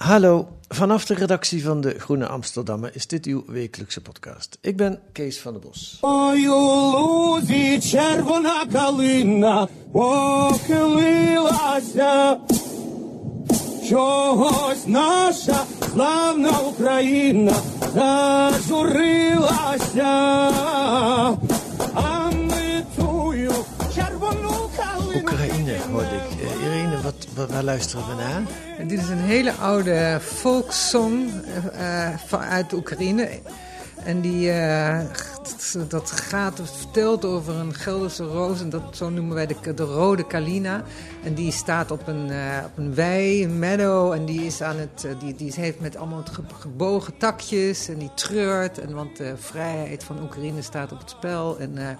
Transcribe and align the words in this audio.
Hallo, 0.00 0.48
vanaf 0.68 1.04
de 1.04 1.14
redactie 1.14 1.64
van 1.64 1.80
de 1.80 1.98
Groene 1.98 2.26
Amsterdammer 2.26 2.90
is 2.94 3.06
dit 3.06 3.24
uw 3.26 3.44
wekelijkse 3.46 4.00
podcast. 4.00 4.58
Ik 4.60 4.76
ben 4.76 4.98
Kees 5.12 5.40
van 5.40 5.52
der 5.52 5.62
Bos. 5.62 5.98
Ой, 6.00 6.48
у 6.48 6.56
лузі 6.56 7.80
червона 7.80 8.66
калина 8.72 9.68
похилилася. 9.92 12.38
Чогось 13.88 14.86
наша 14.86 15.64
славна 15.92 16.50
Україна 16.68 17.52
зажурилася. 17.94 19.32
А 21.94 22.30
ми 22.32 22.84
тую 22.96 23.52
червону 23.94 24.70
калину. 24.76 25.28
Oekraïne 25.28 25.76
hoorde 25.92 26.16
ik. 26.16 26.39
waar 27.35 27.63
luisteren 27.63 28.07
we 28.07 28.13
naar? 28.13 28.41
Dit 28.87 28.99
is 28.99 29.09
een 29.09 29.17
hele 29.17 29.53
oude 29.53 30.17
volkssong 30.19 31.29
eh, 31.73 32.07
eh, 32.07 32.19
vanuit 32.25 32.73
Oekraïne. 32.73 33.29
En 34.03 34.21
die, 34.21 34.51
eh, 34.51 34.99
dat 35.87 36.11
gaat, 36.11 36.61
vertelt 36.63 37.25
over 37.25 37.55
een 37.55 37.73
Gelderse 37.73 38.23
roos. 38.23 38.61
En 38.61 38.69
dat, 38.69 38.81
zo 38.91 39.09
noemen 39.09 39.35
wij 39.35 39.47
de, 39.47 39.73
de 39.75 39.83
rode 39.83 40.27
kalina. 40.27 40.83
En 41.23 41.33
die 41.33 41.51
staat 41.51 41.91
op 41.91 42.07
een, 42.07 42.31
op 42.65 42.77
een 42.77 42.95
wei, 42.95 43.43
een 43.43 43.59
meadow. 43.59 44.11
En 44.11 44.25
die, 44.25 44.45
is 44.45 44.61
aan 44.61 44.77
het, 44.77 45.07
die, 45.19 45.35
die 45.35 45.53
heeft 45.55 45.79
met 45.79 45.97
allemaal 45.97 46.23
ge- 46.31 46.41
gebogen 46.59 47.17
takjes. 47.17 47.87
En 47.87 47.97
die 47.97 48.11
treurt. 48.13 48.79
En, 48.79 48.93
want 48.93 49.17
de 49.17 49.33
vrijheid 49.37 50.03
van 50.03 50.21
Oekraïne 50.23 50.61
staat 50.61 50.91
op 50.91 50.99
het 50.99 51.09
spel. 51.09 51.59
En... 51.59 51.97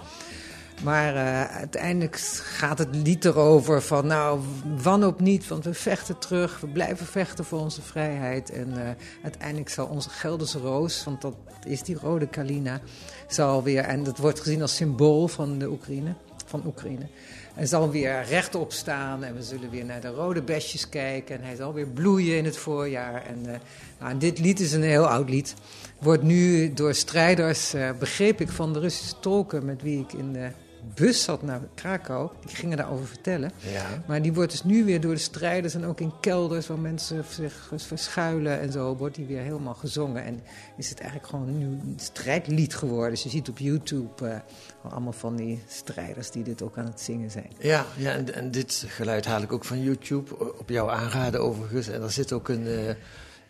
maar 0.82 1.16
eh, 1.16 1.56
uiteindelijk 1.56 2.16
gaat 2.42 2.78
het 2.78 2.96
lied 2.96 3.24
erover 3.24 3.82
van, 3.82 4.06
nou, 4.06 4.40
wanhoop 4.82 5.20
niet, 5.20 5.48
want 5.48 5.64
we 5.64 5.74
vechten 5.74 6.18
terug, 6.18 6.60
we 6.60 6.66
blijven 6.66 7.06
vechten 7.06 7.44
voor 7.44 7.60
onze 7.60 7.82
vrijheid. 7.82 8.50
En 8.50 8.86
eh, 8.86 8.90
uiteindelijk 9.22 9.68
zal 9.68 9.86
onze 9.86 10.10
Gelderse 10.10 10.58
roos, 10.58 11.04
want 11.04 11.20
dat 11.20 11.34
is 11.66 11.82
die 11.82 11.98
rode 11.98 12.26
Kalina, 12.26 12.80
zal 13.28 13.62
weer, 13.62 13.84
en 13.84 14.04
dat 14.04 14.18
wordt 14.18 14.40
gezien 14.40 14.62
als 14.62 14.76
symbool 14.76 15.28
van 15.28 15.58
de 15.58 15.68
Oekraïne, 15.68 16.14
van 16.46 16.62
Oekraïne. 16.66 17.06
En 17.54 17.68
zal 17.68 17.90
weer 17.90 18.24
rechtop 18.24 18.72
staan 18.72 19.24
en 19.24 19.34
we 19.34 19.42
zullen 19.42 19.70
weer 19.70 19.84
naar 19.84 20.00
de 20.00 20.08
rode 20.08 20.42
besjes 20.42 20.88
kijken. 20.88 21.38
En 21.38 21.44
hij 21.44 21.56
zal 21.56 21.72
weer 21.72 21.86
bloeien 21.86 22.36
in 22.36 22.44
het 22.44 22.56
voorjaar. 22.56 23.26
En, 23.26 23.54
eh, 23.54 23.60
nou, 24.00 24.18
dit 24.18 24.38
lied 24.38 24.60
is 24.60 24.72
een 24.72 24.82
heel 24.82 25.06
oud 25.06 25.30
lied. 25.30 25.54
Wordt 25.98 26.22
nu 26.22 26.72
door 26.72 26.94
strijders, 26.94 27.74
begreep 27.98 28.40
ik 28.40 28.48
van 28.48 28.72
de 28.72 28.78
Russische 28.78 29.18
tolken 29.20 29.64
met 29.64 29.82
wie 29.82 30.00
ik 30.00 30.12
in 30.12 30.32
de 30.32 30.50
bus 30.94 31.22
zat 31.22 31.42
naar 31.42 31.60
Krakau. 31.74 32.30
Die 32.46 32.56
gingen 32.56 32.76
daarover 32.76 33.06
vertellen. 33.06 33.52
Ja. 33.72 34.02
Maar 34.06 34.22
die 34.22 34.32
wordt 34.32 34.50
dus 34.50 34.64
nu 34.64 34.84
weer 34.84 35.00
door 35.00 35.14
de 35.14 35.20
strijders 35.20 35.74
en 35.74 35.84
ook 35.84 36.00
in 36.00 36.12
kelders 36.20 36.66
waar 36.66 36.78
mensen 36.78 37.24
zich 37.30 37.70
verschuilen 37.76 38.60
en 38.60 38.72
zo, 38.72 38.96
wordt 38.96 39.14
die 39.14 39.26
weer 39.26 39.40
helemaal 39.40 39.74
gezongen. 39.74 40.24
En 40.24 40.40
is 40.76 40.88
het 40.88 41.00
eigenlijk 41.00 41.30
gewoon 41.30 41.58
nu 41.58 41.64
een 41.64 41.96
strijdlied 41.96 42.74
geworden. 42.74 43.10
Dus 43.10 43.22
je 43.22 43.28
ziet 43.28 43.48
op 43.48 43.58
YouTube 43.58 44.28
eh, 44.28 44.90
allemaal 44.92 45.12
van 45.12 45.36
die 45.36 45.62
strijders 45.68 46.30
die 46.30 46.42
dit 46.42 46.62
ook 46.62 46.78
aan 46.78 46.86
het 46.86 47.00
zingen 47.00 47.30
zijn. 47.30 47.50
Ja, 47.58 47.86
ja 47.96 48.12
en, 48.12 48.34
en 48.34 48.50
dit 48.50 48.84
geluid 48.88 49.24
haal 49.24 49.42
ik 49.42 49.52
ook 49.52 49.64
van 49.64 49.82
YouTube, 49.82 50.58
op 50.58 50.68
jouw 50.68 50.90
aanraden 50.90 51.40
overigens. 51.40 51.88
En 51.88 52.02
er 52.02 52.10
zit 52.10 52.32
ook 52.32 52.48
een, 52.48 52.66
eh, 52.66 52.94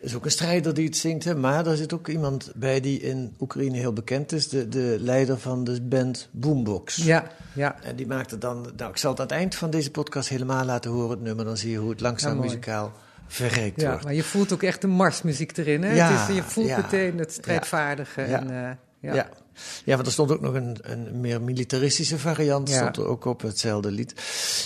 is 0.03 0.15
ook 0.15 0.25
een 0.25 0.31
strijder 0.31 0.75
die 0.75 0.85
het 0.87 0.97
zingt, 0.97 1.25
hè, 1.25 1.35
maar 1.35 1.67
er 1.67 1.77
zit 1.77 1.93
ook 1.93 2.09
iemand 2.09 2.53
bij 2.55 2.81
die 2.81 3.01
in 3.01 3.35
Oekraïne 3.41 3.77
heel 3.77 3.93
bekend 3.93 4.33
is. 4.33 4.49
De, 4.49 4.69
de 4.69 4.97
leider 5.01 5.39
van 5.39 5.65
de 5.65 5.81
band 5.81 6.29
Boombox. 6.31 6.97
Ja, 6.97 7.27
ja. 7.55 7.77
En 7.83 7.97
die 7.97 8.07
maakte 8.07 8.39
dan, 8.39 8.67
nou 8.77 8.91
ik 8.91 8.97
zal 8.97 9.11
het 9.11 9.21
aan 9.21 9.27
het 9.27 9.35
eind 9.35 9.55
van 9.55 9.71
deze 9.71 9.91
podcast 9.91 10.29
helemaal 10.29 10.65
laten 10.65 10.91
horen, 10.91 11.11
het 11.11 11.23
nummer. 11.23 11.45
Dan 11.45 11.57
zie 11.57 11.71
je 11.71 11.79
hoe 11.79 11.91
het 11.91 12.01
langzaam 12.01 12.35
Ja, 12.35 12.41
muzikaal 12.41 12.93
verrijkt 13.27 13.81
Ja, 13.81 13.89
wordt. 13.89 14.05
maar 14.05 14.15
je 14.15 14.23
voelt 14.23 14.53
ook 14.53 14.63
echt 14.63 14.81
de 14.81 14.87
marsmuziek 14.87 15.57
erin. 15.57 15.83
Hè? 15.83 15.95
Ja, 15.95 16.11
het 16.11 16.29
is, 16.29 16.37
je 16.37 16.43
voelt 16.43 16.67
ja. 16.67 16.77
meteen 16.77 17.19
het 17.19 17.33
strijdvaardige. 17.33 18.23
En, 18.23 18.51
eh, 18.51 19.15
ja. 19.15 19.29
Ja. 19.85 19.95
Want 19.95 20.07
er 20.07 20.13
stond 20.13 20.31
ook 20.31 20.41
nog 20.41 20.55
een, 20.55 20.77
een 20.83 21.21
meer 21.21 21.43
militaristische 21.43 22.19
variant, 22.19 22.69
Ja. 22.69 22.77
stond 22.77 22.97
er 22.97 23.07
ook 23.07 23.25
op 23.25 23.41
hetzelfde 23.41 23.91
lied. 23.91 24.15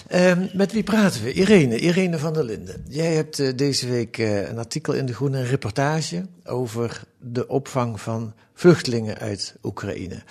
Ehm, 0.09 0.47
met 0.53 0.73
wie 0.73 0.83
praten 0.83 1.23
we? 1.23 1.33
Irene, 1.33 1.79
Irene 1.79 2.19
van 2.19 2.33
der 2.33 2.45
Linden. 2.45 2.85
Jij 2.89 3.15
hebt 3.15 3.39
eh, 3.39 3.57
deze 3.57 3.89
week 3.89 4.19
eh, 4.19 4.49
een 4.49 4.59
artikel 4.59 4.93
in 4.93 5.07
De 5.07 5.15
Groene, 5.15 5.39
een 5.39 5.47
reportage 5.47 6.27
over 6.45 7.03
de 7.21 7.49
opvang 7.49 8.01
van 8.01 8.35
vluchtelingen 8.55 9.19
uit 9.19 9.55
Oekraïne. 9.63 10.23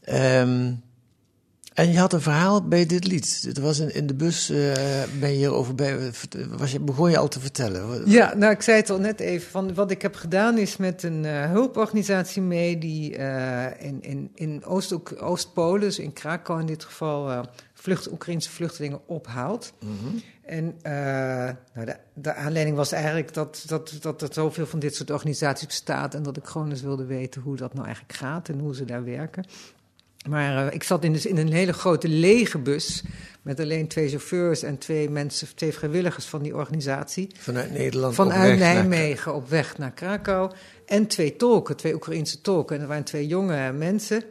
Ehm, 0.00 0.72
en 1.74 1.92
je 1.92 1.98
had 1.98 2.12
een 2.12 2.20
verhaal 2.20 2.68
bij 2.68 2.86
dit 2.86 3.06
lied. 3.06 3.42
Het 3.46 3.58
was 3.58 3.78
in, 3.78 3.94
in 3.94 4.06
de 4.06 4.14
bus, 4.14 4.50
eh, 4.50 4.56
ben 5.20 5.30
je 5.30 5.36
hierover 5.36 5.74
bij, 5.74 6.12
was 6.50 6.72
je, 6.72 6.80
begon 6.80 7.10
je 7.10 7.18
al 7.18 7.28
te 7.28 7.40
vertellen. 7.40 8.10
Ja, 8.10 8.34
nou, 8.34 8.52
ik 8.52 8.62
zei 8.62 8.76
het 8.76 8.90
al 8.90 8.98
net 8.98 9.20
even. 9.20 9.50
Van, 9.50 9.74
wat 9.74 9.90
ik 9.90 10.02
heb 10.02 10.14
gedaan 10.14 10.58
is 10.58 10.76
met 10.76 11.02
een 11.02 11.24
eh, 11.24 11.50
hulporganisatie 11.50 12.42
mee 12.42 12.78
die 12.78 13.16
eh, 13.16 13.86
in, 13.86 14.02
in, 14.02 14.30
in 14.34 14.64
Oost- 14.64 15.20
Oost-Polen, 15.20 15.80
dus 15.80 15.98
in 15.98 16.12
Krakau 16.12 16.60
in 16.60 16.66
dit 16.66 16.84
geval, 16.84 17.46
vlucht, 17.74 18.12
Oekraïnse 18.12 18.50
vluchtelingen 18.50 19.00
ophaalt. 19.06 19.72
En 20.42 20.74
eh, 20.82 20.92
nou, 21.74 21.86
de, 21.86 21.96
de 22.14 22.34
aanleiding 22.34 22.76
was 22.76 22.92
eigenlijk 22.92 23.34
dat, 23.34 23.64
dat, 23.66 23.96
dat 24.00 24.22
er 24.22 24.28
zoveel 24.30 24.66
van 24.66 24.78
dit 24.78 24.94
soort 24.94 25.10
organisaties 25.10 25.66
bestaat 25.66 26.14
en 26.14 26.22
dat 26.22 26.36
ik 26.36 26.44
gewoon 26.44 26.70
eens 26.70 26.82
wilde 26.82 27.04
weten 27.04 27.42
hoe 27.42 27.56
dat 27.56 27.74
nou 27.74 27.86
eigenlijk 27.86 28.16
gaat 28.16 28.48
en 28.48 28.58
hoe 28.58 28.74
ze 28.74 28.84
daar 28.84 29.04
werken. 29.04 29.44
Maar 30.28 30.66
eh, 30.66 30.74
ik 30.74 30.82
zat 30.82 31.04
in, 31.04 31.12
dus 31.12 31.26
in 31.26 31.36
een 31.36 31.52
hele 31.52 31.72
grote 31.72 32.08
lege 32.08 32.58
bus 32.58 33.02
met 33.42 33.60
alleen 33.60 33.88
twee 33.88 34.08
chauffeurs 34.08 34.62
en 34.62 34.78
twee 34.78 35.10
mensen, 35.10 35.48
twee 35.54 35.72
vrijwilligers 35.72 36.24
van 36.24 36.42
die 36.42 36.56
organisatie. 36.56 37.30
Vanuit 37.38 37.70
Nederland 37.72 38.14
Vanuit 38.14 38.52
op 38.52 38.58
weg 38.58 38.58
naar- 38.58 38.74
Nijmegen 38.86 39.34
op 39.34 39.48
weg 39.48 39.78
naar 39.78 39.92
Krakau. 39.92 40.50
En 40.86 41.06
twee 41.06 41.36
tolken, 41.36 41.76
twee 41.76 41.94
Oekraïense 41.94 42.40
tolken. 42.40 42.76
En 42.76 42.82
er 42.82 42.88
waren 42.88 43.04
twee 43.04 43.26
jonge 43.26 43.72
mensen. 43.72 44.22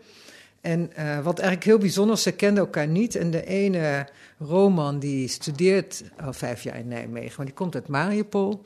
En 0.61 0.91
eh, 0.95 1.19
wat 1.19 1.39
eigenlijk 1.39 1.67
heel 1.69 1.77
bijzonder 1.77 2.15
is, 2.15 2.21
ze 2.21 2.31
kenden 2.31 2.63
elkaar 2.63 2.87
niet. 2.87 3.15
En 3.15 3.31
de 3.31 3.45
ene, 3.45 4.07
Roman, 4.39 4.99
die 4.99 5.27
studeert 5.27 6.03
al 6.25 6.33
vijf 6.33 6.63
jaar 6.63 6.77
in 6.79 6.87
Nijmegen. 6.87 7.33
Maar 7.37 7.45
die 7.45 7.55
komt 7.55 7.75
uit 7.75 7.87
Mariupol. 7.87 8.63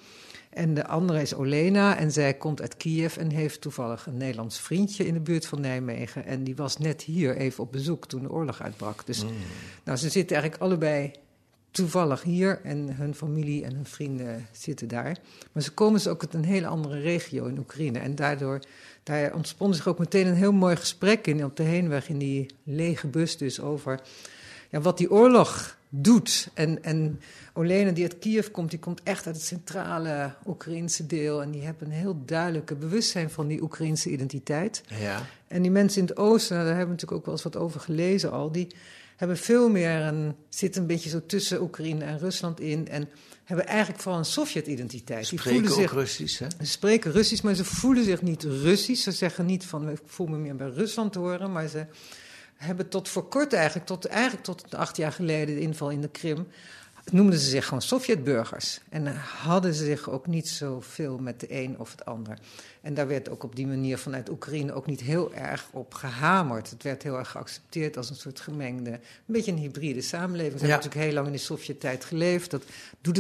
En 0.56 0.74
de 0.74 0.88
andere 0.88 1.22
is 1.22 1.34
Olena 1.34 1.98
en 1.98 2.12
zij 2.12 2.34
komt 2.34 2.62
uit 2.62 2.78
Kiev 2.78 3.18
en 3.18 3.32
heeft 3.32 3.62
toevallig 3.62 4.06
een 4.06 4.18
Nederlands 4.18 4.60
vriendje 4.60 5.08
in 5.08 5.14
de 5.14 5.20
buurt 5.20 5.46
van 5.46 5.62
Nijmegen. 5.62 6.26
En 6.26 6.44
die 6.44 6.56
was 6.56 6.78
net 6.78 7.02
hier 7.02 7.38
even 7.38 7.64
op 7.64 7.72
bezoek 7.72 8.08
toen 8.08 8.22
de 8.22 8.32
oorlog 8.32 8.62
uitbrak. 8.62 9.06
Dus 9.06 9.24
nou, 9.84 9.98
ze 9.98 10.10
zitten 10.10 10.36
eigenlijk 10.36 10.62
allebei 10.62 11.12
toevallig 11.72 12.24
hier 12.24 12.60
en 12.64 12.96
hun 12.96 13.16
familie 13.16 13.64
en 13.64 13.76
hun 13.76 13.86
vrienden 13.86 14.48
zitten 14.52 14.88
daar. 14.88 15.18
Maar 15.52 15.64
ze 15.64 15.72
komen 15.72 15.94
dus 15.94 16.08
ook 16.08 16.22
uit 16.22 16.34
een 16.34 16.46
hele 16.46 16.68
andere 16.68 17.00
regio 17.00 17.46
in 17.46 17.58
Oekraïne. 17.58 18.00
En 18.00 18.16
daardoor 18.16 18.60
daar 19.04 19.34
ontspon 19.34 19.74
zich 19.74 19.88
ook 19.88 20.00
meteen 20.00 20.28
een 20.28 20.36
heel 20.36 20.54
mooi 20.54 20.76
gesprek 20.76 21.28
in 21.28 21.46
op 21.46 21.56
de 21.56 21.64
heenweg 21.64 22.10
in 22.10 22.18
die 22.18 22.46
lege 22.64 23.08
bus 23.08 23.38
dus 23.38 23.60
over 23.60 24.02
ja, 24.70 24.82
wat 24.82 24.98
die 24.98 25.12
oorlog 25.12 25.78
doet. 26.02 26.50
En, 26.54 26.84
en 26.84 27.20
Olena 27.54 27.92
die 27.92 28.04
uit 28.04 28.20
Kiev 28.20 28.48
komt, 28.48 28.70
die 28.70 28.80
komt 28.80 29.04
echt 29.04 29.26
uit 29.26 29.36
het 29.36 29.46
centrale 29.46 30.34
Oekraïnse 30.48 31.06
deel. 31.06 31.42
En 31.42 31.52
die 31.52 31.62
hebben 31.62 31.88
een 31.88 31.94
heel 31.94 32.22
duidelijke 32.26 32.76
bewustzijn 32.76 33.30
van 33.30 33.48
die 33.48 33.62
Oekraïnse 33.62 34.10
identiteit. 34.10 34.84
Ja. 35.00 35.26
En 35.48 35.62
die 35.62 35.72
mensen 35.72 36.02
in 36.02 36.08
het 36.08 36.18
oosten, 36.18 36.56
nou, 36.56 36.68
daar 36.68 36.78
hebben 36.78 36.96
we 36.96 37.02
natuurlijk 37.02 37.20
ook 37.20 37.26
wel 37.26 37.34
eens 37.34 37.44
wat 37.44 37.64
over 37.64 37.80
gelezen 37.80 38.32
al, 38.32 38.52
die 38.52 38.68
hebben 39.16 39.38
veel 39.38 39.70
meer 39.70 40.02
een, 40.02 40.36
zitten 40.50 40.82
een 40.82 40.88
beetje 40.88 41.10
zo 41.10 41.22
tussen 41.26 41.62
Oekraïne 41.62 42.04
en 42.04 42.20
Rusland 42.20 42.60
in. 42.60 42.88
En 42.88 43.10
hebben 43.44 43.68
eigenlijk 43.68 44.02
vooral 44.02 44.20
een 44.20 44.26
Sovjet-identiteit. 44.26 45.30
Die 45.30 45.40
Spreken 45.40 45.60
voelen 45.60 45.72
ook 45.72 45.82
zich, 45.82 45.94
Russisch, 45.94 46.40
hè? 46.40 46.48
ze 46.60 46.72
spreken 46.72 47.12
Russisch, 47.12 47.44
maar 47.44 47.54
ze 47.54 47.66
voelen 47.66 48.04
zich 48.04 48.22
niet 48.22 48.44
Russisch. 48.44 49.04
Ze 49.04 49.12
zeggen 49.12 49.46
niet 49.46 49.66
van, 49.66 49.90
ik 49.90 50.00
voel 50.06 50.28
me 50.28 50.38
meer 50.38 50.56
bij 50.56 50.70
Rusland 50.70 51.14
te 51.14 51.20
horen. 51.20 51.52
Maar 51.52 51.68
ze 51.68 51.86
hebben 52.56 52.90
tot 52.90 53.10
voor 53.10 53.28
kort 53.28 53.54
eigenlijk, 53.54 53.86
tot, 53.86 54.06
eigenlijk 54.06 54.44
tot 54.44 54.76
acht 54.76 54.98
jaar 54.98 55.12
geleden, 55.12 55.56
de 55.56 55.62
inval 55.62 55.90
in 55.90 56.02
de 56.02 56.10
Krim... 56.10 56.48
noemden 57.12 57.40
ze 57.40 57.50
zich 57.50 57.66
gewoon 57.66 57.82
Sovjetburgers. 57.82 58.80
En 58.90 59.16
hadden 59.18 59.74
ze 59.74 59.86
zich 59.86 60.10
ook 60.10 60.28
niet 60.28 60.48
zoveel 60.48 61.18
met 61.18 61.40
de 61.40 61.54
een 61.54 61.80
of 61.80 61.92
het 61.92 62.06
ander. 62.06 62.38
En 62.82 62.94
daar 62.94 63.08
werd 63.08 63.30
ook 63.30 63.44
op 63.44 63.56
die 63.56 63.68
manier 63.68 63.98
vanuit 63.98 64.30
Oekraïne 64.30 64.74
ook 64.74 64.86
niet 64.86 65.02
heel 65.02 65.34
erg 65.34 65.68
op 65.72 65.94
gehamerd. 65.94 66.70
Het 66.70 66.84
werd 66.84 67.04
heel 67.04 67.18
erg 67.18 67.30
geaccepteerd 67.32 67.98
als 67.98 68.10
een 68.10 68.16
soort 68.16 68.40
gemengde, 68.40 68.90
een 68.92 69.00
beetje 69.26 69.52
een 69.52 69.58
hybride 69.58 70.02
samenleving. 70.02 70.60
Ze 70.60 70.66
Ja. 70.66 70.72
hebben 70.72 70.86
natuurlijk 70.86 71.06
heel 71.06 71.14
lang 71.14 71.28
in 71.28 71.34
de 71.34 71.38
Sovjet-tijd 71.40 72.06
geleefd. 72.06 72.52
Dat 72.52 72.64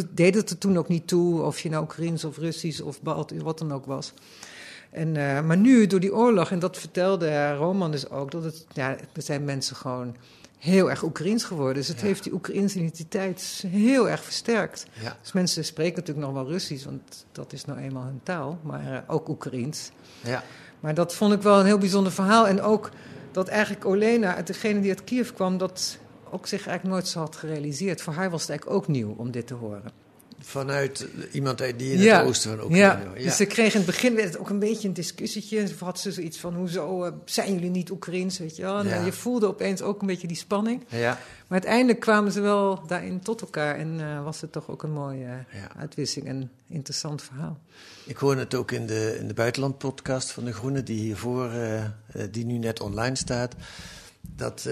deed 0.09 0.35
het 0.35 0.49
er 0.49 0.57
toen 0.57 0.77
ook 0.77 0.87
niet 0.87 1.07
toe, 1.07 1.41
of 1.41 1.59
je 1.59 1.69
nou 1.69 1.83
Oekraïens 1.83 2.23
of 2.25 2.37
Russisch 2.37 2.81
of 2.81 3.01
Baltisch, 3.01 3.41
wat 3.41 3.57
dan 3.59 3.71
ook 3.73 3.85
was. 3.85 4.13
En, 4.95 5.15
eh, 5.15 5.41
maar 5.41 5.57
nu, 5.57 5.87
door 5.87 5.99
die 5.99 6.15
oorlog, 6.15 6.51
en 6.51 6.59
dat 6.59 6.77
vertelde 6.77 7.53
Roman 7.53 7.91
dus 7.91 8.09
ook, 8.09 8.31
dat 8.31 8.43
het, 8.43 8.65
ja, 8.73 8.89
er 9.13 9.21
zijn 9.21 9.43
mensen 9.43 9.75
gewoon 9.75 10.15
heel 10.57 10.89
erg 10.89 11.03
Oekraïens 11.03 11.43
geworden. 11.43 11.75
Dus 11.75 11.87
het 11.87 11.99
Ja. 11.99 12.05
heeft 12.05 12.23
die 12.23 12.33
Oekraïnse 12.33 12.77
identiteit 12.77 13.63
heel 13.67 14.09
erg 14.09 14.23
versterkt. 14.23 14.85
Ja. 15.01 15.17
Dus 15.21 15.31
mensen 15.31 15.65
spreken 15.65 15.95
natuurlijk 15.99 16.27
nog 16.27 16.35
wel 16.35 16.47
Russisch, 16.51 16.85
want 16.85 17.25
dat 17.31 17.53
is 17.53 17.65
nou 17.65 17.79
eenmaal 17.79 18.03
hun 18.03 18.19
taal, 18.23 18.59
maar 18.63 18.93
eh, 18.93 18.97
ook 19.07 19.27
Oekraïens. 19.29 19.91
ja. 20.21 20.43
Maar 20.79 20.93
dat 20.93 21.15
vond 21.15 21.33
ik 21.33 21.41
wel 21.41 21.59
een 21.59 21.65
heel 21.65 21.77
bijzonder 21.77 22.11
verhaal. 22.11 22.47
En 22.47 22.61
ook 22.61 22.89
dat 23.31 23.47
eigenlijk 23.47 23.85
Olena, 23.85 24.41
degene 24.41 24.79
die 24.79 24.89
uit 24.89 25.03
Kiev 25.03 25.31
kwam, 25.31 25.57
dat 25.57 25.97
ook 26.31 26.47
zich 26.47 26.67
eigenlijk 26.67 26.95
nooit 26.95 27.07
zo 27.07 27.19
had 27.19 27.35
gerealiseerd. 27.35 28.01
Voor 28.01 28.13
haar 28.13 28.29
was 28.29 28.41
het 28.41 28.49
eigenlijk 28.49 28.79
ook 28.79 28.87
nieuw 28.87 29.13
om 29.17 29.31
dit 29.31 29.47
te 29.47 29.53
horen. 29.53 29.83
Vanuit 30.47 31.07
iemand 31.31 31.57
die 31.57 31.93
in 31.93 32.09
het 32.09 32.25
oosten 32.25 32.49
van 32.57 32.65
Oekraïne 32.65 33.03
ja. 33.03 33.05
woont. 33.05 33.23
Dus 33.23 33.35
ze 33.35 33.45
kreeg 33.45 33.71
in 33.73 33.77
het 33.77 33.85
begin 33.85 34.15
werd 34.15 34.27
het 34.27 34.37
ook 34.37 34.49
een 34.49 34.59
beetje 34.59 34.87
een 34.87 34.93
discussietje. 34.93 35.59
En 35.59 35.69
had 35.79 35.99
ze 35.99 36.11
zoiets 36.11 36.37
van, 36.37 36.55
hoezo 36.55 37.03
eh, 37.03 37.11
zijn 37.25 37.53
jullie 37.53 37.69
niet 37.69 37.89
Oekraïens, 37.89 38.37
weet 38.37 38.55
je 38.55 38.61
wel? 38.61 38.77
En 38.79 38.87
Ja. 38.87 38.95
eh, 38.99 39.05
je 39.05 39.11
voelde 39.11 39.47
opeens 39.47 39.81
ook 39.81 40.01
een 40.01 40.07
beetje 40.07 40.27
die 40.27 40.37
spanning. 40.37 40.83
ja. 40.89 41.19
Maar 41.47 41.59
uiteindelijk 41.59 41.99
kwamen 41.99 42.31
ze 42.31 42.41
wel 42.41 42.83
daarin 42.87 43.19
tot 43.19 43.41
elkaar. 43.41 43.75
En 43.75 43.99
eh, 43.99 44.23
was 44.23 44.41
het 44.41 44.51
toch 44.51 44.69
ook 44.69 44.83
een 44.83 44.91
mooie 44.91 45.25
Ja. 45.25 45.45
uitwisseling 45.77 46.27
en 46.29 46.51
interessant 46.67 47.21
verhaal. 47.21 47.59
Ik 48.05 48.17
hoorde 48.17 48.39
het 48.39 48.55
ook 48.55 48.71
in 48.71 48.85
de, 48.85 49.17
in 49.19 49.27
de 49.27 49.33
buitenlandpodcast 49.33 50.31
van 50.31 50.43
De 50.45 50.53
Groene, 50.53 50.83
die 50.83 50.99
hiervoor, 50.99 51.49
die 52.31 52.45
nu 52.45 52.57
net 52.57 52.79
online 52.79 53.15
staat. 53.15 53.55
Dat 54.35 54.69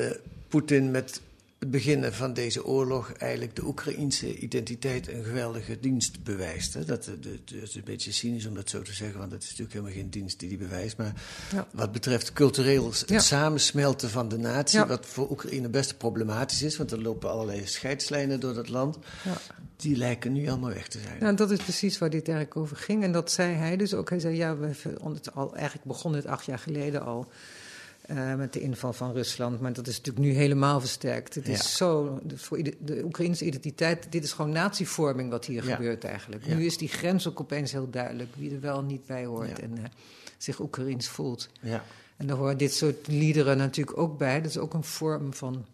Poetin 0.47 0.91
met 0.91 1.21
het 1.63 1.71
beginnen 1.71 2.13
van 2.13 2.33
deze 2.33 2.65
oorlog 2.65 3.11
eigenlijk 3.11 3.55
de 3.55 3.65
Oekraïense 3.65 4.37
identiteit 4.37 5.07
een 5.07 5.23
geweldige 5.23 5.79
dienst 5.79 6.23
bewijst. 6.23 6.73
Hè? 6.73 6.85
Dat, 6.85 7.03
de- 7.03 7.19
de- 7.19 7.39
het 7.45 7.51
is 7.69 7.75
een 7.75 7.81
beetje 7.83 8.11
cynisch 8.11 8.45
om 8.45 8.55
dat 8.55 8.69
zo 8.69 8.81
te 8.81 8.93
zeggen, 8.93 9.19
want 9.19 9.31
het 9.31 9.43
is 9.43 9.49
natuurlijk 9.49 9.75
helemaal 9.75 9.95
geen 10.01 10.09
dienst 10.09 10.39
die 10.39 10.49
die 10.49 10.57
bewijst. 10.57 10.97
Maar 10.97 11.13
Ja. 11.53 11.67
wat 11.71 11.91
betreft 11.91 12.33
cultureel 12.33 12.85
het 12.85 13.03
Ja. 13.07 13.19
samensmelten 13.19 14.09
van 14.09 14.27
de 14.29 14.37
natie, 14.37 14.79
Ja. 14.79 14.87
wat 14.87 15.05
voor 15.05 15.31
Oekraïne 15.31 15.69
best 15.69 15.97
problematisch 15.97 16.61
is, 16.61 16.77
want 16.77 16.91
er 16.91 17.01
lopen 17.01 17.29
allerlei 17.29 17.67
scheidslijnen 17.67 18.39
door 18.39 18.53
dat 18.53 18.69
land, 18.69 18.97
die 19.75 19.95
lijken 19.97 20.31
nu 20.31 20.47
allemaal 20.47 20.73
weg 20.73 20.87
te 20.87 20.99
zijn. 20.99 21.17
Nou, 21.19 21.35
dat 21.35 21.51
is 21.51 21.59
precies 21.61 21.97
waar 21.97 22.09
dit 22.09 22.27
eigenlijk 22.27 22.57
over 22.57 22.77
ging. 22.77 23.03
En 23.03 23.11
dat 23.11 23.31
zei 23.31 23.53
hij 23.55 23.77
dus 23.77 23.93
ook. 23.93 24.09
Hij 24.09 24.19
zei, 24.19 24.35
ja, 24.35 24.57
we 24.57 24.69
het 25.13 25.33
al, 25.35 25.55
eigenlijk 25.55 25.85
begon 25.85 26.13
het 26.13 26.25
acht 26.25 26.45
jaar 26.45 26.59
geleden 26.59 27.05
al... 27.05 27.31
eh, 28.03 28.35
met 28.35 28.53
de 28.53 28.59
inval 28.59 28.93
van 28.93 29.11
Rusland. 29.11 29.59
Maar 29.59 29.73
dat 29.73 29.87
is 29.87 29.97
natuurlijk 29.97 30.25
nu 30.25 30.31
helemaal 30.33 30.79
versterkt. 30.79 31.35
Het 31.35 31.45
Ja. 31.47 31.53
is 31.53 31.75
zo, 31.75 32.19
de, 32.23 32.37
voor 32.37 32.63
de 32.79 33.01
Oekraïnse 33.03 33.45
identiteit... 33.45 34.11
dit 34.11 34.23
is 34.23 34.31
gewoon 34.31 34.51
natievorming 34.51 35.29
wat 35.29 35.45
hier 35.45 35.65
Ja. 35.65 35.75
gebeurt 35.75 36.03
eigenlijk. 36.03 36.45
Ja. 36.45 36.55
Nu 36.55 36.65
is 36.65 36.77
die 36.77 36.87
grens 36.89 37.27
ook 37.27 37.39
opeens 37.39 37.71
heel 37.71 37.89
duidelijk. 37.89 38.29
Wie 38.35 38.53
er 38.53 38.61
wel 38.61 38.81
niet 38.81 39.05
bij 39.05 39.25
hoort 39.25 39.59
en 39.59 39.77
eh, 39.77 39.83
zich 40.37 40.59
Oekraïens 40.59 41.07
voelt. 41.07 41.49
Ja. 41.61 41.83
En 42.17 42.27
daar 42.27 42.37
horen 42.37 42.57
dit 42.57 42.73
soort 42.73 43.07
liederen 43.07 43.57
natuurlijk 43.57 43.97
ook 43.97 44.17
bij. 44.17 44.41
Dat 44.41 44.49
is 44.49 44.57
ook 44.57 44.73
een 44.73 44.83
vorm 44.83 45.33
van 45.33 45.65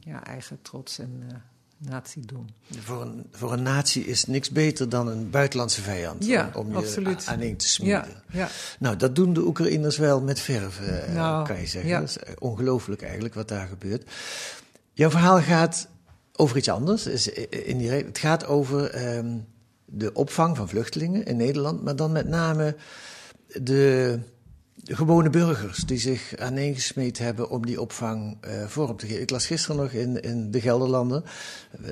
ja, 0.00 0.24
eigen 0.26 0.58
trots 0.62 0.98
en 0.98 1.22
eh 1.28 1.34
natiedom. 1.78 2.46
Voor 2.80 3.02
een, 3.02 3.26
voor 3.32 3.52
een 3.52 3.62
natie 3.62 4.04
is 4.06 4.24
niks 4.24 4.50
beter 4.50 4.88
dan 4.88 5.08
een 5.08 5.30
buitenlandse 5.30 5.82
vijand. 5.82 6.26
Ja, 6.26 6.50
om, 6.54 6.66
om 6.66 6.70
je 6.72 6.76
absoluut. 6.76 7.28
a- 7.28 7.32
aaneen 7.32 7.56
te 7.56 7.68
smeden. 7.68 7.94
Ja, 7.94 8.38
ja. 8.38 8.48
Nou, 8.78 8.96
dat 8.96 9.14
doen 9.16 9.32
de 9.32 9.40
Oekraïners 9.46 9.96
wel 9.96 10.20
met 10.20 10.40
verf, 10.40 10.80
eh, 10.80 11.14
Nou, 11.14 11.46
kan 11.46 11.60
je 11.60 11.66
zeggen. 11.66 11.90
Dat 12.00 12.08
is 12.08 12.18
eh, 12.18 12.32
ongelooflijk 12.38 13.02
eigenlijk 13.02 13.34
wat 13.34 13.48
daar 13.48 13.66
gebeurt. 13.66 14.10
Jouw 14.92 15.10
verhaal 15.10 15.40
gaat 15.40 15.88
over 16.36 16.56
iets 16.56 16.68
anders. 16.68 17.06
Is 17.06 17.28
in 17.48 17.78
die, 17.78 17.88
re- 17.88 18.04
het 18.06 18.18
gaat 18.18 18.46
over 18.46 18.90
ehm, 18.90 19.36
de 19.84 20.12
opvang 20.12 20.56
van 20.56 20.68
vluchtelingen 20.68 21.24
in 21.24 21.36
Nederland, 21.36 21.82
maar 21.82 21.96
dan 21.96 22.12
met 22.12 22.28
name 22.28 22.76
de, 23.62 24.18
de 24.84 24.96
gewone 24.96 25.30
burgers 25.30 25.78
die 25.78 25.98
zich 25.98 26.36
aaneengesmeed 26.36 27.18
hebben 27.18 27.50
om 27.50 27.66
die 27.66 27.80
opvang 27.80 28.36
eh, 28.40 28.66
vorm 28.66 28.96
te 28.96 29.06
geven. 29.06 29.22
Ik 29.22 29.30
las 29.30 29.46
gisteren 29.46 29.76
nog 29.76 29.90
in, 29.90 30.22
in 30.22 30.50
de 30.50 30.60
Gelderlanden 30.60 31.24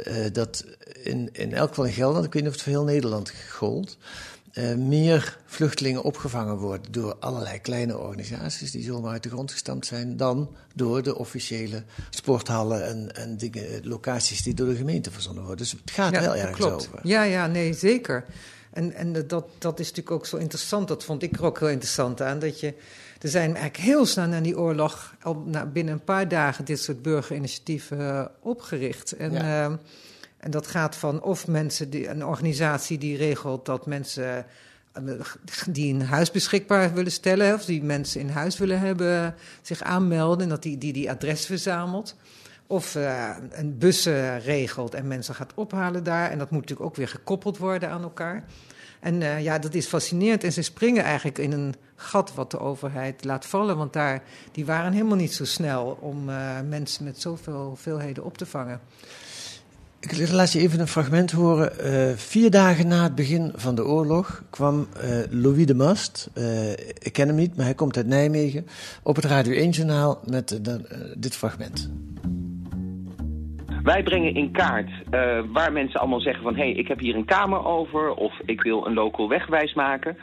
eh, 0.04 0.14
dat 0.32 0.64
in, 1.02 1.28
in 1.32 1.52
elk 1.52 1.68
geval 1.68 1.84
in 1.84 1.92
Gelderland, 1.92 2.26
ik 2.26 2.32
weet 2.32 2.42
niet 2.42 2.50
of 2.50 2.56
het 2.56 2.64
voor 2.64 2.72
heel 2.72 2.84
Nederland 2.84 3.32
gold, 3.50 3.98
eh, 4.52 4.74
meer 4.74 5.38
vluchtelingen 5.46 6.02
opgevangen 6.02 6.56
worden 6.56 6.92
door 6.92 7.14
allerlei 7.14 7.60
kleine 7.60 7.98
organisaties 7.98 8.70
die 8.70 8.82
zomaar 8.82 9.12
uit 9.12 9.22
de 9.22 9.28
grond 9.28 9.50
gestampt 9.50 9.86
zijn, 9.86 10.16
dan 10.16 10.54
door 10.74 11.02
de 11.02 11.18
officiële 11.18 11.82
sporthallen 12.10 12.86
en, 12.86 13.16
en 13.16 13.36
dingen, 13.36 13.86
locaties 13.86 14.42
die 14.42 14.54
door 14.54 14.68
de 14.68 14.76
gemeente 14.76 15.10
verzonnen 15.10 15.42
worden. 15.42 15.60
Dus 15.60 15.72
het 15.72 15.90
gaat 15.90 16.10
wel 16.10 16.22
dat 16.22 16.34
ergens 16.34 16.56
klopt. 16.56 16.88
over. 16.88 17.00
Ja, 17.02 17.22
ja, 17.22 17.46
nee, 17.46 17.72
zeker. 17.72 18.24
En, 18.72 18.92
en 18.92 19.12
dat, 19.26 19.46
dat 19.58 19.80
is 19.80 19.88
natuurlijk 19.88 20.16
ook 20.16 20.26
zo 20.26 20.36
interessant. 20.36 20.88
Dat 20.88 21.04
vond 21.04 21.22
ik 21.22 21.36
er 21.36 21.44
ook 21.44 21.58
heel 21.58 21.68
interessant 21.68 22.22
aan. 22.22 22.38
Dat 22.38 22.60
je, 22.60 22.74
er 23.20 23.28
zijn 23.28 23.56
eigenlijk 23.56 23.76
heel 23.76 24.06
snel 24.06 24.26
na 24.26 24.40
die 24.40 24.58
oorlog, 24.58 25.14
al 25.22 25.44
binnen 25.72 25.94
een 25.94 26.04
paar 26.04 26.28
dagen, 26.28 26.64
dit 26.64 26.80
soort 26.80 27.02
burgerinitiatieven 27.02 27.98
eh, 27.98 28.24
opgericht. 28.40 29.12
En, 29.12 29.32
Ja. 29.32 29.40
eh, 29.40 29.74
en 30.36 30.50
dat 30.50 30.66
gaat 30.66 30.96
van 30.96 31.22
of 31.22 31.46
mensen, 31.46 31.90
die, 31.90 32.08
een 32.08 32.24
organisatie 32.26 32.98
die 32.98 33.16
regelt 33.16 33.66
dat 33.66 33.86
mensen 33.86 34.46
eh, 34.92 35.02
die 35.68 35.94
een 35.94 36.02
huis 36.02 36.30
beschikbaar 36.30 36.94
willen 36.94 37.12
stellen, 37.12 37.54
of 37.54 37.64
die 37.64 37.82
mensen 37.82 38.20
in 38.20 38.28
huis 38.28 38.58
willen 38.58 38.80
hebben, 38.80 39.34
zich 39.62 39.82
aanmelden 39.82 40.42
en 40.42 40.48
dat 40.48 40.62
die 40.62 40.78
die, 40.78 40.92
die 40.92 41.10
adres 41.10 41.46
verzamelt. 41.46 42.16
Of 42.66 42.94
eh, 42.94 43.28
een 43.50 43.78
bussen 43.78 44.40
regelt 44.40 44.94
en 44.94 45.06
mensen 45.06 45.34
gaat 45.34 45.52
ophalen 45.54 46.04
daar. 46.04 46.30
En 46.30 46.38
dat 46.38 46.50
moet 46.50 46.60
natuurlijk 46.60 46.88
ook 46.88 46.96
weer 46.96 47.08
gekoppeld 47.08 47.58
worden 47.58 47.90
aan 47.90 48.02
elkaar. 48.02 48.44
En 49.00 49.22
eh, 49.22 49.42
ja, 49.42 49.58
dat 49.58 49.74
is 49.74 49.86
fascinerend. 49.86 50.44
En 50.44 50.52
ze 50.52 50.62
springen 50.62 51.04
eigenlijk 51.04 51.38
in 51.38 51.52
een 51.52 51.74
gat 51.96 52.34
wat 52.34 52.50
de 52.50 52.58
overheid 52.58 53.24
laat 53.24 53.46
vallen. 53.46 53.76
Want 53.76 53.92
daar, 53.92 54.22
die 54.52 54.66
waren 54.66 54.92
helemaal 54.92 55.16
niet 55.16 55.32
zo 55.32 55.44
snel 55.44 55.98
om 56.00 56.28
eh, 56.28 56.36
mensen 56.68 57.04
met 57.04 57.20
zoveel 57.20 57.64
hoeveelheden 57.66 58.24
op 58.24 58.38
te 58.38 58.46
vangen. 58.46 58.80
Ik 60.00 60.30
laat 60.30 60.52
je 60.52 60.58
even 60.58 60.80
een 60.80 60.88
fragment 60.88 61.30
horen. 61.30 62.18
Vier 62.18 62.50
dagen 62.50 62.88
na 62.88 63.02
het 63.02 63.14
begin 63.14 63.52
van 63.54 63.74
de 63.74 63.84
oorlog 63.84 64.42
kwam 64.50 64.88
Louis 65.30 65.66
de 65.66 65.74
Mast, 65.74 66.30
ik 66.98 67.12
ken 67.12 67.26
hem 67.26 67.36
niet, 67.36 67.56
maar 67.56 67.64
hij 67.64 67.74
komt 67.74 67.96
uit 67.96 68.06
Nijmegen, 68.06 68.66
op 69.02 69.16
het 69.16 69.24
Radio 69.24 69.70
1-journaal 69.70 70.20
met 70.24 70.60
dit 71.16 71.36
fragment. 71.36 71.90
Wij 73.82 74.02
brengen 74.02 74.34
in 74.34 74.52
kaart 74.52 74.90
eh, 75.10 75.40
waar 75.52 75.72
mensen 75.72 76.00
allemaal 76.00 76.20
zeggen 76.20 76.42
van... 76.42 76.54
hé, 76.54 76.62
hey, 76.62 76.72
ik 76.72 76.88
heb 76.88 76.98
hier 76.98 77.14
een 77.14 77.24
kamer 77.24 77.64
over 77.64 78.14
of 78.14 78.34
ik 78.44 78.62
wil 78.62 78.86
een 78.86 78.94
local 78.94 79.28
wegwijs 79.28 79.74
maken. 79.74 80.16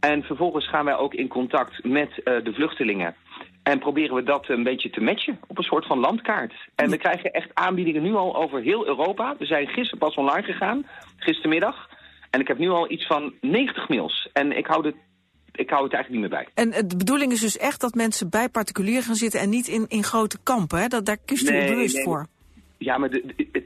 En 0.00 0.22
vervolgens 0.22 0.68
gaan 0.68 0.84
wij 0.84 0.96
ook 0.96 1.14
in 1.14 1.28
contact 1.28 1.84
met 1.84 2.22
eh, 2.22 2.44
de 2.44 2.52
vluchtelingen. 2.52 3.14
En 3.62 3.78
proberen 3.78 4.14
we 4.14 4.22
dat 4.22 4.48
een 4.48 4.62
beetje 4.62 4.90
te 4.90 5.00
matchen 5.00 5.38
op 5.46 5.58
een 5.58 5.64
soort 5.64 5.86
van 5.86 5.98
landkaart. 5.98 6.54
En 6.74 6.90
we 6.90 6.96
krijgen 6.96 7.32
echt 7.32 7.50
aanbiedingen 7.54 8.02
nu 8.02 8.14
al 8.14 8.36
over 8.36 8.60
heel 8.60 8.86
Europa. 8.86 9.34
We 9.38 9.46
zijn 9.46 9.66
gisteren 9.66 9.98
pas 9.98 10.14
online 10.14 10.42
gegaan, 10.42 10.86
gistermiddag. 11.16 11.88
En 12.30 12.40
ik 12.40 12.48
heb 12.48 12.58
nu 12.58 12.68
al 12.68 12.90
iets 12.90 13.06
van 13.06 13.34
90 13.40 13.88
mails. 13.88 14.28
En 14.32 14.56
ik 14.56 14.66
hou, 14.66 14.86
het, 14.86 14.96
ik 15.52 15.70
hou 15.70 15.84
het 15.84 15.92
eigenlijk 15.92 16.10
niet 16.22 16.30
meer 16.30 16.44
bij. 16.44 16.48
En 16.54 16.88
de 16.88 16.96
bedoeling 16.96 17.32
is 17.32 17.40
dus 17.40 17.58
echt 17.58 17.80
dat 17.80 17.94
mensen 17.94 18.30
bij 18.30 18.48
particulier 18.48 19.02
gaan 19.02 19.14
zitten 19.14 19.40
en 19.40 19.48
niet 19.48 19.68
in, 19.68 19.84
in 19.88 20.02
grote 20.02 20.38
kampen. 20.42 20.78
Hè? 20.78 20.86
Dat, 20.86 21.06
daar 21.06 21.18
kiest 21.24 21.48
u 21.48 21.52
Nee, 21.52 21.68
bewust 21.68 21.94
nee. 21.94 22.04
voor. 22.04 22.26
Ja, 22.84 22.98
maar 22.98 23.10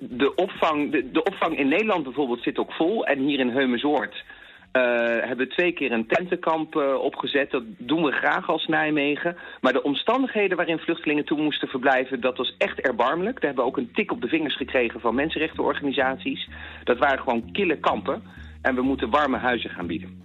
de, 0.01 0.35
opvang, 0.35 0.91
de, 1.13 1.23
opvang 1.23 1.59
in 1.59 1.69
Nederland 1.69 2.05
bijvoorbeeld 2.05 2.43
zit 2.43 2.59
ook 2.59 2.73
vol. 2.73 3.07
En 3.07 3.19
hier 3.19 3.39
in 3.39 3.51
Heumensoord 3.51 4.25
eh, 4.73 4.83
hebben 5.29 5.47
we 5.47 5.55
twee 5.55 5.73
keer 5.73 5.93
een 5.93 6.07
tentenkamp 6.07 6.77
eh, 6.77 6.95
opgezet. 6.95 7.51
Dat 7.51 7.63
doen 7.79 8.03
we 8.03 8.13
graag 8.13 8.49
als 8.49 8.67
Nijmegen. 8.67 9.37
Maar 9.61 9.73
de 9.73 9.83
omstandigheden 9.83 10.57
waarin 10.57 10.79
vluchtelingen 10.79 11.25
toe 11.25 11.43
moesten 11.43 11.69
verblijven... 11.69 12.21
dat 12.21 12.37
was 12.37 12.55
echt 12.59 12.81
erbarmelijk. 12.81 13.35
Daar 13.35 13.47
hebben 13.47 13.65
we 13.65 13.71
ook 13.71 13.77
een 13.77 13.93
tik 13.93 14.13
op 14.13 14.21
de 14.21 14.29
vingers 14.29 14.57
gekregen 14.57 15.01
van 15.01 15.15
mensenrechtenorganisaties. 15.15 16.49
Dat 16.85 16.99
waren 16.99 17.19
gewoon 17.19 17.53
kille 17.53 17.79
kampen. 17.79 18.23
En 18.63 18.75
we 18.75 18.83
moeten 18.83 19.11
warme 19.11 19.37
huizen 19.37 19.71
gaan 19.71 19.87
bieden. 19.87 20.25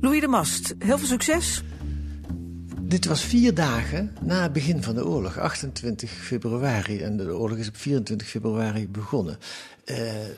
Louis 0.00 0.20
de 0.20 0.28
Mast, 0.28 0.74
heel 0.78 0.98
veel 0.98 1.06
succes. 1.06 1.62
Dit 2.90 3.06
was 3.06 3.24
vier 3.24 3.54
dagen 3.54 4.16
na 4.20 4.42
het 4.42 4.52
begin 4.52 4.82
van 4.82 4.94
de 4.94 5.06
oorlog, 5.06 5.38
28 5.38 6.10
februari. 6.10 7.02
En 7.02 7.16
de 7.16 7.36
oorlog 7.36 7.58
is 7.58 7.68
op 7.68 7.76
24 7.76 8.28
februari 8.28 8.88
begonnen. 8.88 9.38
Eh, 9.84 9.96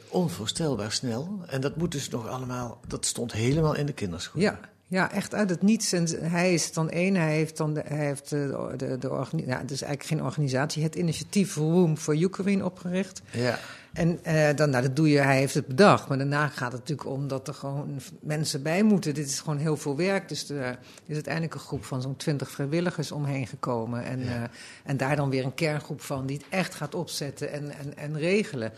onvoorstelbaar 0.08 0.92
snel. 0.92 1.40
En 1.46 1.60
dat 1.60 1.76
moet 1.76 1.92
dus 1.92 2.08
nog 2.08 2.28
allemaal, 2.28 2.80
dat 2.86 3.06
stond 3.06 3.32
helemaal 3.32 3.74
in 3.74 3.86
de 3.86 3.92
kinderschoenen. 3.92 4.52
Ja, 4.52 4.60
ja, 4.92 5.12
echt 5.12 5.34
uit 5.34 5.50
het 5.50 5.62
niets. 5.62 5.92
En 5.92 6.06
hij 6.30 6.54
is 6.54 6.72
dan 6.72 6.90
één, 6.90 7.14
hij 7.14 7.34
heeft 7.34 7.56
dan 7.56 7.74
de, 7.74 7.82
hij 7.86 8.06
heeft 8.06 8.28
de, 8.28 8.74
de, 8.76 8.98
de 8.98 9.10
organi- 9.10 9.46
ja, 9.46 9.58
het 9.58 9.70
is 9.70 9.82
eigenlijk 9.82 10.04
geen 10.04 10.22
organisatie, 10.28 10.82
het 10.82 10.94
initiatief 10.94 11.56
Room 11.56 11.96
for 11.96 12.16
Ukraine 12.16 12.64
opgericht. 12.64 13.22
Ja. 13.30 13.58
En 13.92 14.18
eh, 14.22 14.56
dan, 14.56 14.70
nou, 14.70 14.82
dat 14.82 14.96
doe 14.96 15.08
je, 15.08 15.18
hij 15.18 15.36
heeft 15.36 15.54
het 15.54 15.66
bedacht. 15.66 16.08
Maar 16.08 16.18
daarna 16.18 16.48
gaat 16.48 16.72
het 16.72 16.80
natuurlijk 16.80 17.08
om 17.08 17.28
dat 17.28 17.48
er 17.48 17.54
gewoon 17.54 18.00
mensen 18.20 18.62
bij 18.62 18.82
moeten. 18.82 19.14
Dit 19.14 19.26
is 19.26 19.40
gewoon 19.40 19.58
heel 19.58 19.76
veel 19.76 19.96
werk. 19.96 20.28
Dus 20.28 20.50
er 20.50 20.78
is 21.06 21.14
uiteindelijk 21.14 21.54
een 21.54 21.60
groep 21.60 21.84
van 21.84 22.02
zo'n 22.02 22.16
twintig 22.16 22.50
vrijwilligers 22.50 23.12
omheen 23.12 23.46
gekomen. 23.46 24.04
En, 24.04 24.20
eh, 24.20 24.42
en 24.84 24.96
daar 24.96 25.16
dan 25.16 25.30
weer 25.30 25.44
een 25.44 25.54
kerngroep 25.54 26.00
van 26.00 26.26
die 26.26 26.36
het 26.36 26.46
echt 26.48 26.74
gaat 26.74 26.94
opzetten 26.94 27.52
en, 27.52 27.70
en, 27.78 27.96
en 27.96 28.18
regelen. 28.18 28.72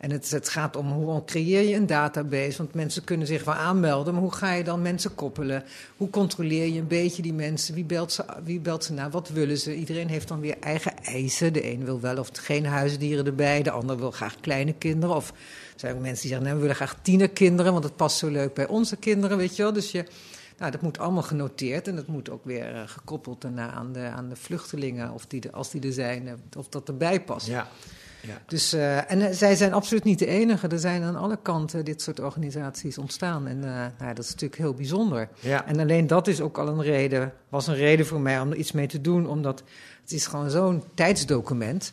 En 0.00 0.10
het, 0.10 0.30
het 0.30 0.48
gaat 0.48 0.76
om 0.76 0.92
hoe 0.92 1.24
creëer 1.24 1.68
je 1.68 1.74
een 1.74 1.86
database. 1.86 2.56
Want 2.56 2.74
mensen 2.74 3.04
kunnen 3.04 3.26
zich 3.26 3.44
wel 3.44 3.54
aanmelden, 3.54 4.14
maar 4.14 4.22
hoe 4.22 4.32
ga 4.32 4.52
je 4.52 4.64
dan 4.64 4.82
mensen 4.82 5.14
koppelen? 5.14 5.64
Hoe 5.96 6.10
controleer 6.10 6.66
je 6.66 6.80
een 6.80 6.86
beetje 6.86 7.22
die 7.22 7.32
mensen? 7.32 7.74
Wie 7.74 7.84
belt 7.84 8.12
ze, 8.12 8.24
wie 8.44 8.60
belt 8.60 8.84
ze 8.84 8.92
naar? 8.92 9.10
Wat 9.10 9.28
willen 9.28 9.58
ze? 9.58 9.74
Iedereen 9.74 10.08
heeft 10.08 10.28
dan 10.28 10.40
weer 10.40 10.56
eigen 10.60 10.98
eisen. 11.02 11.52
De 11.52 11.72
een 11.72 11.84
wil 11.84 12.00
wel 12.00 12.18
of 12.18 12.30
geen 12.32 12.66
huisdieren 12.66 13.26
erbij, 13.26 13.62
de 13.62 13.70
ander 13.70 13.98
wil 13.98 14.10
graag 14.10 14.36
kleine 14.40 14.72
kinderen. 14.72 15.16
Of 15.16 15.28
er 15.30 15.36
zijn 15.76 15.94
ook 15.94 16.00
mensen 16.00 16.20
die 16.20 16.30
zeggen, 16.30 16.46
nee, 16.46 16.54
we 16.54 16.60
willen 16.60 16.76
graag 16.76 16.96
tienerkinderen, 17.02 17.72
want 17.72 17.84
het 17.84 17.96
past 17.96 18.18
zo 18.18 18.28
leuk 18.28 18.54
bij 18.54 18.66
onze 18.66 18.96
kinderen, 18.96 19.36
weet 19.36 19.56
je 19.56 19.62
wel. 19.62 19.72
Dus 19.72 19.90
je, 19.90 20.04
nou, 20.58 20.70
dat 20.70 20.82
moet 20.82 20.98
allemaal 20.98 21.22
genoteerd 21.22 21.88
en 21.88 21.96
dat 21.96 22.06
moet 22.06 22.30
ook 22.30 22.44
weer 22.44 22.74
eh, 22.74 22.82
gekoppeld 22.86 23.40
daarna 23.40 23.70
aan 23.70 23.92
de, 23.92 24.00
aan 24.00 24.28
de 24.28 24.36
vluchtelingen, 24.36 25.12
of 25.12 25.26
die 25.26 25.50
als 25.50 25.70
die 25.70 25.82
er 25.82 25.92
zijn, 25.92 26.28
eh, 26.28 26.34
of 26.56 26.68
dat 26.68 26.88
erbij 26.88 27.20
past. 27.20 27.46
Ja. 27.46 27.68
Ja. 28.26 28.42
Dus, 28.46 28.72
eh, 28.72 29.10
en 29.10 29.20
eh, 29.20 29.32
zij 29.32 29.56
zijn 29.56 29.72
absoluut 29.72 30.04
niet 30.04 30.18
de 30.18 30.26
enige. 30.26 30.68
Er 30.68 30.78
zijn 30.78 31.02
aan 31.02 31.16
alle 31.16 31.38
kanten 31.42 31.84
dit 31.84 32.02
soort 32.02 32.20
organisaties 32.20 32.98
ontstaan. 32.98 33.46
En 33.46 33.64
eh, 33.64 33.86
nou, 33.98 34.14
dat 34.14 34.24
is 34.24 34.30
natuurlijk 34.30 34.60
heel 34.60 34.74
bijzonder. 34.74 35.28
Ja. 35.40 35.66
En 35.66 35.80
alleen 35.80 36.06
dat 36.06 36.26
is 36.26 36.40
ook 36.40 36.58
al 36.58 36.68
een 36.68 36.82
reden, 36.82 37.32
was 37.48 37.66
een 37.66 37.74
reden 37.74 38.06
voor 38.06 38.20
mij 38.20 38.40
om 38.40 38.50
er 38.50 38.56
iets 38.56 38.72
mee 38.72 38.86
te 38.86 39.00
doen. 39.00 39.26
Omdat 39.26 39.62
het 40.02 40.12
is 40.12 40.26
gewoon 40.26 40.50
zo'n 40.50 40.82
tijdsdocument. 40.94 41.92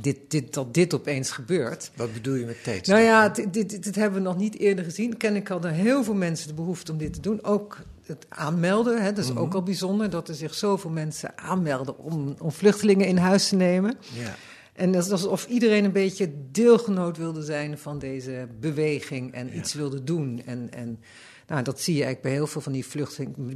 Dit, 0.00 0.18
dit, 0.28 0.54
dat 0.54 0.74
dit 0.74 0.94
opeens 0.94 1.30
gebeurt. 1.30 1.90
Wat 1.96 2.12
bedoel 2.12 2.34
je 2.34 2.46
met 2.46 2.64
tijd? 2.64 2.86
Nou 2.86 3.00
ja, 3.00 3.28
dit, 3.28 3.52
dit, 3.52 3.82
dit 3.82 3.94
hebben 3.94 4.22
we 4.22 4.28
nog 4.28 4.36
niet 4.36 4.58
eerder 4.58 4.84
gezien. 4.84 5.16
Kennelijk 5.16 5.48
hadden 5.48 5.72
heel 5.72 6.04
veel 6.04 6.14
mensen 6.14 6.48
de 6.48 6.54
behoefte 6.54 6.92
om 6.92 6.98
dit 6.98 7.12
te 7.12 7.20
doen. 7.20 7.44
Ook 7.44 7.78
het 8.06 8.26
aanmelden, 8.28 9.02
hè, 9.02 9.12
dat 9.12 9.24
is 9.24 9.36
ook 9.36 9.54
al 9.54 9.62
bijzonder. 9.62 10.10
Dat 10.10 10.28
er 10.28 10.34
zich 10.34 10.54
zoveel 10.54 10.90
mensen 10.90 11.38
aanmelden 11.38 11.98
om, 11.98 12.34
om 12.38 12.52
vluchtelingen 12.52 13.06
in 13.06 13.16
huis 13.16 13.48
te 13.48 13.56
nemen. 13.56 13.98
Ja. 14.12 14.34
En 14.80 14.92
dat 14.92 15.04
is 15.04 15.10
alsof 15.10 15.46
iedereen 15.46 15.84
een 15.84 15.92
beetje 15.92 16.32
deelgenoot 16.50 17.16
wilde 17.16 17.42
zijn 17.42 17.78
van 17.78 17.98
deze 17.98 18.48
beweging 18.60 19.32
en 19.32 19.56
iets 19.56 19.74
wilde 19.74 20.04
doen. 20.04 20.42
En, 20.46 20.68
en 20.72 21.00
nou, 21.46 21.62
dat 21.62 21.80
zie 21.80 21.94
je 21.94 22.04
eigenlijk 22.04 22.22
bij 22.22 22.32
heel 22.32 22.46
veel 22.46 22.60
van 22.60 22.72
die 22.72 22.86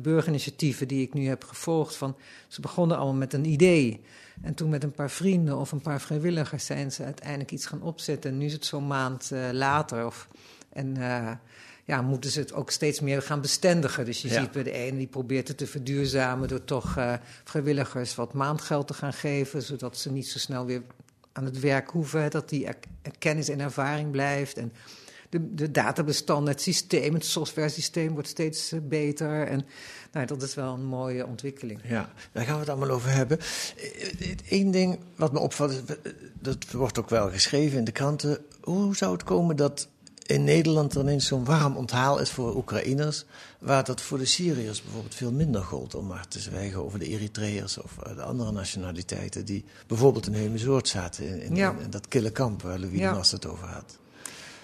burgerinitiatieven 0.00 0.88
die 0.88 1.02
ik 1.02 1.14
nu 1.14 1.26
heb 1.26 1.44
gevolgd. 1.44 1.96
Van, 1.96 2.16
ze 2.48 2.60
begonnen 2.60 2.96
allemaal 2.96 3.14
met 3.14 3.32
een 3.32 3.44
idee. 3.44 4.00
En 4.42 4.54
toen 4.54 4.68
met 4.68 4.82
een 4.82 4.92
paar 4.92 5.10
vrienden 5.10 5.58
of 5.58 5.72
een 5.72 5.80
paar 5.80 6.00
vrijwilligers 6.00 6.66
zijn 6.66 6.92
ze 6.92 7.04
uiteindelijk 7.04 7.50
iets 7.52 7.66
gaan 7.66 7.82
opzetten. 7.82 8.30
En 8.30 8.38
nu 8.38 8.44
is 8.44 8.52
het 8.52 8.64
zo'n 8.64 8.86
maand 8.86 9.30
eh, 9.30 9.40
later. 9.52 10.06
Of, 10.06 10.28
en 10.72 10.96
eh, 10.96 11.30
ja, 11.84 12.02
moeten 12.02 12.30
ze 12.30 12.40
het 12.40 12.52
ook 12.52 12.70
steeds 12.70 13.00
meer 13.00 13.22
gaan 13.22 13.40
bestendigen. 13.40 14.04
Dus 14.04 14.22
je 14.22 14.28
Ja. 14.28 14.40
ziet 14.40 14.52
bij 14.52 14.62
de 14.62 14.72
ene 14.72 14.98
die 14.98 15.06
probeert 15.06 15.48
het 15.48 15.56
te 15.56 15.66
verduurzamen 15.66 16.48
door 16.48 16.64
toch 16.64 16.96
eh, 16.96 17.14
vrijwilligers 17.44 18.14
wat 18.14 18.32
maandgeld 18.32 18.86
te 18.86 18.94
gaan 18.94 19.12
geven, 19.12 19.62
zodat 19.62 19.98
ze 19.98 20.12
niet 20.12 20.26
zo 20.28 20.38
snel 20.38 20.66
weer 20.66 20.82
aan 21.34 21.44
het 21.44 21.60
werk 21.60 21.90
hoeven, 21.90 22.30
dat 22.30 22.48
die 22.48 22.68
kennis 23.18 23.48
en 23.48 23.60
ervaring 23.60 24.10
blijft. 24.10 24.56
En 24.56 24.72
de, 25.28 25.54
de 25.54 25.70
databestanden, 25.70 26.52
het 26.52 26.62
systeem, 26.62 27.14
het 27.14 27.24
softwaresysteem 27.24 28.12
wordt 28.12 28.28
steeds 28.28 28.72
eh, 28.72 28.80
beter. 28.82 29.46
En 29.46 29.66
nou, 30.12 30.26
dat 30.26 30.42
is 30.42 30.54
wel 30.54 30.74
een 30.74 30.84
mooie 30.84 31.26
ontwikkeling. 31.26 31.80
Ja, 31.84 32.12
daar 32.32 32.44
gaan 32.44 32.54
we 32.54 32.60
het 32.60 32.68
allemaal 32.68 32.90
over 32.90 33.10
hebben. 33.10 33.38
Eén 34.48 34.70
ding 34.70 34.98
wat 35.16 35.32
me 35.32 35.38
opvalt, 35.38 35.84
eh, 35.84 36.12
dat 36.40 36.70
wordt 36.70 36.98
ook 36.98 37.10
wel 37.10 37.30
geschreven 37.30 37.78
in 37.78 37.84
de 37.84 37.92
kranten. 37.92 38.38
Hoe 38.60 38.96
zou 38.96 39.12
het 39.12 39.24
komen 39.24 39.56
dat 39.56 39.88
in 40.26 40.44
Nederland 40.44 40.94
er 40.94 41.00
ineens 41.00 41.26
zo'n 41.26 41.44
warm 41.44 41.76
onthaal 41.76 42.20
is 42.20 42.30
voor 42.30 42.56
Oekraïners, 42.56 43.24
waar 43.58 43.84
dat 43.84 44.00
voor 44.00 44.18
de 44.18 44.24
Syriërs 44.24 44.82
bijvoorbeeld 44.82 45.14
veel 45.14 45.32
minder 45.32 45.62
gold, 45.62 45.94
om 45.94 46.06
maar 46.06 46.28
te 46.28 46.40
zwijgen 46.40 46.84
over 46.84 46.98
de 46.98 47.06
Eritreërs 47.08 47.78
of 47.78 47.98
eh, 48.02 48.16
de 48.16 48.22
andere 48.22 48.52
nationaliteiten 48.52 49.44
die 49.44 49.64
bijvoorbeeld 49.86 50.26
in 50.26 50.34
Heumensoort 50.34 50.88
zaten, 50.88 51.26
in, 51.28 51.40
in, 51.40 51.54
Ja. 51.56 51.76
in 51.82 51.90
dat 51.90 52.08
kille 52.08 52.30
kamp 52.30 52.62
waar 52.62 52.78
Louis 52.78 52.98
Ja. 52.98 53.10
de 53.10 53.16
Mast 53.16 53.32
het 53.32 53.46
over 53.46 53.66
had. 53.68 53.98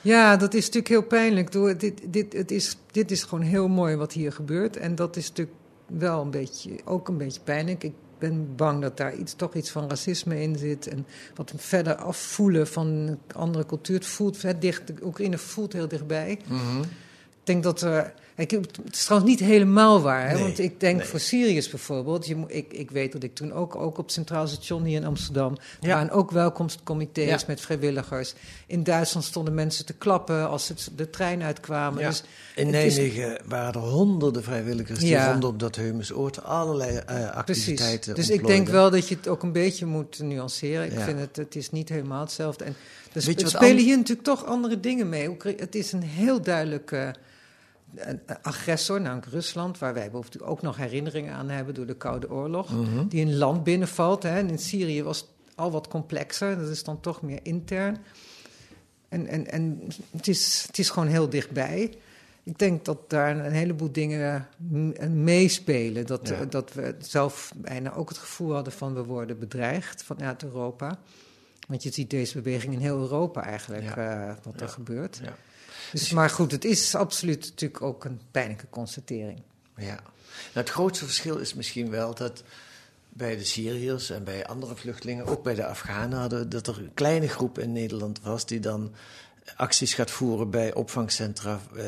Ja, 0.02 0.36
dat 0.36 0.54
is 0.54 0.60
natuurlijk 0.64 0.88
heel 0.88 1.02
pijnlijk. 1.02 1.52
Door, 1.52 1.76
dit, 1.76 2.00
dit, 2.06 2.32
het 2.32 2.50
is, 2.50 2.76
dit 2.90 3.10
is 3.10 3.22
gewoon 3.22 3.44
heel 3.44 3.68
mooi 3.68 3.96
wat 3.96 4.12
hier 4.12 4.32
gebeurt. 4.32 4.76
En 4.76 4.94
dat 4.94 5.16
is 5.16 5.28
natuurlijk 5.28 5.56
wel 5.86 6.20
een 6.22 6.30
beetje, 6.30 6.70
ook 6.84 7.08
een 7.08 7.16
beetje 7.16 7.40
pijnlijk. 7.40 7.84
Ik 7.84 7.94
ben 8.20 8.56
bang 8.56 8.82
dat 8.82 8.96
daar 8.96 9.14
iets, 9.14 9.34
toch 9.34 9.54
iets 9.54 9.70
van 9.70 9.88
racisme 9.88 10.42
in 10.42 10.56
zit. 10.56 10.86
En 10.86 11.06
wat 11.34 11.52
verder 11.56 11.94
afvoelen 11.94 12.66
van 12.66 12.86
een 12.86 13.18
andere 13.34 13.66
cultuur. 13.66 13.96
Het 13.96 14.06
voelt 14.06 14.42
het 14.42 14.60
dicht, 14.60 14.82
Oekraïne 15.02 15.38
voelt 15.38 15.72
heel 15.72 15.88
dichtbij. 15.88 16.30
Ik 16.30 16.40
denk 17.44 17.62
dat 17.62 17.80
er. 17.80 18.14
Ik, 18.36 18.50
het 18.50 18.78
is 18.90 19.04
trouwens 19.04 19.30
niet 19.30 19.40
helemaal 19.40 20.00
waar. 20.00 20.28
Hè? 20.28 20.34
Nee, 20.34 20.42
want 20.42 20.58
ik 20.58 20.80
denk 20.80 20.96
nee. 20.96 21.06
voor 21.06 21.20
Syriërs 21.20 21.68
bijvoorbeeld. 21.68 22.26
Je, 22.26 22.44
ik, 22.46 22.72
ik 22.72 22.90
weet 22.90 23.12
dat 23.12 23.22
ik 23.22 23.34
toen 23.34 23.52
ook, 23.52 23.76
ook 23.76 23.98
op 23.98 24.04
het 24.04 24.12
Centraal 24.12 24.46
Station 24.46 24.84
hier 24.84 24.96
in 24.96 25.04
Amsterdam. 25.04 25.52
Er 25.80 25.88
Ja. 25.88 25.94
waren 25.94 26.10
ook 26.10 26.30
welkomstcomité's 26.30 27.28
Ja. 27.28 27.38
met 27.46 27.60
vrijwilligers. 27.60 28.34
In 28.66 28.82
Duitsland 28.82 29.26
stonden 29.26 29.54
mensen 29.54 29.86
te 29.86 29.92
klappen 29.92 30.48
als 30.48 30.68
het, 30.68 30.90
de 30.96 31.10
trein 31.10 31.42
uitkwamen. 31.42 32.00
Ja. 32.02 32.08
Dus 32.08 32.22
In 32.54 32.74
is- 32.74 32.94
Nijmegen 32.96 33.40
waren 33.46 33.72
er 33.82 33.88
honderden 33.88 34.42
vrijwilligers 34.42 34.98
die 34.98 35.08
Ja. 35.08 35.30
rondom 35.30 35.58
dat 35.58 35.76
Heumensoort 35.76 36.42
allerlei 36.44 37.00
Precies. 37.04 37.30
activiteiten 37.34 38.14
Dus 38.14 38.30
ik 38.30 38.46
denk 38.46 38.68
wel 38.68 38.90
dat 38.90 39.08
je 39.08 39.14
het 39.14 39.28
ook 39.28 39.42
een 39.42 39.52
beetje 39.52 39.86
moet 39.86 40.18
nuanceren. 40.18 40.92
Ik 40.92 41.00
vind 41.00 41.18
het, 41.20 41.36
het 41.36 41.56
is 41.56 41.70
niet 41.70 41.88
helemaal 41.88 42.20
hetzelfde. 42.20 42.64
En 42.64 42.76
er 43.12 43.28
je 43.30 43.34
er 43.36 43.48
spelen 43.48 43.84
hier 43.84 43.96
natuurlijk 43.96 44.26
toch 44.26 44.44
andere 44.44 44.80
dingen 44.80 45.08
mee. 45.08 45.36
Het 45.56 45.74
is 45.74 45.92
een 45.92 46.02
heel 46.02 46.42
duidelijk 46.42 46.92
eh, 46.92 47.08
een 47.94 48.20
agressor, 48.42 49.00
namelijk 49.00 49.26
Rusland, 49.26 49.78
waar 49.78 49.94
wij 49.94 50.10
bijvoorbeeld 50.10 50.42
ook 50.50 50.62
nog 50.62 50.76
herinneringen 50.76 51.34
aan 51.34 51.48
hebben 51.48 51.74
door 51.74 51.86
de 51.86 51.96
Koude 51.96 52.30
Oorlog, 52.30 52.72
Mhm. 52.72 53.06
die 53.08 53.24
een 53.26 53.36
land 53.36 53.64
binnenvalt. 53.64 54.22
Hè. 54.22 54.38
En 54.38 54.48
in 54.50 54.58
Syrië 54.58 55.02
was 55.02 55.18
het 55.20 55.28
al 55.54 55.70
wat 55.70 55.88
complexer, 55.88 56.58
dat 56.58 56.68
is 56.68 56.84
dan 56.84 57.00
toch 57.00 57.22
meer 57.22 57.40
intern. 57.42 57.96
En, 59.08 59.26
en, 59.26 59.46
en 59.50 59.80
het, 60.10 60.28
is, 60.28 60.64
het 60.66 60.78
is 60.78 60.90
gewoon 60.90 61.08
heel 61.08 61.28
dichtbij. 61.28 61.94
Ik 62.42 62.58
denk 62.58 62.84
dat 62.84 63.10
daar 63.10 63.36
een 63.46 63.52
heleboel 63.52 63.92
dingen 63.92 64.46
meespelen. 65.10 66.06
Dat, 66.06 66.28
Ja. 66.28 66.44
dat 66.44 66.72
we 66.72 66.94
zelf 66.98 67.52
bijna 67.56 67.94
ook 67.94 68.08
het 68.08 68.18
gevoel 68.18 68.54
hadden 68.54 68.72
van 68.72 68.94
we 68.94 69.04
worden 69.04 69.38
bedreigd 69.38 70.02
vanuit 70.02 70.42
Europa. 70.42 70.98
Want 71.68 71.82
je 71.82 71.92
ziet 71.92 72.10
deze 72.10 72.40
beweging 72.40 72.72
in 72.72 72.80
heel 72.80 72.98
Europa 72.98 73.42
eigenlijk, 73.44 73.96
eh, 73.96 74.32
wat 74.42 74.60
er 74.60 74.68
gebeurt. 74.68 75.20
Ja. 75.24 75.34
Dus, 75.92 76.10
maar 76.10 76.30
goed, 76.30 76.52
het 76.52 76.64
is 76.64 76.94
absoluut 76.94 77.40
natuurlijk 77.40 77.82
ook 77.82 78.04
een 78.04 78.20
pijnlijke 78.30 78.66
constatering. 78.70 79.42
Ja. 79.76 79.94
Nou, 79.94 80.02
het 80.52 80.70
grootste 80.70 81.04
verschil 81.04 81.36
is 81.36 81.54
misschien 81.54 81.90
wel 81.90 82.14
dat 82.14 82.42
bij 83.08 83.36
de 83.36 83.44
Syriërs 83.44 84.10
en 84.10 84.24
bij 84.24 84.46
andere 84.46 84.76
vluchtelingen, 84.76 85.26
ook 85.26 85.42
bij 85.42 85.54
de 85.54 85.66
Afghanen, 85.66 86.18
hadden, 86.18 86.48
dat 86.48 86.66
er 86.66 86.78
een 86.78 86.94
kleine 86.94 87.28
groep 87.28 87.58
in 87.58 87.72
Nederland 87.72 88.20
was 88.22 88.46
die 88.46 88.60
dan 88.60 88.92
acties 89.56 89.94
gaat 89.94 90.10
voeren 90.10 90.50
bij 90.50 90.74
opvangcentra 90.74 91.60
eh, 91.76 91.84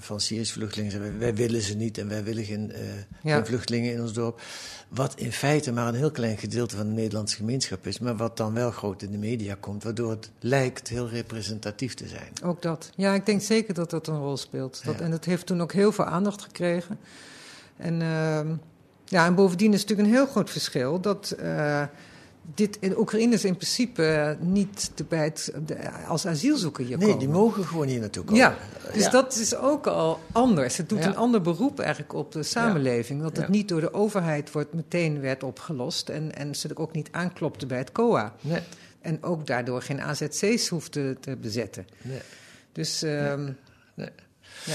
van 0.00 0.20
Syrische 0.20 0.52
vluchtelingen. 0.54 0.92
Zeggen, 0.92 1.18
wij 1.18 1.34
willen 1.34 1.62
ze 1.62 1.74
niet 1.74 1.98
en 1.98 2.08
wij 2.08 2.24
willen 2.24 2.44
geen, 2.44 2.72
eh, 2.72 2.80
Ja. 3.22 3.34
geen 3.36 3.46
vluchtelingen 3.46 3.92
in 3.92 4.00
ons 4.00 4.12
dorp. 4.12 4.40
Wat 4.88 5.14
in 5.16 5.32
feite 5.32 5.72
maar 5.72 5.88
een 5.88 5.94
heel 5.94 6.10
klein 6.10 6.38
gedeelte 6.38 6.76
van 6.76 6.86
de 6.86 6.92
Nederlandse 6.92 7.36
gemeenschap 7.36 7.86
is, 7.86 7.98
maar 7.98 8.16
wat 8.16 8.36
dan 8.36 8.54
wel 8.54 8.70
groot 8.70 9.02
in 9.02 9.10
de 9.10 9.18
media 9.18 9.56
komt, 9.60 9.82
waardoor 9.82 10.10
het 10.10 10.30
lijkt 10.38 10.88
heel 10.88 11.08
representatief 11.08 11.94
te 11.94 12.08
zijn. 12.08 12.28
Ook 12.44 12.62
dat. 12.62 12.90
Ja, 12.96 13.14
ik 13.14 13.26
denk 13.26 13.42
zeker 13.42 13.74
dat 13.74 13.90
dat 13.90 14.06
een 14.06 14.18
rol 14.18 14.36
speelt. 14.36 14.80
Dat, 14.84 14.98
Ja. 14.98 15.04
En 15.04 15.10
dat 15.10 15.24
heeft 15.24 15.46
toen 15.46 15.62
ook 15.62 15.72
heel 15.72 15.92
veel 15.92 16.04
aandacht 16.04 16.42
gekregen. 16.42 16.98
En, 17.76 18.02
ehm, 18.02 18.54
ja, 19.04 19.26
en 19.26 19.34
bovendien 19.34 19.72
is 19.72 19.80
het 19.80 19.88
natuurlijk 19.88 20.08
een 20.16 20.22
heel 20.22 20.32
groot 20.32 20.50
verschil 20.50 21.00
dat 21.00 21.30
eh, 21.30 21.82
dit 22.54 22.76
in 22.80 22.98
Oekraïne 22.98 23.34
is 23.34 23.44
in 23.44 23.56
principe 23.56 24.04
eh, 24.06 24.30
niet 24.46 24.90
te 24.94 25.04
bij 25.04 25.24
het, 25.24 25.52
de- 25.66 25.90
als 26.06 26.26
asielzoeker 26.26 26.84
hier 26.84 26.96
Nee, 26.98 27.06
komen. 27.06 27.18
die 27.24 27.28
mogen 27.34 27.64
gewoon 27.64 27.86
hier 27.86 28.00
naartoe 28.00 28.24
komen. 28.24 28.40
Ja, 28.40 28.56
dus 28.92 29.04
Ja. 29.04 29.10
dat 29.10 29.34
is 29.36 29.56
ook 29.56 29.86
al 29.86 30.20
anders. 30.32 30.76
Het 30.76 30.88
doet 30.88 30.98
Ja. 30.98 31.06
een 31.06 31.16
ander 31.16 31.40
beroep 31.40 31.80
eigenlijk 31.80 32.12
op 32.12 32.32
de 32.32 32.42
samenleving. 32.42 33.22
Dat 33.22 33.36
het 33.36 33.48
niet 33.48 33.68
door 33.68 33.80
de 33.80 33.94
overheid 33.94 34.52
wordt 34.52 34.72
meteen 34.74 35.20
werd 35.20 35.42
opgelost. 35.42 36.08
En, 36.08 36.34
en 36.34 36.54
ze 36.54 36.70
ook 36.74 36.92
niet 36.92 37.08
aanklopte 37.10 37.66
bij 37.66 37.78
het 37.78 37.92
COA. 37.92 38.34
Nee, 38.40 38.60
En 39.00 39.22
ook 39.22 39.46
daardoor 39.46 39.82
geen 39.82 40.00
AZC's 40.02 40.68
hoefde 40.68 41.16
te 41.20 41.36
bezetten. 41.36 41.86
nee. 42.02 42.20
Dus 42.72 43.02
ehm, 43.02 43.50
Nee. 43.94 44.10
ja. 44.64 44.74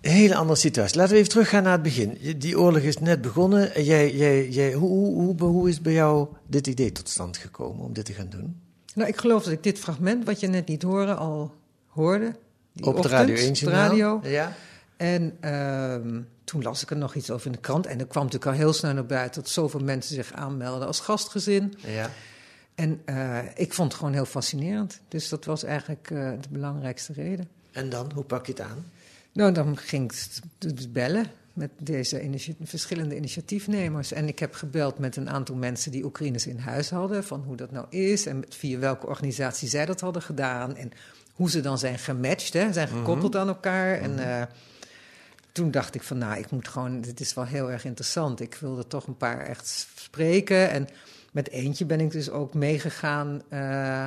Een 0.00 0.10
hele 0.10 0.34
andere 0.34 0.58
situatie. 0.58 0.96
Laten 0.96 1.12
we 1.12 1.18
even 1.18 1.30
teruggaan 1.30 1.62
naar 1.62 1.72
het 1.72 1.82
begin. 1.82 2.18
Die 2.38 2.58
oorlog 2.58 2.82
is 2.82 2.98
net 2.98 3.20
begonnen. 3.20 3.74
En 3.74 3.84
jij, 3.84 4.14
jij, 4.14 4.48
jij, 4.48 4.72
hoe, 4.72 4.88
hoe, 4.88 5.36
hoe, 5.38 5.48
hoe 5.48 5.68
is 5.68 5.80
bij 5.80 5.92
jou 5.92 6.28
dit 6.46 6.66
idee 6.66 6.92
tot 6.92 7.08
stand 7.08 7.36
gekomen 7.36 7.84
om 7.84 7.92
dit 7.92 8.04
te 8.04 8.12
gaan 8.12 8.28
doen? 8.28 8.60
Nou, 8.94 9.08
ik 9.08 9.16
geloof 9.16 9.42
dat 9.42 9.52
ik 9.52 9.62
dit 9.62 9.78
fragment, 9.78 10.24
wat 10.24 10.40
je 10.40 10.46
net 10.46 10.68
niet 10.68 10.82
hoorde, 10.82 11.14
al 11.14 11.54
hoorde. 11.86 12.36
Die 12.72 12.86
Op 12.86 13.02
de 13.02 13.08
Radio 13.08 13.34
1 13.34 13.48
op 13.48 13.56
de 13.56 13.70
radio. 13.70 14.20
Ja. 14.22 14.52
En 14.96 15.36
ehm, 15.40 16.20
toen 16.44 16.62
las 16.62 16.82
ik 16.82 16.90
er 16.90 16.96
nog 16.96 17.14
iets 17.14 17.30
over 17.30 17.46
in 17.46 17.52
de 17.52 17.58
krant. 17.58 17.86
En 17.86 17.98
er 17.98 18.06
kwam 18.06 18.24
natuurlijk 18.24 18.50
al 18.50 18.58
heel 18.58 18.72
snel 18.72 18.94
naar 18.94 19.06
buiten 19.06 19.42
dat 19.42 19.50
zoveel 19.50 19.80
mensen 19.80 20.14
zich 20.14 20.32
aanmelden 20.32 20.86
als 20.86 21.00
gastgezin. 21.00 21.74
Ja. 21.86 22.10
En 22.74 23.00
eh, 23.04 23.38
ik 23.54 23.72
vond 23.72 23.88
het 23.88 23.98
gewoon 24.00 24.14
heel 24.14 24.24
fascinerend. 24.24 25.00
Dus 25.08 25.28
dat 25.28 25.44
was 25.44 25.64
eigenlijk 25.64 26.10
eh, 26.10 26.30
de 26.40 26.48
belangrijkste 26.50 27.12
reden. 27.12 27.48
En 27.72 27.88
dan, 27.88 28.10
hoe 28.14 28.24
pak 28.24 28.46
je 28.46 28.52
het 28.52 28.60
aan? 28.60 28.90
Nou, 29.32 29.52
dan 29.52 29.76
ging 29.76 30.12
ik 30.12 30.28
dus 30.58 30.90
bellen 30.92 31.26
met 31.52 31.70
deze 31.78 32.22
initi- 32.22 32.56
verschillende 32.62 33.16
initiatiefnemers. 33.16 34.12
En 34.12 34.28
ik 34.28 34.38
heb 34.38 34.54
gebeld 34.54 34.98
met 34.98 35.16
een 35.16 35.30
aantal 35.30 35.54
mensen 35.54 35.90
die 35.90 36.04
Oekraïners 36.04 36.46
in 36.46 36.58
huis 36.58 36.90
hadden. 36.90 37.24
Van 37.24 37.42
hoe 37.46 37.56
dat 37.56 37.70
nou 37.70 37.86
is 37.88 38.26
en 38.26 38.44
via 38.48 38.78
welke 38.78 39.06
organisatie 39.06 39.68
zij 39.68 39.86
dat 39.86 40.00
hadden 40.00 40.22
gedaan. 40.22 40.76
En 40.76 40.90
hoe 41.34 41.50
ze 41.50 41.60
dan 41.60 41.78
zijn 41.78 41.98
gematcht, 41.98 42.52
hè, 42.52 42.72
zijn 42.72 42.88
gekoppeld 42.88 43.36
aan 43.36 43.48
elkaar. 43.48 43.98
En 43.98 44.18
eh, 44.18 44.42
toen 45.52 45.70
dacht 45.70 45.94
ik 45.94 46.02
van, 46.02 46.18
nou, 46.18 46.38
ik 46.38 46.50
moet 46.50 46.68
gewoon, 46.68 47.00
dit 47.00 47.20
is 47.20 47.34
wel 47.34 47.44
heel 47.44 47.70
erg 47.70 47.84
interessant. 47.84 48.40
Ik 48.40 48.54
wilde 48.54 48.86
toch 48.86 49.06
een 49.06 49.16
paar 49.16 49.40
echt 49.40 49.88
spreken. 49.96 50.70
En 50.70 50.88
met 51.32 51.50
eentje 51.50 51.84
ben 51.86 52.00
ik 52.00 52.10
dus 52.10 52.30
ook 52.30 52.54
meegegaan. 52.54 53.42
eh, 53.48 54.06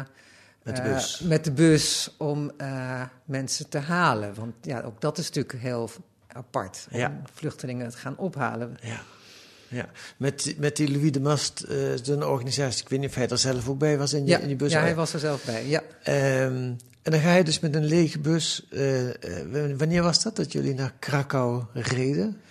Met 0.63 0.75
de 0.75 0.81
eh, 0.81 0.93
bus. 0.93 1.19
met 1.19 1.43
de 1.43 1.51
bus 1.51 2.09
om 2.17 2.51
eh, 2.57 3.01
mensen 3.25 3.69
te 3.69 3.77
halen. 3.77 4.33
Want 4.35 4.53
ja, 4.61 4.81
ook 4.81 5.01
dat 5.01 5.17
is 5.17 5.25
natuurlijk 5.25 5.63
heel 5.63 5.89
apart. 6.27 6.87
Om 6.91 6.99
Ja. 6.99 7.21
vluchtelingen 7.33 7.89
te 7.89 7.97
gaan 7.97 8.17
ophalen. 8.17 8.77
Ja. 8.81 9.01
ja. 9.67 9.85
Met, 10.17 10.55
met 10.57 10.75
die 10.75 10.91
Louis 10.91 11.11
de 11.11 11.19
Mast, 11.19 11.65
is 11.67 12.07
een 12.07 12.23
organisatie, 12.23 12.83
ik 12.83 12.89
weet 12.89 12.99
niet 12.99 13.09
of 13.09 13.15
hij 13.15 13.27
er 13.27 13.37
zelf 13.37 13.69
ook 13.69 13.77
bij 13.77 13.97
was 13.97 14.13
in, 14.13 14.25
Ja, 14.25 14.37
in 14.39 14.47
die 14.47 14.55
bus. 14.55 14.71
ja, 14.71 14.79
hij 14.79 14.95
was 14.95 15.13
er 15.13 15.19
zelf 15.19 15.45
bij. 15.45 15.67
Ja. 15.67 15.81
Ehm, 16.03 16.73
en 17.01 17.11
dan 17.11 17.19
ga 17.19 17.33
je 17.33 17.43
dus 17.43 17.59
met 17.59 17.75
een 17.75 17.85
lege 17.85 18.19
bus. 18.19 18.67
wanneer 19.77 20.03
was 20.03 20.23
dat 20.23 20.35
dat 20.35 20.51
jullie 20.51 20.73
naar 20.73 20.93
Krakau 20.99 21.63
reden? 21.73 22.41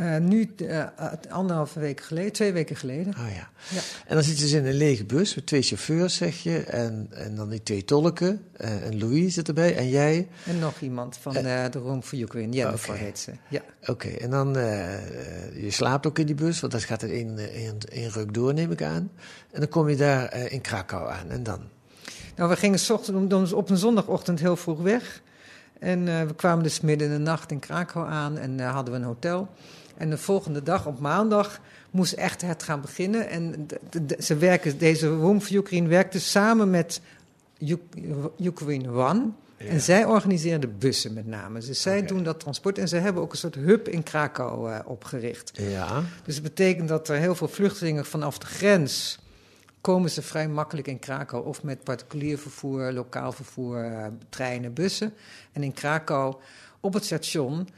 Eh, 0.00 0.16
nu, 0.16 0.54
eh, 0.56 0.86
anderhalve 1.28 1.80
week 1.80 2.00
geleden, 2.00 2.32
twee 2.32 2.52
weken 2.52 2.76
geleden. 2.76 3.14
Oh 3.18 3.34
ja. 3.34 3.48
Ja. 3.68 3.80
En 4.06 4.14
dan 4.14 4.22
zit 4.22 4.36
je 4.36 4.42
dus 4.42 4.52
in 4.52 4.66
een 4.66 4.74
lege 4.74 5.04
bus 5.04 5.34
met 5.34 5.46
twee 5.46 5.62
chauffeurs, 5.62 6.14
zeg 6.14 6.42
je. 6.42 6.58
En, 6.58 7.06
en 7.10 7.34
dan 7.34 7.48
die 7.48 7.62
twee 7.62 7.84
tolken. 7.84 8.44
eh, 8.56 8.86
en 8.86 8.98
Louis 8.98 9.34
zit 9.34 9.48
erbij. 9.48 9.76
En 9.76 9.88
jij. 9.88 10.28
En 10.46 10.58
nog 10.58 10.80
iemand 10.80 11.16
van 11.16 11.32
de 11.32 11.70
Room 11.72 12.02
for 12.02 12.18
Ukraine, 12.18 12.56
Jennifer 12.56 12.90
Oké. 12.94 12.98
heet 12.98 13.18
ze. 13.18 13.32
Ja. 13.48 13.60
Oké, 13.86 14.08
en 14.08 14.30
dan. 14.30 14.52
je 15.54 15.68
slaapt 15.68 16.06
ook 16.06 16.18
in 16.18 16.26
die 16.26 16.34
bus, 16.34 16.60
want 16.60 16.72
dat 16.72 16.82
gaat 16.82 17.02
in 17.02 17.10
één, 17.10 17.38
één, 17.52 17.78
één 17.92 18.10
ruk 18.10 18.34
door, 18.34 18.54
neem 18.54 18.70
ik 18.70 18.82
aan. 18.82 19.10
En 19.50 19.60
dan 19.60 19.68
kom 19.68 19.88
je 19.88 19.96
daar 19.96 20.36
in 20.50 20.60
Krakau 20.60 21.10
aan. 21.10 21.30
En 21.30 21.42
dan? 21.42 21.60
Nou, 22.36 22.50
we 22.50 22.56
gingen 22.56 22.80
ochtend, 22.90 23.52
op 23.52 23.70
een 23.70 23.76
zondagochtend 23.76 24.40
heel 24.40 24.56
vroeg 24.56 24.80
weg. 24.80 25.22
En 25.78 26.04
we 26.04 26.34
kwamen 26.36 26.62
dus 26.62 26.80
midden 26.80 27.06
in 27.08 27.12
de 27.12 27.20
nacht 27.20 27.50
in 27.50 27.58
Krakau 27.58 28.08
aan 28.08 28.38
en 28.38 28.60
hadden 28.60 28.94
we 28.94 29.00
een 29.00 29.06
hotel. 29.06 29.48
En 30.00 30.10
de 30.10 30.18
volgende 30.18 30.62
dag, 30.62 30.86
op 30.86 30.98
maandag, 31.00 31.60
moest 31.90 32.12
echt 32.12 32.42
het 32.42 32.62
gaan 32.62 32.80
beginnen. 32.80 33.28
En 33.28 33.66
de- 33.66 33.80
de- 33.90 34.06
de- 34.06 34.16
ze 34.22 34.36
werken, 34.36 34.78
deze 34.78 35.08
Room 35.08 35.40
for 35.40 35.56
Ukraine 35.56 35.88
werkt 35.88 36.12
dus 36.12 36.30
samen 36.30 36.70
met 36.70 37.00
Uk- 37.58 37.96
Ukraine 38.38 38.88
One. 38.90 39.28
En 39.56 39.80
zij 39.80 40.04
organiseren 40.04 40.60
de 40.60 40.68
bussen 40.68 41.12
met 41.12 41.26
name. 41.26 41.60
Dus 41.60 41.82
zij 41.82 42.06
doen 42.06 42.22
dat 42.22 42.40
transport. 42.40 42.78
En 42.78 42.88
ze 42.88 42.96
hebben 42.96 43.22
ook 43.22 43.32
een 43.32 43.38
soort 43.38 43.54
hub 43.54 43.88
in 43.88 44.02
Krakau 44.02 44.70
eh, 44.72 44.78
opgericht. 44.84 45.50
Ja. 45.54 46.02
Dus 46.24 46.34
het 46.34 46.42
betekent 46.44 46.88
dat 46.88 47.08
er 47.08 47.16
heel 47.16 47.34
veel 47.34 47.48
vluchtelingen 47.48 48.04
vanaf 48.04 48.38
de 48.38 48.46
grens 48.46 49.18
komen 49.80 50.10
ze 50.10 50.22
vrij 50.22 50.48
makkelijk 50.48 50.86
in 50.88 50.98
Krakau. 50.98 51.46
Of 51.46 51.62
met 51.62 51.84
particulier 51.84 52.38
vervoer, 52.38 52.92
lokaal 52.92 53.32
vervoer, 53.32 53.84
eh, 53.84 54.06
treinen, 54.28 54.72
bussen. 54.72 55.12
En 55.52 55.62
in 55.62 55.72
Krakau, 55.72 56.34
op 56.80 56.94
het 56.94 57.04
station, 57.04 57.68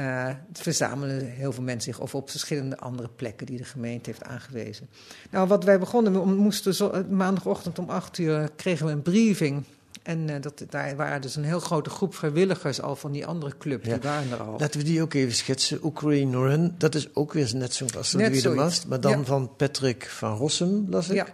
eh, 0.00 0.34
verzamelen 0.52 1.26
heel 1.26 1.52
veel 1.52 1.62
mensen 1.62 1.92
zich. 1.92 2.02
Of 2.02 2.14
op 2.14 2.30
verschillende 2.30 2.78
andere 2.78 3.08
plekken 3.16 3.46
die 3.46 3.56
de 3.56 3.64
gemeente 3.64 4.10
heeft 4.10 4.24
aangewezen. 4.24 4.88
Nou, 5.30 5.48
wat 5.48 5.64
wij 5.64 5.78
begonnen, 5.78 6.12
we 6.12 6.24
moesten 6.34 6.74
zo, 6.74 6.88
eh, 6.90 7.00
maandagochtend 7.10 7.78
om 7.78 7.90
acht 7.90 8.18
uur 8.18 8.50
kregen 8.56 8.86
we 8.86 8.92
een 8.92 9.02
briefing. 9.02 9.62
En 10.02 10.28
eh, 10.28 10.40
dat, 10.40 10.64
daar 10.70 10.96
waren 10.96 11.20
dus 11.20 11.36
een 11.36 11.44
heel 11.44 11.60
grote 11.60 11.90
groep 11.90 12.14
vrijwilligers 12.14 12.80
al 12.80 12.96
van 12.96 13.12
die 13.12 13.26
andere 13.26 13.56
club. 13.58 13.84
Ja. 13.84 13.92
Die 13.92 14.02
waren 14.02 14.30
er 14.30 14.38
al. 14.42 14.56
Laten 14.58 14.80
we 14.80 14.86
die 14.86 15.02
ook 15.02 15.14
even 15.14 15.34
schetsen. 15.34 15.86
Ukraine 15.86 16.36
Run, 16.38 16.74
dat 16.78 16.94
is 16.94 17.14
ook 17.14 17.32
weer 17.32 17.50
net 17.54 17.74
zo'n 17.74 17.88
als 17.96 18.10
de. 18.10 18.52
Mast. 18.54 18.86
Maar 18.86 19.00
dan 19.00 19.18
Ja. 19.18 19.24
van 19.24 19.56
Patrick 19.56 20.04
van 20.04 20.36
Rossum, 20.36 20.86
las 20.88 21.08
ik. 21.08 21.14
Ja. 21.14 21.26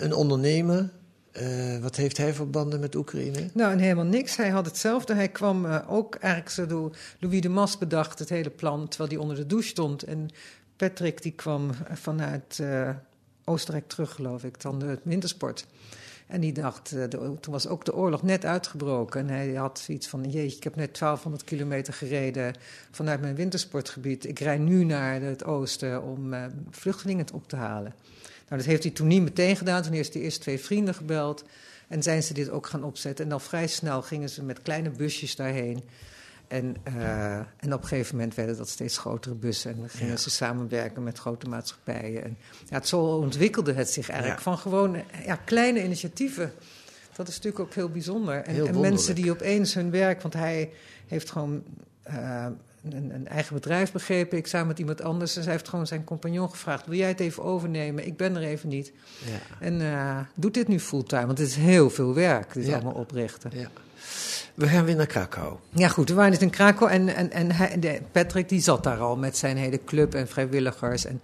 Een 0.00 0.14
ondernemer. 0.14 0.90
Eh, 1.36 1.78
wat 1.78 1.96
heeft 1.96 2.16
hij 2.16 2.34
voor 2.34 2.48
banden 2.48 2.80
met 2.80 2.94
Oekraïne? 2.94 3.50
Nou, 3.52 3.80
helemaal 3.80 4.04
niks. 4.04 4.36
Hij 4.36 4.48
had 4.48 4.66
hetzelfde. 4.66 5.14
Hij 5.14 5.28
kwam 5.28 5.66
eh, 5.66 5.92
ook 5.92 6.14
eigenlijk 6.14 6.70
door 6.70 6.96
Louis 7.18 7.40
de 7.40 7.48
Mas 7.48 7.78
bedacht 7.78 8.18
het 8.18 8.28
hele 8.28 8.50
plan 8.50 8.88
terwijl 8.88 9.10
hij 9.10 9.18
onder 9.18 9.36
de 9.36 9.46
douche 9.46 9.68
stond. 9.68 10.02
En 10.02 10.28
Patrick 10.76 11.22
die 11.22 11.32
kwam 11.32 11.70
vanuit 11.92 12.58
eh, 12.60 12.90
Oostenrijk 13.44 13.88
terug, 13.88 14.12
geloof 14.12 14.44
ik, 14.44 14.60
dan 14.60 14.78
de 14.78 14.98
wintersport. 15.02 15.66
En 16.26 16.40
die 16.40 16.52
dacht, 16.52 16.94
toen 17.10 17.52
was 17.52 17.68
ook 17.68 17.84
de 17.84 17.94
oorlog 17.94 18.22
net 18.22 18.44
uitgebroken. 18.44 19.20
En 19.20 19.28
hij 19.28 19.52
had 19.54 19.78
zoiets 19.78 20.08
van, 20.08 20.30
jeetje, 20.30 20.56
ik 20.56 20.64
heb 20.64 20.76
net 20.76 20.98
1200 20.98 21.44
kilometer 21.44 21.92
gereden 21.92 22.54
vanuit 22.90 23.20
mijn 23.20 23.34
wintersportgebied. 23.34 24.26
Ik 24.26 24.38
rijd 24.38 24.60
nu 24.60 24.84
naar 24.84 25.20
het 25.20 25.44
oosten 25.44 26.02
om 26.02 26.34
vluchtelingen 26.70 27.26
op 27.32 27.48
te 27.48 27.56
halen. 27.56 27.94
Nou, 28.48 28.60
dat 28.60 28.64
heeft 28.70 28.82
hij 28.82 28.92
toen 28.92 29.06
niet 29.06 29.22
meteen 29.22 29.56
gedaan. 29.56 29.82
Toen 29.82 29.92
heeft 29.92 30.14
hij 30.14 30.22
eerst 30.22 30.40
twee 30.40 30.58
vrienden 30.58 30.94
gebeld. 30.94 31.44
En 31.88 32.02
zijn 32.02 32.22
ze 32.22 32.34
dit 32.34 32.50
ook 32.50 32.66
gaan 32.66 32.84
opzetten. 32.84 33.24
En 33.24 33.30
dan 33.30 33.40
vrij 33.40 33.66
snel 33.66 34.02
gingen 34.02 34.28
ze 34.30 34.42
met 34.42 34.62
kleine 34.62 34.90
busjes 34.90 35.36
daarheen. 35.36 35.82
En, 36.48 36.76
eh, 36.82 37.36
en 37.36 37.72
op 37.72 37.82
een 37.82 37.88
gegeven 37.88 38.16
moment 38.16 38.34
werden 38.34 38.56
dat 38.56 38.68
steeds 38.68 38.98
grotere 38.98 39.34
bussen. 39.34 39.70
En 39.70 39.78
dan 39.78 39.88
gingen 39.88 40.12
Ja. 40.12 40.18
ze 40.18 40.30
samenwerken 40.30 41.02
met 41.02 41.18
grote 41.18 41.48
maatschappijen. 41.48 42.24
En 42.24 42.36
ja, 42.68 42.74
het, 42.74 42.88
zo 42.88 43.00
ontwikkelde 43.00 43.72
het 43.72 43.90
zich 43.90 44.08
eigenlijk. 44.08 44.38
Ja. 44.38 44.44
Van 44.44 44.58
gewoon 44.58 45.02
ja, 45.24 45.36
kleine 45.36 45.84
initiatieven. 45.84 46.52
Dat 47.16 47.28
is 47.28 47.34
natuurlijk 47.34 47.62
ook 47.64 47.74
heel 47.74 47.88
bijzonder. 47.90 48.42
En, 48.42 48.54
Heel 48.54 48.66
en 48.66 48.80
mensen 48.80 49.14
die 49.14 49.30
opeens 49.30 49.74
hun 49.74 49.90
werk... 49.90 50.22
Want 50.22 50.34
hij 50.34 50.70
heeft 51.06 51.30
gewoon 51.30 51.62
eh, 52.02 52.46
een, 52.92 53.14
een 53.14 53.28
eigen 53.28 53.54
bedrijf 53.54 53.92
begrepen. 53.92 54.38
Ik 54.38 54.46
samen 54.46 54.66
met 54.66 54.78
iemand 54.78 55.02
anders. 55.02 55.36
En 55.36 55.42
zij 55.42 55.52
heeft 55.52 55.68
gewoon 55.68 55.86
zijn 55.86 56.04
compagnon 56.04 56.50
gevraagd... 56.50 56.86
wil 56.86 56.98
jij 56.98 57.08
het 57.08 57.20
even 57.20 57.42
overnemen? 57.42 58.06
Ik 58.06 58.16
ben 58.16 58.36
er 58.36 58.42
even 58.42 58.68
niet. 58.68 58.92
Ja. 59.24 59.56
En 59.66 59.80
eh, 59.80 60.18
doet 60.34 60.54
dit 60.54 60.68
nu 60.68 60.80
fulltime? 60.80 61.26
Want 61.26 61.38
het 61.38 61.48
is 61.48 61.56
heel 61.56 61.90
veel 61.90 62.14
werk, 62.14 62.52
dit 62.54 62.66
Ja. 62.66 62.74
allemaal 62.74 62.92
oprichten. 62.92 63.50
ja. 63.54 63.68
We 64.54 64.66
gaan 64.68 64.84
weer 64.84 64.96
naar 64.96 65.06
Krakau. 65.06 65.56
Ja, 65.70 65.88
goed, 65.88 66.08
we 66.08 66.14
waren 66.14 66.30
dus 66.30 66.40
in 66.40 66.50
Krakau 66.50 66.90
en, 66.90 67.08
en, 67.14 67.30
en 67.30 67.52
hij, 67.52 68.02
Patrick 68.12 68.48
die 68.48 68.60
zat 68.60 68.82
daar 68.82 68.98
al 68.98 69.16
met 69.16 69.36
zijn 69.36 69.56
hele 69.56 69.80
club 69.84 70.14
en 70.14 70.28
vrijwilligers. 70.28 71.04
En, 71.04 71.20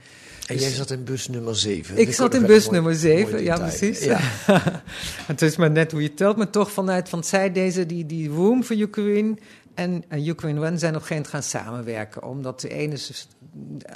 En 0.47 0.57
jij 0.57 0.71
zat 0.71 0.91
in 0.91 1.05
bus 1.05 1.29
nummer 1.29 1.57
7. 1.57 1.97
ik 1.99 2.15
zat 2.15 2.35
in 2.35 2.47
bus 2.47 2.71
nummer 2.71 2.95
7, 2.95 3.43
ja 3.43 3.59
precies. 3.59 4.05
Ja. 4.05 4.19
het 5.33 5.43
is 5.43 5.57
maar 5.57 5.71
net 5.71 5.93
hoe 5.93 6.03
je 6.03 6.15
telt, 6.15 6.37
maar 6.37 6.51
toch 6.51 6.73
vanuit, 6.73 7.09
van 7.09 7.25
zij 7.25 7.53
deze, 7.53 7.87
die, 7.87 8.07
die 8.07 8.29
Room 8.29 8.65
for 8.65 8.77
Ukraine 8.77 9.35
en 9.75 10.05
uh, 10.09 10.27
Ukraine 10.27 10.61
One 10.67 10.79
zijn 10.79 10.95
op 10.95 11.01
een 11.01 11.07
gegeven 11.07 11.15
moment 11.15 11.29
gaan 11.29 11.43
samenwerken. 11.63 12.23
Omdat 12.23 12.61
de 12.61 12.69
ene 12.69 12.97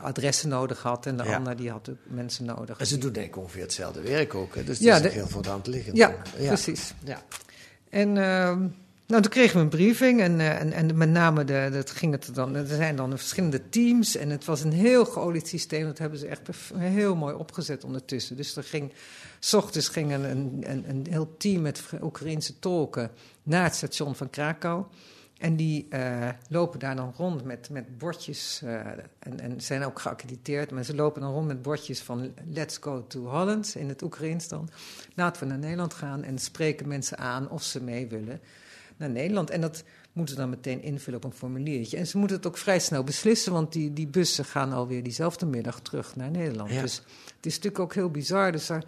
adressen 0.03 0.49
nodig 0.49 0.83
had 0.83 1.07
en 1.07 1.17
de 1.17 1.25
Ja. 1.25 1.37
ander 1.37 1.57
die 1.57 1.71
had 1.71 1.89
ook 1.91 1.97
mensen 2.09 2.45
nodig. 2.45 2.79
En 2.79 2.87
ze 2.87 2.99
doen 2.99 3.13
denk 3.13 3.27
ik 3.27 3.37
ongeveer 3.37 3.63
hetzelfde 3.63 4.01
werk 4.01 4.35
ook. 4.35 4.55
Hè? 4.55 4.65
Dus 4.65 4.77
het 4.77 4.87
Ja, 4.87 4.97
is 4.97 5.03
de- 5.03 5.09
heel 5.09 5.29
veel 5.29 5.45
aan 5.49 5.57
het 5.59 5.67
liggen. 5.67 5.95
Ja, 5.95 6.15
Ja. 6.39 6.47
precies. 6.47 6.95
Ja. 7.05 7.23
En 7.91 8.09
ehm, 8.09 8.59
nou, 9.07 9.23
toen 9.23 9.31
kregen 9.31 9.57
we 9.57 9.63
een 9.63 9.69
briefing 9.69 10.21
en, 10.21 10.41
eh, 10.41 10.61
en, 10.61 10.73
en 10.73 10.97
met 10.97 11.11
name 11.11 11.45
de, 11.45 11.69
dat 11.73 11.91
ging 11.91 12.13
het 12.13 12.35
dan, 12.35 12.55
er 12.57 12.67
zijn 12.67 12.97
dan 12.97 13.11
verschillende 13.11 13.69
teams 13.69 14.17
en 14.17 14.31
het 14.31 14.45
was 14.45 14.63
een 14.63 14.73
heel 14.73 15.05
geolied 15.05 15.49
systeem. 15.49 15.85
Dat 15.87 15.99
hebben 15.99 16.19
ze 16.19 16.27
echt 16.27 16.41
heel 16.75 17.17
mooi 17.17 17.35
opgezet 17.35 17.85
ondertussen. 17.85 18.37
Dus 18.37 18.57
er 18.57 18.65
ging, 18.65 18.93
s 19.39 19.55
ochtends 19.55 19.89
ging 19.89 20.13
een, 20.13 20.25
een, 20.25 20.65
een, 20.67 20.85
een 20.89 21.07
heel 21.11 21.35
team 21.39 21.63
met 21.63 21.83
Oekraïnse 22.03 22.59
tolken 22.59 23.11
naar 23.43 23.65
het 23.65 23.75
station 23.75 24.15
van 24.15 24.31
Krakau. 24.31 24.85
En 25.39 25.57
die 25.57 25.87
eh, 25.89 26.29
lopen 26.49 26.79
daar 26.79 26.97
dan 26.97 27.13
rond 27.17 27.45
met, 27.45 27.71
met 27.71 27.99
bordjes. 27.99 28.61
eh, 28.63 28.81
en, 29.19 29.41
en 29.41 29.61
zijn 29.61 29.85
ook 29.85 30.01
geaccrediteerd. 30.01 30.71
Maar 30.71 30.85
ze 30.85 30.95
lopen 30.95 31.21
dan 31.21 31.33
rond 31.33 31.47
met 31.47 31.63
bordjes 31.63 32.01
van 32.01 32.35
Let's 32.51 32.77
go 32.77 33.07
to 33.07 33.25
Holland. 33.25 33.75
In 33.75 33.89
het 33.89 34.03
Oekraïens 34.03 34.49
dan. 34.49 34.69
Laten 35.15 35.43
we 35.43 35.49
naar 35.49 35.59
Nederland 35.59 35.95
gaan. 35.95 36.23
En 36.23 36.39
spreken 36.39 36.89
mensen 36.89 37.19
aan 37.19 37.51
of 37.51 37.63
ze 37.63 37.83
mee 37.83 38.07
willen 38.07 38.41
naar 38.97 39.11
Nederland. 39.11 39.51
En 39.51 39.61
dat 39.61 39.85
moeten 40.13 40.35
ze 40.35 40.41
dan 40.41 40.51
meteen 40.51 40.83
invullen 40.83 41.19
op 41.19 41.25
een 41.25 41.39
formuliertje. 41.39 41.97
En 41.97 42.07
ze 42.07 42.19
moeten 42.19 42.37
het 42.37 42.47
ook 42.47 42.59
vrij 42.59 42.79
snel 42.79 43.05
beslissen. 43.05 43.53
Want 43.53 43.73
die, 43.73 43.93
die 43.93 44.07
bussen 44.07 44.45
gaan 44.45 44.73
alweer 44.73 45.03
diezelfde 45.03 45.47
middag 45.47 45.81
terug 45.81 46.17
naar 46.17 46.31
Nederland. 46.31 46.71
Ja. 46.71 46.81
Dus 46.81 46.97
het 47.37 47.47
is 47.47 47.55
natuurlijk 47.55 47.83
ook 47.83 47.95
heel 47.95 48.11
bizar. 48.11 48.53
Dus 48.53 48.67
daar, 48.67 48.85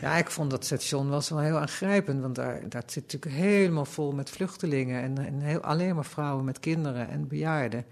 Ja, 0.00 0.16
ik 0.16 0.30
vond 0.30 0.50
dat 0.50 0.64
station 0.64 1.08
was 1.08 1.28
wel 1.28 1.40
heel 1.40 1.58
aangrijpend. 1.58 2.20
Want 2.20 2.34
daar, 2.34 2.68
daar 2.68 2.82
zit 2.86 3.02
natuurlijk 3.02 3.42
helemaal 3.42 3.84
vol 3.84 4.12
met 4.12 4.30
vluchtelingen. 4.30 5.02
En, 5.02 5.26
en 5.26 5.40
heel, 5.40 5.60
alleen 5.60 5.94
maar 5.94 6.04
vrouwen 6.04 6.44
met 6.44 6.60
kinderen 6.60 7.08
en 7.08 7.28
bejaarden. 7.28 7.84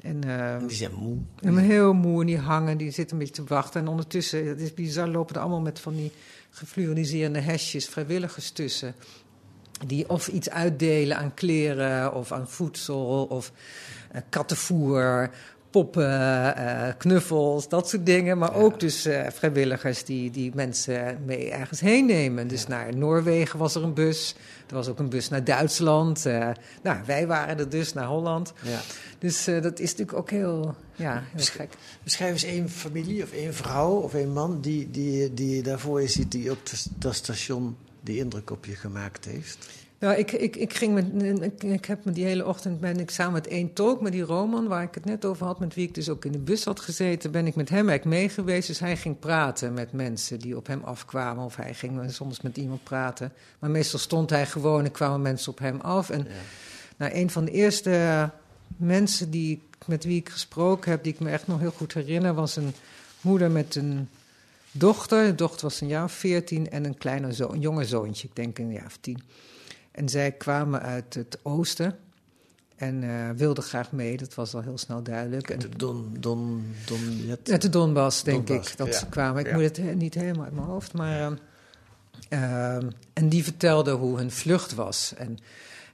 En, 0.00 0.24
eh, 0.24 0.54
En 0.54 0.66
die 0.66 0.76
zijn 0.76 0.94
moe. 0.94 1.18
en 1.40 1.56
heel 1.56 1.92
moe 1.92 2.20
en 2.20 2.26
die 2.26 2.38
hangen, 2.38 2.76
die 2.78 2.90
zitten 2.90 3.16
een 3.16 3.24
beetje 3.24 3.42
te 3.42 3.54
wachten. 3.54 3.80
En 3.80 3.88
ondertussen, 3.88 4.46
het 4.46 4.60
is 4.60 4.74
bizar, 4.74 5.08
lopen 5.08 5.34
er 5.34 5.40
allemaal 5.40 5.60
met 5.60 5.80
van 5.80 5.94
die 5.94 6.12
gefluoriserende 6.50 7.40
hesjes 7.40 7.86
vrijwilligers 7.86 8.50
tussen. 8.50 8.94
Die 9.86 10.08
of 10.08 10.28
iets 10.28 10.50
uitdelen 10.50 11.16
aan 11.16 11.34
kleren 11.34 12.14
of 12.14 12.32
aan 12.32 12.48
voedsel 12.48 13.24
of 13.24 13.52
eh, 14.10 14.20
kattenvoer, 14.28 15.30
poppen, 15.70 16.56
eh, 16.56 16.94
knuffels, 16.98 17.68
dat 17.68 17.88
soort 17.88 18.06
dingen. 18.06 18.38
Maar 18.38 18.54
ook 18.54 18.80
dus 18.80 19.04
eh, 19.04 19.26
vrijwilligers 19.32 20.04
die, 20.04 20.30
die 20.30 20.52
mensen 20.54 21.18
mee 21.24 21.50
ergens 21.50 21.80
heen 21.80 22.06
nemen. 22.06 22.48
Dus 22.48 22.66
naar 22.66 22.96
Noorwegen 22.96 23.58
was 23.58 23.74
er 23.74 23.82
een 23.82 23.94
bus. 23.94 24.34
Er 24.68 24.74
was 24.74 24.88
ook 24.88 24.98
een 24.98 25.08
bus 25.08 25.28
naar 25.28 25.44
Duitsland. 25.44 26.26
Eh, 26.26 26.48
nou, 26.82 26.98
wij 27.06 27.26
waren 27.26 27.58
er 27.58 27.68
dus 27.68 27.92
naar 27.92 28.06
Holland. 28.06 28.52
Ja. 28.62 28.80
Dus 29.18 29.44
dat 29.44 29.78
is 29.78 29.90
natuurlijk 29.90 30.18
ook 30.18 30.30
heel, 30.30 30.74
ja, 30.94 31.12
heel 31.12 31.22
Besch- 31.36 31.56
gek. 31.56 31.74
Beschrijf 32.02 32.32
eens 32.32 32.44
één 32.44 32.68
familie 32.68 33.22
of 33.22 33.32
één 33.32 33.54
vrouw 33.54 33.92
of 33.92 34.14
één 34.14 34.32
man 34.32 34.60
die, 34.60 34.90
die, 34.90 35.34
die 35.34 35.56
je 35.56 35.62
daarvoor 35.62 36.00
je 36.00 36.08
ziet, 36.08 36.32
die 36.32 36.50
op 36.50 36.58
dat 36.98 37.14
station 37.14 37.76
die 38.00 38.18
indruk 38.18 38.50
op 38.50 38.64
je 38.64 38.74
gemaakt 38.74 39.24
heeft. 39.24 39.68
Nou, 39.98 40.14
ik, 40.16 40.32
ik, 40.32 40.56
ik, 40.56 40.74
ging 40.74 40.94
met, 40.94 41.06
ik, 41.42 41.62
ik 41.64 41.84
heb 41.84 42.04
me 42.04 42.12
die 42.12 42.24
hele 42.24 42.46
ochtend 42.46 42.80
ben 42.80 43.00
ik 43.00 43.10
samen 43.10 43.32
met 43.32 43.46
één 43.46 43.72
tolk, 43.72 44.00
met 44.00 44.12
die 44.12 44.22
Roman, 44.22 44.68
waar 44.68 44.82
ik 44.82 44.94
het 44.94 45.04
net 45.04 45.24
over 45.24 45.46
had, 45.46 45.58
met 45.60 45.74
wie 45.74 45.86
ik 45.86 45.94
dus 45.94 46.08
ook 46.08 46.24
in 46.24 46.32
de 46.32 46.38
bus 46.38 46.64
had 46.64 46.80
gezeten, 46.80 47.30
ben 47.30 47.46
ik 47.46 47.54
met 47.54 47.68
hem 47.68 47.88
eigenlijk 47.88 48.18
mee 48.18 48.28
geweest. 48.28 48.66
Dus 48.66 48.78
hij 48.78 48.96
ging 48.96 49.18
praten 49.18 49.74
met 49.74 49.92
mensen 49.92 50.38
die 50.38 50.56
op 50.56 50.66
hem 50.66 50.82
afkwamen, 50.84 51.44
of 51.44 51.56
hij 51.56 51.74
ging 51.74 52.12
soms 52.12 52.40
met 52.40 52.56
iemand 52.56 52.82
praten. 52.84 53.32
Maar 53.58 53.70
meestal 53.70 53.98
stond 53.98 54.30
hij 54.30 54.46
gewoon 54.46 54.84
en 54.84 54.90
kwamen 54.90 55.22
mensen 55.22 55.52
op 55.52 55.58
hem 55.58 55.80
af. 55.80 56.10
En 56.10 56.26
nou, 56.96 57.12
een 57.14 57.30
van 57.30 57.44
de 57.44 57.50
eerste 57.50 58.30
mensen 58.76 59.30
die, 59.30 59.52
ik- 59.52 59.86
met 59.86 60.04
wie 60.04 60.16
ik 60.18 60.28
gesproken 60.28 60.90
heb, 60.90 61.02
die 61.02 61.12
ik 61.12 61.20
me 61.20 61.30
echt 61.30 61.46
nog 61.46 61.60
heel 61.60 61.70
goed 61.76 61.94
herinner, 61.94 62.34
was 62.34 62.56
een 62.56 62.72
moeder 63.20 63.50
met 63.50 63.74
een 63.74 64.08
dochter. 64.72 65.24
De 65.26 65.34
dochter 65.34 65.62
was 65.62 65.80
een 65.80 65.88
jaar 65.88 66.04
of 66.04 66.12
veertien 66.12 66.70
en 66.70 66.84
een 66.84 66.98
kleine 66.98 67.34
zo, 67.34 67.48
een 67.52 67.60
jonge 67.60 67.84
zoontje, 67.84 68.28
ik 68.28 68.36
denk 68.36 68.58
een 68.58 68.72
jaar 68.72 68.86
of 68.86 68.98
tien. 69.00 69.22
En 69.96 70.08
zij 70.08 70.32
kwamen 70.32 70.82
uit 70.82 71.14
het 71.14 71.38
oosten 71.42 71.96
en 72.76 73.02
eh, 73.02 73.30
wilden 73.36 73.64
graag 73.64 73.92
mee, 73.92 74.16
dat 74.16 74.34
was 74.34 74.54
al 74.54 74.60
heel 74.62 74.78
snel 74.78 75.02
duidelijk. 75.02 75.50
En, 75.50 75.58
De 75.58 75.68
Don, 75.68 76.16
Don, 76.20 76.64
Don, 76.86 77.24
uit 77.50 77.62
de 77.62 77.68
Donbass, 77.68 78.22
denk 78.22 78.46
Donbass, 78.46 78.70
ik, 78.70 78.76
dat 78.76 78.86
ja. 78.86 78.92
ze 78.92 79.06
kwamen. 79.06 79.40
Ik 79.40 79.46
Ja. 79.46 79.52
moet 79.54 79.62
het 79.62 79.76
he- 79.76 79.94
niet 79.94 80.14
helemaal 80.14 80.44
uit 80.44 80.54
mijn 80.54 80.66
hoofd, 80.66 80.92
maar... 80.92 81.20
ehm, 81.20 81.36
ehm, 82.28 82.90
en 83.12 83.28
die 83.28 83.44
vertelde 83.44 83.90
hoe 83.92 84.16
hun 84.18 84.30
vlucht 84.30 84.74
was. 84.74 85.14
En, 85.16 85.38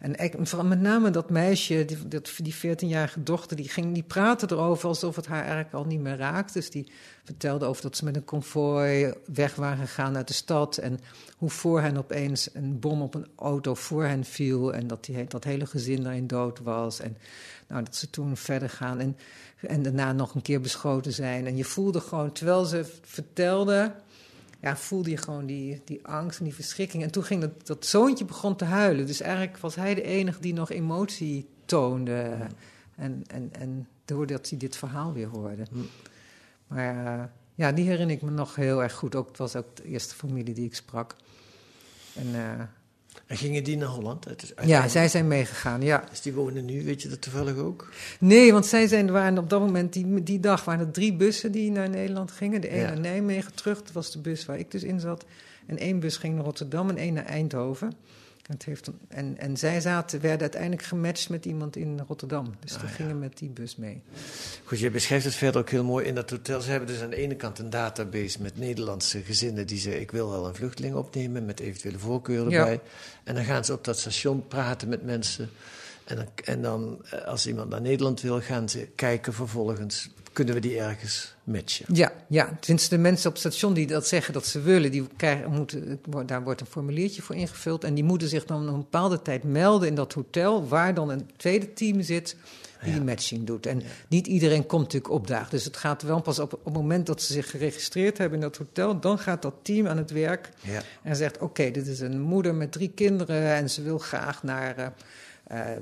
en 0.02 0.68
met 0.68 0.80
name 0.80 1.10
dat 1.10 1.30
meisje, 1.30 1.84
die, 1.84 2.20
die 2.42 2.54
14-jarige 2.54 3.22
dochter, 3.22 3.56
die, 3.56 3.68
ging, 3.68 3.94
die 3.94 4.02
praatte 4.02 4.46
erover 4.50 4.88
alsof 4.88 5.16
het 5.16 5.26
haar 5.26 5.40
eigenlijk 5.40 5.74
al 5.74 5.84
niet 5.84 6.00
meer 6.00 6.16
raakt. 6.16 6.52
Dus 6.52 6.70
die 6.70 6.90
vertelde 7.24 7.64
over 7.64 7.82
dat 7.82 7.96
ze 7.96 8.04
met 8.04 8.16
een 8.16 8.24
konvooi 8.24 9.12
weg 9.34 9.54
waren 9.54 9.86
gegaan 9.86 10.16
uit 10.16 10.28
de 10.28 10.34
stad. 10.34 10.76
En 10.76 10.98
hoe 11.36 11.50
voor 11.50 11.80
hen 11.80 11.96
opeens 11.96 12.50
een 12.54 12.78
bom 12.78 13.02
op 13.02 13.14
een 13.14 13.26
auto 13.36 13.74
voor 13.74 14.04
hen 14.04 14.24
viel. 14.24 14.74
En 14.74 14.86
dat 14.86 15.04
die, 15.04 15.24
dat 15.26 15.44
hele 15.44 15.66
gezin 15.66 16.02
daarin 16.02 16.26
dood 16.26 16.58
was. 16.60 17.00
En 17.00 17.16
nou, 17.68 17.84
dat 17.84 17.96
ze 17.96 18.10
toen 18.10 18.36
verder 18.36 18.70
gaan. 18.70 19.00
En, 19.00 19.16
en 19.60 19.82
daarna 19.82 20.12
nog 20.12 20.34
een 20.34 20.42
keer 20.42 20.60
beschoten 20.60 21.12
zijn. 21.12 21.46
En 21.46 21.56
je 21.56 21.64
voelde 21.64 22.00
gewoon, 22.00 22.32
terwijl 22.32 22.64
ze 22.64 22.84
vertelde, 23.02 23.94
ja, 24.62 24.76
voelde 24.76 25.10
je 25.10 25.16
gewoon 25.16 25.46
die, 25.46 25.80
die 25.84 26.06
angst 26.06 26.38
en 26.38 26.44
die 26.44 26.54
verschrikking. 26.54 27.02
En 27.02 27.10
toen 27.10 27.24
ging 27.24 27.40
dat, 27.40 27.66
dat 27.66 27.86
zoontje 27.86 28.24
begon 28.24 28.56
te 28.56 28.64
huilen. 28.64 29.06
Dus 29.06 29.20
eigenlijk 29.20 29.58
was 29.58 29.74
hij 29.74 29.94
de 29.94 30.02
enige 30.02 30.40
die 30.40 30.52
nog 30.52 30.70
emotie 30.70 31.48
toonde. 31.64 32.36
En, 32.94 33.24
en, 33.26 33.48
en 33.52 33.88
doordat 34.04 34.48
hij 34.48 34.58
dit 34.58 34.76
verhaal 34.76 35.12
weer 35.12 35.26
hoorde. 35.26 35.62
Maar 36.66 37.06
eh, 37.06 37.24
ja, 37.54 37.72
die 37.72 37.86
herinner 37.86 38.16
ik 38.16 38.22
me 38.22 38.30
nog 38.30 38.54
heel 38.54 38.82
erg 38.82 38.92
goed. 38.92 39.14
Ook, 39.14 39.28
het 39.28 39.38
was 39.38 39.56
ook 39.56 39.76
de 39.76 39.84
eerste 39.84 40.14
familie 40.14 40.54
die 40.54 40.66
ik 40.66 40.74
sprak. 40.74 41.16
En, 42.14 42.34
eh, 42.34 42.64
En 43.26 43.36
gingen 43.36 43.64
die 43.64 43.76
naar 43.76 43.88
Holland? 43.88 44.24
Het 44.24 44.42
is 44.42 44.52
ja, 44.64 44.88
zij 44.88 45.08
zijn 45.08 45.28
meegegaan, 45.28 45.82
ja. 45.82 46.04
Dus 46.10 46.20
die 46.20 46.32
wonen 46.32 46.64
nu, 46.64 46.84
weet 46.84 47.02
je 47.02 47.08
dat 47.08 47.20
toevallig 47.22 47.56
ook? 47.56 47.88
Nee, 48.20 48.52
want 48.52 48.66
zij 48.66 48.86
zijn, 48.86 49.10
waren 49.10 49.38
op 49.38 49.50
dat 49.50 49.60
moment, 49.60 49.92
die, 49.92 50.22
die 50.22 50.40
dag 50.40 50.64
waren 50.64 50.86
er 50.86 50.92
drie 50.92 51.14
bussen 51.16 51.52
die 51.52 51.70
naar 51.70 51.88
Nederland 51.90 52.30
gingen. 52.30 52.60
De 52.60 52.72
een 52.72 52.78
Ja. 52.78 52.86
naar 52.86 53.00
Nijmegen 53.00 53.54
terug, 53.54 53.82
dat 53.82 53.92
was 53.92 54.12
de 54.12 54.18
bus 54.18 54.44
waar 54.46 54.58
ik 54.58 54.70
dus 54.70 54.82
in 54.82 55.00
zat. 55.00 55.24
En 55.66 55.78
één 55.78 56.00
bus 56.00 56.16
ging 56.16 56.34
naar 56.34 56.44
Rotterdam 56.44 56.88
en 56.88 56.96
één 56.96 57.14
naar 57.14 57.24
Eindhoven. 57.24 57.92
Het 58.52 58.64
heeft, 58.64 58.90
en, 59.08 59.38
en 59.38 59.56
zij 59.56 59.80
zaten, 59.80 60.20
werden 60.20 60.40
uiteindelijk 60.40 60.82
gematcht 60.82 61.28
met 61.28 61.44
iemand 61.44 61.76
in 61.76 62.00
Rotterdam. 62.08 62.54
Dus 62.60 62.78
die 62.78 62.88
gingen 62.88 63.18
met 63.18 63.38
die 63.38 63.48
bus 63.48 63.76
mee. 63.76 64.02
Goed, 64.64 64.78
je 64.78 64.90
beschrijft 64.90 65.24
het 65.24 65.34
verder 65.34 65.60
ook 65.60 65.70
heel 65.70 65.84
mooi 65.84 66.06
in 66.06 66.14
dat 66.14 66.30
hotel. 66.30 66.60
Ze 66.60 66.70
hebben 66.70 66.88
dus 66.88 67.00
aan 67.00 67.10
de 67.10 67.16
ene 67.16 67.34
kant 67.36 67.58
een 67.58 67.70
database 67.70 68.42
met 68.42 68.58
Nederlandse 68.58 69.22
gezinnen 69.22 69.66
die 69.66 69.78
zeggen: 69.78 70.00
Ik 70.00 70.10
wil 70.10 70.30
wel 70.30 70.46
een 70.46 70.54
vluchteling 70.54 70.94
opnemen 70.94 71.44
met 71.44 71.60
eventuele 71.60 71.98
voorkeuren 71.98 72.50
Ja. 72.50 72.58
erbij. 72.58 72.80
En 73.24 73.34
dan 73.34 73.44
gaan 73.44 73.64
ze 73.64 73.72
op 73.72 73.84
dat 73.84 73.98
station 73.98 74.46
praten 74.48 74.88
met 74.88 75.02
mensen. 75.02 75.50
En 76.04 76.16
dan, 76.16 76.26
en 76.44 76.62
dan, 76.62 77.04
eh, 77.10 77.24
als 77.24 77.46
iemand 77.46 77.68
naar 77.68 77.80
Nederland 77.80 78.20
wil, 78.20 78.40
gaan 78.40 78.68
ze 78.68 78.88
kijken 78.94 79.32
vervolgens: 79.32 80.10
kunnen 80.32 80.54
we 80.54 80.60
die 80.60 80.78
ergens 80.78 81.34
matchen? 81.44 81.86
Ja, 81.94 82.12
ja, 82.28 82.56
tenminste 82.60 82.94
de 82.96 83.00
mensen 83.00 83.26
op 83.28 83.32
het 83.32 83.42
station 83.42 83.74
die 83.74 83.86
dat 83.86 84.06
zeggen 84.08 84.32
dat 84.32 84.46
ze 84.46 84.60
willen, 84.60 84.90
die 84.90 85.06
krijgen, 85.16 85.50
moeten, 85.50 86.00
daar 86.26 86.42
wordt 86.42 86.60
een 86.60 86.66
formuliertje 86.66 87.22
voor 87.22 87.34
ingevuld. 87.34 87.84
En 87.84 87.94
die 87.94 88.04
moeten 88.04 88.28
zich 88.28 88.44
dan 88.44 88.68
een 88.68 88.76
bepaalde 88.76 89.22
tijd 89.22 89.42
melden 89.44 89.88
in 89.88 89.94
dat 89.94 90.12
hotel, 90.12 90.68
waar 90.68 90.94
dan 90.94 91.10
een 91.10 91.30
tweede 91.36 91.72
team 91.72 92.02
zit 92.02 92.36
die 92.84 92.92
die 92.92 93.02
matching 93.02 93.46
doet. 93.46 93.66
En 93.66 93.82
niet 94.08 94.26
iedereen 94.26 94.66
komt 94.66 94.82
natuurlijk 94.82 95.12
opdagen. 95.12 95.50
Dus 95.50 95.64
het 95.64 95.76
gaat 95.76 96.02
wel 96.02 96.20
pas 96.20 96.38
op, 96.38 96.52
op 96.52 96.64
het 96.64 96.74
moment 96.74 97.06
dat 97.06 97.22
ze 97.22 97.32
zich 97.32 97.50
geregistreerd 97.50 98.18
hebben 98.18 98.38
in 98.38 98.44
dat 98.44 98.56
hotel, 98.56 99.00
dan 99.00 99.18
gaat 99.18 99.42
dat 99.42 99.54
team 99.62 99.86
aan 99.86 99.96
het 99.96 100.10
werk 100.10 100.48
Ja. 100.60 100.82
en 101.02 101.16
zegt: 101.16 101.38
Oké, 101.38 101.70
dit 101.70 101.86
is 101.86 102.00
een 102.00 102.20
moeder 102.20 102.54
met 102.54 102.72
drie 102.72 102.92
kinderen 102.94 103.54
en 103.54 103.70
ze 103.70 103.82
wil 103.82 103.98
graag 103.98 104.42
naar. 104.42 104.76
eh, 104.76 104.86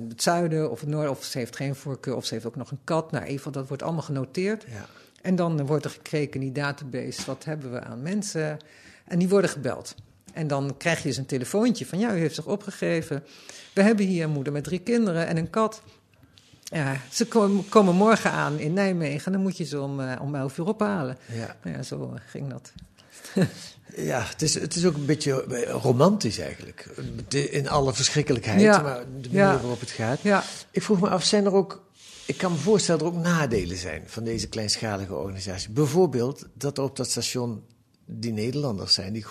het 0.08 0.22
zuiden 0.22 0.70
of 0.70 0.80
het 0.80 0.88
noorden, 0.88 1.10
of 1.10 1.24
ze 1.24 1.38
heeft 1.38 1.56
geen 1.56 1.74
voorkeur, 1.74 2.16
of 2.16 2.24
ze 2.24 2.34
heeft 2.34 2.46
ook 2.46 2.56
nog 2.56 2.70
een 2.70 2.80
kat. 2.84 3.10
Nou, 3.10 3.26
geval, 3.26 3.52
dat 3.52 3.68
wordt 3.68 3.82
allemaal 3.82 4.02
genoteerd. 4.02 4.64
Ja. 4.68 4.86
En 5.22 5.36
dan 5.36 5.66
wordt 5.66 5.84
er 5.84 5.90
gekeken 5.90 6.40
in 6.40 6.40
die 6.40 6.62
database, 6.62 7.26
wat 7.26 7.44
hebben 7.44 7.72
we 7.72 7.80
aan 7.80 8.02
mensen? 8.02 8.58
En 9.04 9.18
die 9.18 9.28
worden 9.28 9.50
gebeld. 9.50 9.94
En 10.32 10.46
dan 10.46 10.74
krijg 10.76 11.02
je 11.02 11.08
dus 11.08 11.16
een 11.16 11.26
telefoontje 11.26 11.86
van, 11.86 11.98
ja, 11.98 12.14
u 12.14 12.18
heeft 12.18 12.34
zich 12.34 12.46
opgegeven. 12.46 13.24
We 13.72 13.82
hebben 13.82 14.06
hier 14.06 14.24
een 14.24 14.30
moeder 14.30 14.52
met 14.52 14.64
drie 14.64 14.78
kinderen 14.78 15.26
en 15.26 15.36
een 15.36 15.50
kat. 15.50 15.82
Ja, 16.62 16.96
ze 17.10 17.26
komen, 17.68 17.94
morgen 17.94 18.30
aan 18.30 18.58
in 18.58 18.72
Nijmegen 18.72 19.26
en 19.26 19.32
dan 19.32 19.40
moet 19.40 19.56
je 19.56 19.64
ze 19.64 19.80
om, 19.80 20.00
eh, 20.00 20.20
om 20.20 20.34
11 20.34 20.58
uur 20.58 20.66
ophalen. 20.66 21.18
Ja. 21.32 21.56
Nou 21.62 21.76
ja, 21.76 21.82
zo 21.82 22.12
eh, 22.14 22.20
ging 22.26 22.48
dat. 22.48 22.72
Ja, 23.96 24.22
het 24.22 24.42
is, 24.42 24.54
het 24.54 24.74
is 24.76 24.84
ook 24.86 24.94
een 24.94 25.06
beetje 25.06 25.44
eh, 25.44 25.74
romantisch 25.82 26.38
eigenlijk. 26.38 26.88
In 27.28 27.68
alle 27.68 27.94
verschrikkelijkheid, 27.94 28.60
Ja. 28.60 28.80
maar 28.82 28.98
de 28.98 29.04
manier 29.28 29.32
Ja. 29.32 29.52
waarop 29.60 29.80
het 29.80 29.90
gaat. 29.90 30.20
Ja, 30.22 30.44
Ik 30.70 30.82
vroeg 30.82 31.00
me 31.00 31.08
af, 31.08 31.24
zijn 31.24 31.44
er 31.44 31.52
ook... 31.52 31.88
Ik 32.26 32.36
kan 32.36 32.52
me 32.52 32.58
voorstellen 32.58 33.00
dat 33.04 33.10
er 33.12 33.16
ook 33.18 33.22
nadelen 33.24 33.76
zijn 33.76 34.02
van 34.06 34.24
deze 34.24 34.48
kleinschalige 34.48 35.14
organisatie. 35.14 35.70
Bijvoorbeeld 35.70 36.46
dat 36.54 36.78
er 36.78 36.84
op 36.84 36.96
dat 36.96 37.10
station 37.10 37.62
die 38.06 38.32
Nederlanders 38.32 38.94
zijn, 38.94 39.12
die 39.12 39.24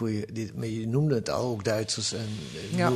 maar 0.55 0.67
je 0.67 0.87
noemde 0.87 1.15
het 1.15 1.29
al, 1.29 1.43
ook 1.51 1.63
Duitsers. 1.63 2.13
En, 2.13 2.27
Ja. 2.75 2.91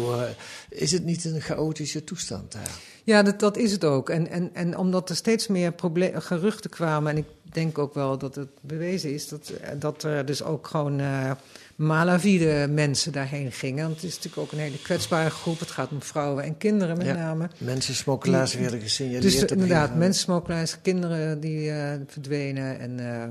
is 0.69 0.91
het 0.91 1.03
niet 1.03 1.25
een 1.25 1.41
chaotische 1.41 2.03
toestand 2.03 2.51
daar? 2.51 2.71
Ja, 3.03 3.23
dat, 3.23 3.39
dat 3.39 3.57
is 3.57 3.71
het 3.71 3.83
ook. 3.83 4.09
En, 4.09 4.29
en, 4.29 4.49
en 4.53 4.77
omdat 4.77 5.09
er 5.09 5.15
steeds 5.15 5.47
meer 5.47 5.73
geruchten 6.13 6.69
kwamen, 6.69 7.11
en 7.11 7.17
ik 7.17 7.25
denk 7.43 7.77
ook 7.77 7.93
wel 7.93 8.17
dat 8.17 8.35
het 8.35 8.49
bewezen 8.61 9.13
is, 9.13 9.27
dat, 9.27 9.49
eh, 9.49 9.69
dat 9.79 10.03
er 10.03 10.25
dus 10.25 10.43
ook 10.43 10.67
gewoon 10.67 10.99
eh 10.99 11.31
malavide 11.75 12.67
mensen 12.69 13.11
daarheen 13.11 13.51
gingen. 13.51 13.83
Want 13.83 13.95
het 13.95 14.03
is 14.03 14.15
natuurlijk 14.15 14.41
ook 14.41 14.51
een 14.51 14.57
hele 14.57 14.81
kwetsbare 14.81 15.29
groep. 15.29 15.59
Het 15.59 15.71
gaat 15.71 15.91
om 15.91 16.01
vrouwen 16.01 16.43
en 16.43 16.57
kinderen 16.57 16.97
met 16.97 17.05
Ja. 17.05 17.13
name. 17.13 17.49
Mensensmokkelaars 17.57 18.55
werden 18.55 18.81
gesignaleerd. 18.81 19.23
Dus 19.23 19.43
inderdaad, 19.45 19.95
mensensmokkelaars, 19.95 20.81
kinderen 20.81 21.39
die 21.39 21.69
eh, 21.71 21.93
verdwenen 22.07 22.79
en, 22.79 22.99
eh, 22.99 23.21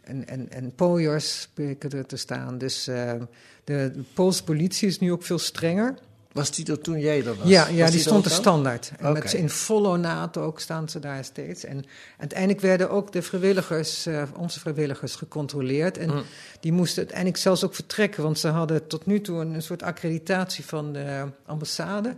en, 0.00 0.28
en, 0.28 0.50
en 0.50 0.72
pooiers 0.74 1.48
bleken 1.54 1.90
er 1.90 2.06
te 2.06 2.16
staan. 2.16 2.58
Dus 2.58 2.84
de, 2.84 3.26
de 3.64 3.92
Poolse 4.14 4.44
politie 4.44 4.88
is 4.88 4.98
nu 4.98 5.12
ook 5.12 5.22
veel 5.22 5.38
strenger. 5.38 5.94
Was 6.32 6.50
die 6.50 6.66
er 6.66 6.80
toen 6.80 7.00
jij 7.00 7.18
er 7.18 7.36
was? 7.36 7.48
Ja, 7.48 7.66
Was 7.66 7.74
ja 7.76 7.90
die 7.90 8.00
stond 8.00 8.24
er 8.24 8.30
standaard. 8.30 8.92
En 8.98 9.12
met, 9.12 9.32
in 9.32 9.50
volle 9.50 9.88
ornato 9.88 10.42
ook 10.42 10.60
staan 10.60 10.88
ze 10.88 10.98
daar 10.98 11.24
steeds. 11.24 11.64
En 11.64 11.84
uiteindelijk 12.18 12.60
werden 12.60 12.90
ook 12.90 13.12
de 13.12 13.22
vrijwilligers, 13.22 14.06
eh, 14.06 14.22
onze 14.36 14.60
vrijwilligers, 14.60 15.14
gecontroleerd. 15.14 15.98
En 15.98 16.10
Mm. 16.14 16.22
die 16.60 16.72
moesten 16.72 16.98
uiteindelijk 16.98 17.36
zelfs 17.38 17.64
ook 17.64 17.74
vertrekken, 17.74 18.22
want 18.22 18.38
ze 18.38 18.48
hadden 18.48 18.86
tot 18.86 19.06
nu 19.06 19.20
toe 19.20 19.40
een, 19.40 19.54
een 19.54 19.62
soort 19.62 19.82
accreditatie 19.82 20.64
van 20.64 20.92
de 20.92 21.24
ambassade. 21.46 22.16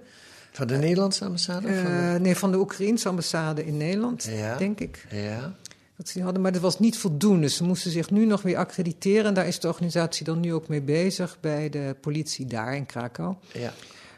Van 0.52 0.66
de 0.66 0.76
Nederlandse 0.76 1.24
ambassade? 1.24 1.68
of 1.68 1.74
van 1.74 1.84
de- 1.84 2.12
Eh, 2.14 2.20
nee, 2.20 2.36
van 2.36 2.50
de 2.50 2.58
Oekraïense 2.58 3.08
ambassade 3.08 3.66
in 3.66 3.76
Nederland, 3.76 4.24
Ja. 4.30 4.56
denk 4.56 4.80
ik. 4.80 5.06
Ja. 5.10 5.54
Dat 5.96 6.06
ze 6.08 6.12
die 6.14 6.22
hadden, 6.22 6.42
maar 6.42 6.52
dat 6.52 6.60
was 6.60 6.78
niet 6.78 6.98
voldoende. 6.98 7.48
Ze 7.48 7.64
moesten 7.64 7.90
zich 7.90 8.10
nu 8.10 8.26
nog 8.26 8.42
weer 8.42 8.56
accrediteren. 8.56 9.24
En 9.24 9.34
daar 9.34 9.46
is 9.46 9.60
de 9.60 9.68
organisatie 9.68 10.24
dan 10.24 10.40
nu 10.40 10.54
ook 10.54 10.68
mee 10.68 10.80
bezig 10.82 11.36
bij 11.40 11.68
de 11.68 11.96
politie 12.00 12.46
daar 12.46 12.76
in 12.76 12.86
Krakau. 12.86 13.34
Ja. 13.52 13.72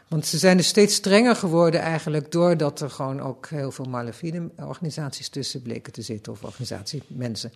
Want 0.07 0.25
ze 0.25 0.37
zijn 0.37 0.57
dus 0.57 0.67
steeds 0.67 0.95
strenger 0.95 1.35
geworden 1.35 1.79
eigenlijk 1.81 2.31
doordat 2.31 2.81
er 2.81 2.89
gewoon 2.89 3.21
ook 3.21 3.47
heel 3.49 3.71
veel 3.71 3.85
malafide 3.85 4.49
organisaties 4.55 5.29
tussen 5.29 5.61
bleken 5.61 5.93
te 5.93 6.01
zitten 6.01 6.31
of 6.31 6.43
organisatiemensen. 6.43 7.51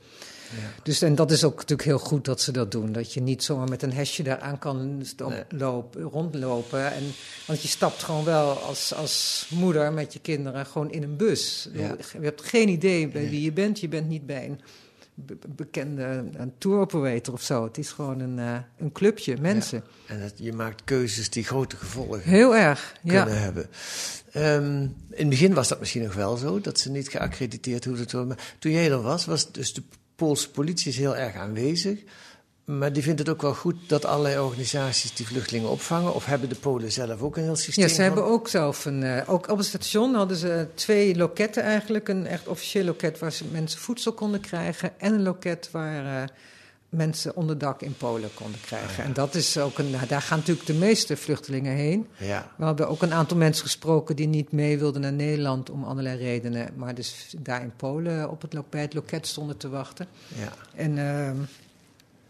Ja. 0.49 0.83
Dus 0.83 1.01
en 1.01 1.15
dat 1.15 1.31
is 1.31 1.43
ook 1.43 1.55
natuurlijk 1.55 1.87
heel 1.87 1.99
goed 1.99 2.25
dat 2.25 2.41
ze 2.41 2.51
dat 2.51 2.71
doen. 2.71 2.91
Dat 2.91 3.13
je 3.13 3.21
niet 3.21 3.43
zomaar 3.43 3.69
met 3.69 3.83
een 3.83 3.93
hesje 3.93 4.23
daaraan 4.23 4.59
kan 4.59 4.97
Nee. 5.17 5.43
lopen, 5.49 6.01
rondlopen. 6.01 6.93
En, 6.93 7.03
want 7.47 7.61
je 7.61 7.67
stapt 7.67 8.03
gewoon 8.03 8.23
wel 8.23 8.51
als, 8.51 8.93
als 8.93 9.47
moeder 9.49 9.93
met 9.93 10.13
je 10.13 10.19
kinderen 10.19 10.65
gewoon 10.65 10.91
in 10.91 11.03
een 11.03 11.15
bus. 11.17 11.69
Ja. 11.73 11.95
Je 12.13 12.19
hebt 12.25 12.41
geen 12.41 12.69
idee 12.69 13.07
bij 13.07 13.29
wie 13.29 13.41
je 13.41 13.51
bent. 13.51 13.79
Je 13.79 13.87
bent 13.87 14.07
niet 14.07 14.25
bij 14.25 14.45
een 14.45 14.59
be- 15.25 15.37
bekende 15.55 16.23
een 16.33 16.53
tour 16.57 16.79
operator 16.79 17.33
of 17.33 17.41
zo. 17.41 17.63
Het 17.63 17.77
is 17.77 17.91
gewoon 17.91 18.19
een, 18.19 18.39
eh, 18.39 18.57
een 18.77 18.91
clubje 18.91 19.37
mensen. 19.41 19.83
En 20.07 20.19
dat, 20.19 20.33
je 20.35 20.53
maakt 20.53 20.83
keuzes 20.83 21.29
die 21.29 21.43
grote 21.43 21.75
gevolgen 21.75 22.21
Heel 22.21 22.55
erg, 22.55 22.93
ja. 23.03 23.23
kunnen 23.23 23.41
hebben. 23.41 23.67
Ehm, 24.31 24.81
in 24.81 24.95
het 25.09 25.29
begin 25.29 25.53
was 25.53 25.67
dat 25.67 25.79
misschien 25.79 26.03
nog 26.03 26.13
wel 26.13 26.37
zo, 26.37 26.61
dat 26.61 26.79
ze 26.79 26.91
niet 26.91 27.09
geaccrediteerd 27.09 27.85
hoefden 27.85 28.07
te 28.07 28.17
worden. 28.17 28.35
Maar 28.35 28.55
toen 28.59 28.71
jij 28.71 28.91
er 28.91 29.01
was, 29.01 29.25
was 29.25 29.51
dus 29.51 29.73
de 29.73 29.83
Poolse 30.15 30.51
politie 30.51 30.91
is 30.91 30.97
heel 30.97 31.15
erg 31.15 31.35
aanwezig. 31.35 31.99
Maar 32.77 32.93
die 32.93 33.03
vindt 33.03 33.19
het 33.19 33.29
ook 33.29 33.41
wel 33.41 33.53
goed 33.53 33.75
dat 33.87 34.05
allerlei 34.05 34.39
organisaties 34.39 35.13
die 35.13 35.27
vluchtelingen 35.27 35.69
opvangen. 35.69 36.13
Of 36.15 36.25
hebben 36.25 36.49
de 36.49 36.55
Polen 36.55 36.91
zelf 36.91 37.21
ook 37.21 37.37
een 37.37 37.43
heel 37.43 37.55
systeem? 37.55 37.87
Ja, 37.87 37.93
ze 37.93 38.01
hebben 38.01 38.23
ook 38.23 38.47
zelf 38.47 38.85
een. 38.85 39.03
eh, 39.03 39.29
ook 39.29 39.49
op 39.49 39.57
het 39.57 39.65
station 39.67 40.13
hadden 40.13 40.37
ze 40.37 40.67
twee 40.73 41.15
loketten 41.15 41.63
eigenlijk. 41.63 42.07
Een 42.07 42.27
echt 42.27 42.47
officieel 42.47 42.83
loket 42.85 43.19
waar 43.19 43.31
ze 43.31 43.45
mensen 43.51 43.79
voedsel 43.79 44.13
konden 44.13 44.39
krijgen. 44.39 44.99
En 44.99 45.13
een 45.13 45.21
loket 45.21 45.69
waar 45.71 46.21
eh, 46.21 46.27
mensen 46.89 47.35
onderdak 47.35 47.81
in 47.81 47.95
Polen 47.97 48.29
konden 48.33 48.61
krijgen. 48.61 48.97
Ja. 48.97 49.03
En 49.03 49.13
dat 49.13 49.35
is 49.35 49.57
ook 49.57 49.77
een. 49.77 49.95
daar 50.07 50.21
gaan 50.21 50.37
natuurlijk 50.37 50.67
de 50.67 50.73
meeste 50.73 51.17
vluchtelingen 51.17 51.75
heen. 51.75 52.07
Ja, 52.17 52.51
We 52.57 52.65
hebben 52.65 52.89
ook 52.89 53.01
een 53.01 53.13
aantal 53.13 53.37
mensen 53.37 53.63
gesproken 53.63 54.15
die 54.15 54.27
niet 54.27 54.51
mee 54.51 54.77
wilden 54.79 55.01
naar 55.01 55.13
Nederland 55.13 55.69
om 55.69 55.83
allerlei 55.83 56.17
redenen. 56.17 56.69
Maar 56.75 56.95
dus 56.95 57.33
daar 57.37 57.61
in 57.61 57.73
Polen 57.75 58.29
op 58.29 58.41
het, 58.41 58.69
bij 58.69 58.81
het 58.81 58.93
loket 58.93 59.27
stonden 59.27 59.57
te 59.57 59.69
wachten. 59.69 60.07
ja. 60.27 60.53
En 60.75 60.97
ehm, 60.97 61.35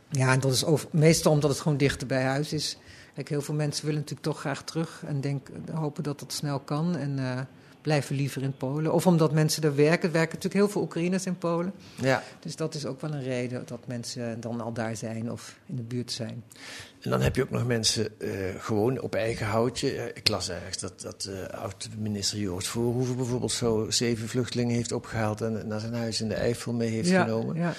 ja, 0.10 0.32
en 0.32 0.40
dat 0.40 0.54
is 0.54 0.66
over, 0.66 0.88
meestal 0.92 1.32
omdat 1.32 1.50
het 1.50 1.60
gewoon 1.60 1.78
dichter 1.78 2.08
bij 2.08 2.24
huis 2.24 2.54
is. 2.54 2.78
Kijk, 3.14 3.30
heel 3.30 3.42
veel 3.42 3.56
mensen 3.56 3.86
willen 3.86 4.00
natuurlijk 4.00 4.28
toch 4.28 4.40
graag 4.40 4.64
terug 4.64 5.04
en 5.06 5.22
denk, 5.22 5.50
hopen 5.74 6.04
dat 6.04 6.20
dat 6.20 6.34
snel 6.34 6.60
kan. 6.60 6.96
En 6.96 7.20
eh, 7.20 7.40
blijven 7.82 8.16
liever 8.16 8.42
in 8.42 8.58
Polen. 8.58 8.94
Of 8.94 9.08
omdat 9.08 9.32
mensen 9.32 9.64
er 9.64 9.76
werken. 9.76 10.08
Er 10.08 10.14
werken 10.14 10.36
natuurlijk 10.36 10.54
heel 10.54 10.70
veel 10.70 10.82
Oekraïners 10.82 11.26
in 11.26 11.38
Polen. 11.38 11.74
ja. 11.96 12.24
Dus 12.40 12.56
dat 12.56 12.76
is 12.76 12.86
ook 12.86 13.02
wel 13.02 13.14
een 13.14 13.24
reden 13.24 13.64
dat 13.66 13.80
mensen 13.88 14.42
dan 14.42 14.62
al 14.62 14.74
daar 14.74 14.96
zijn 14.96 15.32
of 15.32 15.60
in 15.66 15.76
de 15.76 15.82
buurt 15.82 16.12
zijn. 16.12 16.44
En 17.02 17.10
dan 17.10 17.22
heb 17.22 17.36
je 17.36 17.42
ook 17.42 17.50
nog 17.50 17.66
mensen 17.66 18.20
eh, 18.20 18.30
gewoon 18.58 19.00
op 19.00 19.16
eigen 19.16 19.46
houtje. 19.46 20.12
Ik 20.14 20.28
las 20.28 20.50
ergens 20.50 20.78
dat, 20.78 21.02
dat 21.02 21.30
eh, 21.32 21.60
oud-minister 21.60 22.38
Joost 22.38 22.68
Voorhoeven 22.68 23.16
bijvoorbeeld 23.16 23.52
zo 23.52 23.86
zeven 23.90 24.28
vluchtelingen 24.28 24.76
heeft 24.76 24.92
opgehaald 24.92 25.42
en 25.42 25.68
naar 25.68 25.80
zijn 25.80 25.94
huis 25.94 26.22
in 26.22 26.28
de 26.28 26.36
Eifel 26.36 26.74
mee 26.74 26.90
heeft 26.90 27.10
ja, 27.10 27.24
genomen. 27.24 27.56
Ja. 27.56 27.74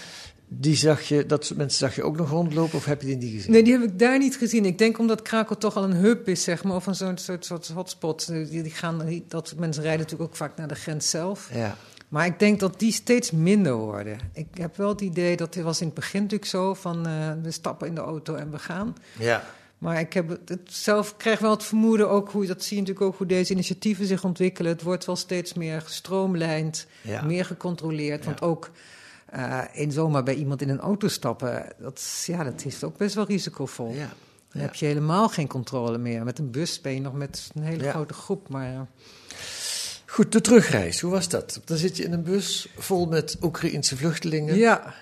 Die 0.53 0.77
zag 0.77 1.03
je, 1.03 1.27
dat 1.27 1.45
soort 1.45 1.59
mensen 1.59 1.79
zag 1.79 1.95
je 1.95 2.03
ook 2.03 2.17
nog 2.17 2.31
rondlopen 2.31 2.79
of 2.79 2.85
heb 2.85 3.01
je 3.01 3.07
die 3.07 3.17
niet 3.17 3.33
gezien? 3.35 3.53
Nee, 3.53 3.63
die 3.63 3.73
heb 3.73 3.83
ik 3.83 3.99
daar 3.99 4.19
niet 4.19 4.37
gezien. 4.37 4.65
Ik 4.65 4.79
denk 4.79 4.99
omdat 4.99 5.23
Krakow 5.23 5.59
toch 5.59 5.77
al 5.77 5.85
een 5.85 5.93
hub 5.95 6.29
is, 6.29 6.43
zeg 6.43 6.65
maar, 6.65 6.75
of 6.77 6.87
een 6.87 6.95
soort, 6.95 7.21
soort, 7.21 7.45
soort 7.45 7.69
hotspot. 7.69 8.27
Die, 8.27 8.63
die 8.63 8.71
gaan, 8.73 9.23
dat 9.29 9.55
mensen 9.57 9.83
rijden 9.83 10.01
natuurlijk 10.01 10.31
ook 10.31 10.37
vaak 10.37 10.57
naar 10.57 10.69
de 10.69 10.75
grens 10.75 11.11
zelf. 11.11 11.51
Ja, 11.55 11.77
Maar 12.09 12.27
ik 12.27 12.39
denk 12.39 12.61
dat 12.61 12.79
die 12.79 12.93
steeds 12.93 13.31
minder 13.31 13.75
worden. 13.75 14.19
Ik 14.33 14.47
heb 14.55 14.77
wel 14.77 14.89
het 14.89 15.01
idee 15.01 15.37
dat 15.37 15.55
het 15.55 15.65
was 15.65 15.81
in 15.81 15.87
het 15.87 15.95
begin 15.95 16.23
natuurlijk 16.23 16.51
zo 16.51 16.75
van 16.75 17.07
eh, 17.07 17.33
we 17.43 17.51
stappen 17.51 17.89
in 17.89 17.95
de 17.95 18.01
auto 18.01 18.35
en 18.35 18.51
we 18.51 18.59
gaan. 18.59 18.97
ja, 19.19 19.45
Maar 19.79 20.01
ik 20.01 20.13
heb 20.13 20.29
het, 20.29 20.49
het 20.49 20.61
zelf 20.65 21.17
krijg 21.17 21.39
wel 21.39 21.51
het 21.51 21.65
vermoeden 21.65 22.09
ook 22.11 22.31
hoe 22.31 22.47
dat 22.47 22.63
zie 22.65 22.77
je 22.77 22.83
natuurlijk 22.83 23.07
ook 23.07 23.19
hoe 23.19 23.27
deze 23.27 23.53
initiatieven 23.53 24.07
zich 24.07 24.25
ontwikkelen. 24.25 24.73
Het 24.73 24.83
wordt 24.83 25.05
wel 25.07 25.17
steeds 25.17 25.55
meer 25.55 25.81
gestroomlijnd, 25.81 26.87
ja. 27.03 27.23
meer 27.23 27.45
gecontroleerd. 27.45 28.25
Want 28.25 28.41
Ja. 28.41 28.47
ook 28.47 28.71
eh 29.31 29.61
in 29.73 29.93
zomaar 29.93 30.23
bij 30.23 30.35
iemand 30.35 30.63
in 30.63 30.69
een 30.69 30.81
auto 30.81 31.09
stappen, 31.09 31.67
dat, 31.79 31.99
is- 31.99 32.27
ja, 32.27 32.45
dat 32.45 32.65
is 32.65 32.85
ook 32.85 32.97
best 32.97 33.15
wel 33.15 33.25
risicovol. 33.27 33.93
ja. 33.93 34.09
Dan 34.53 34.61
Ja. 34.61 34.67
heb 34.67 34.75
je 34.75 34.87
helemaal 34.87 35.29
geen 35.29 35.47
controle 35.49 35.99
meer. 35.99 36.25
Met 36.25 36.39
een 36.39 36.51
bus 36.51 36.81
ben 36.81 36.95
je 36.95 37.01
nog 37.01 37.13
met 37.15 37.51
een 37.55 37.63
hele 37.63 37.85
Ja. 37.85 37.91
grote 37.91 38.15
groep. 38.15 38.49
Maar 38.49 38.73
eh, 38.75 38.81
Goed, 40.07 40.33
de 40.33 40.41
terugreis, 40.41 41.01
hoe 41.01 41.11
was 41.11 41.29
dat? 41.29 41.61
Dan 41.65 41.77
zit 41.77 41.97
je 41.97 42.05
in 42.05 42.13
een 42.13 42.23
bus 42.23 42.69
vol 42.77 43.07
met 43.07 43.37
Oekraïense 43.43 43.97
vluchtelingen. 43.97 44.57
ja, 44.57 44.95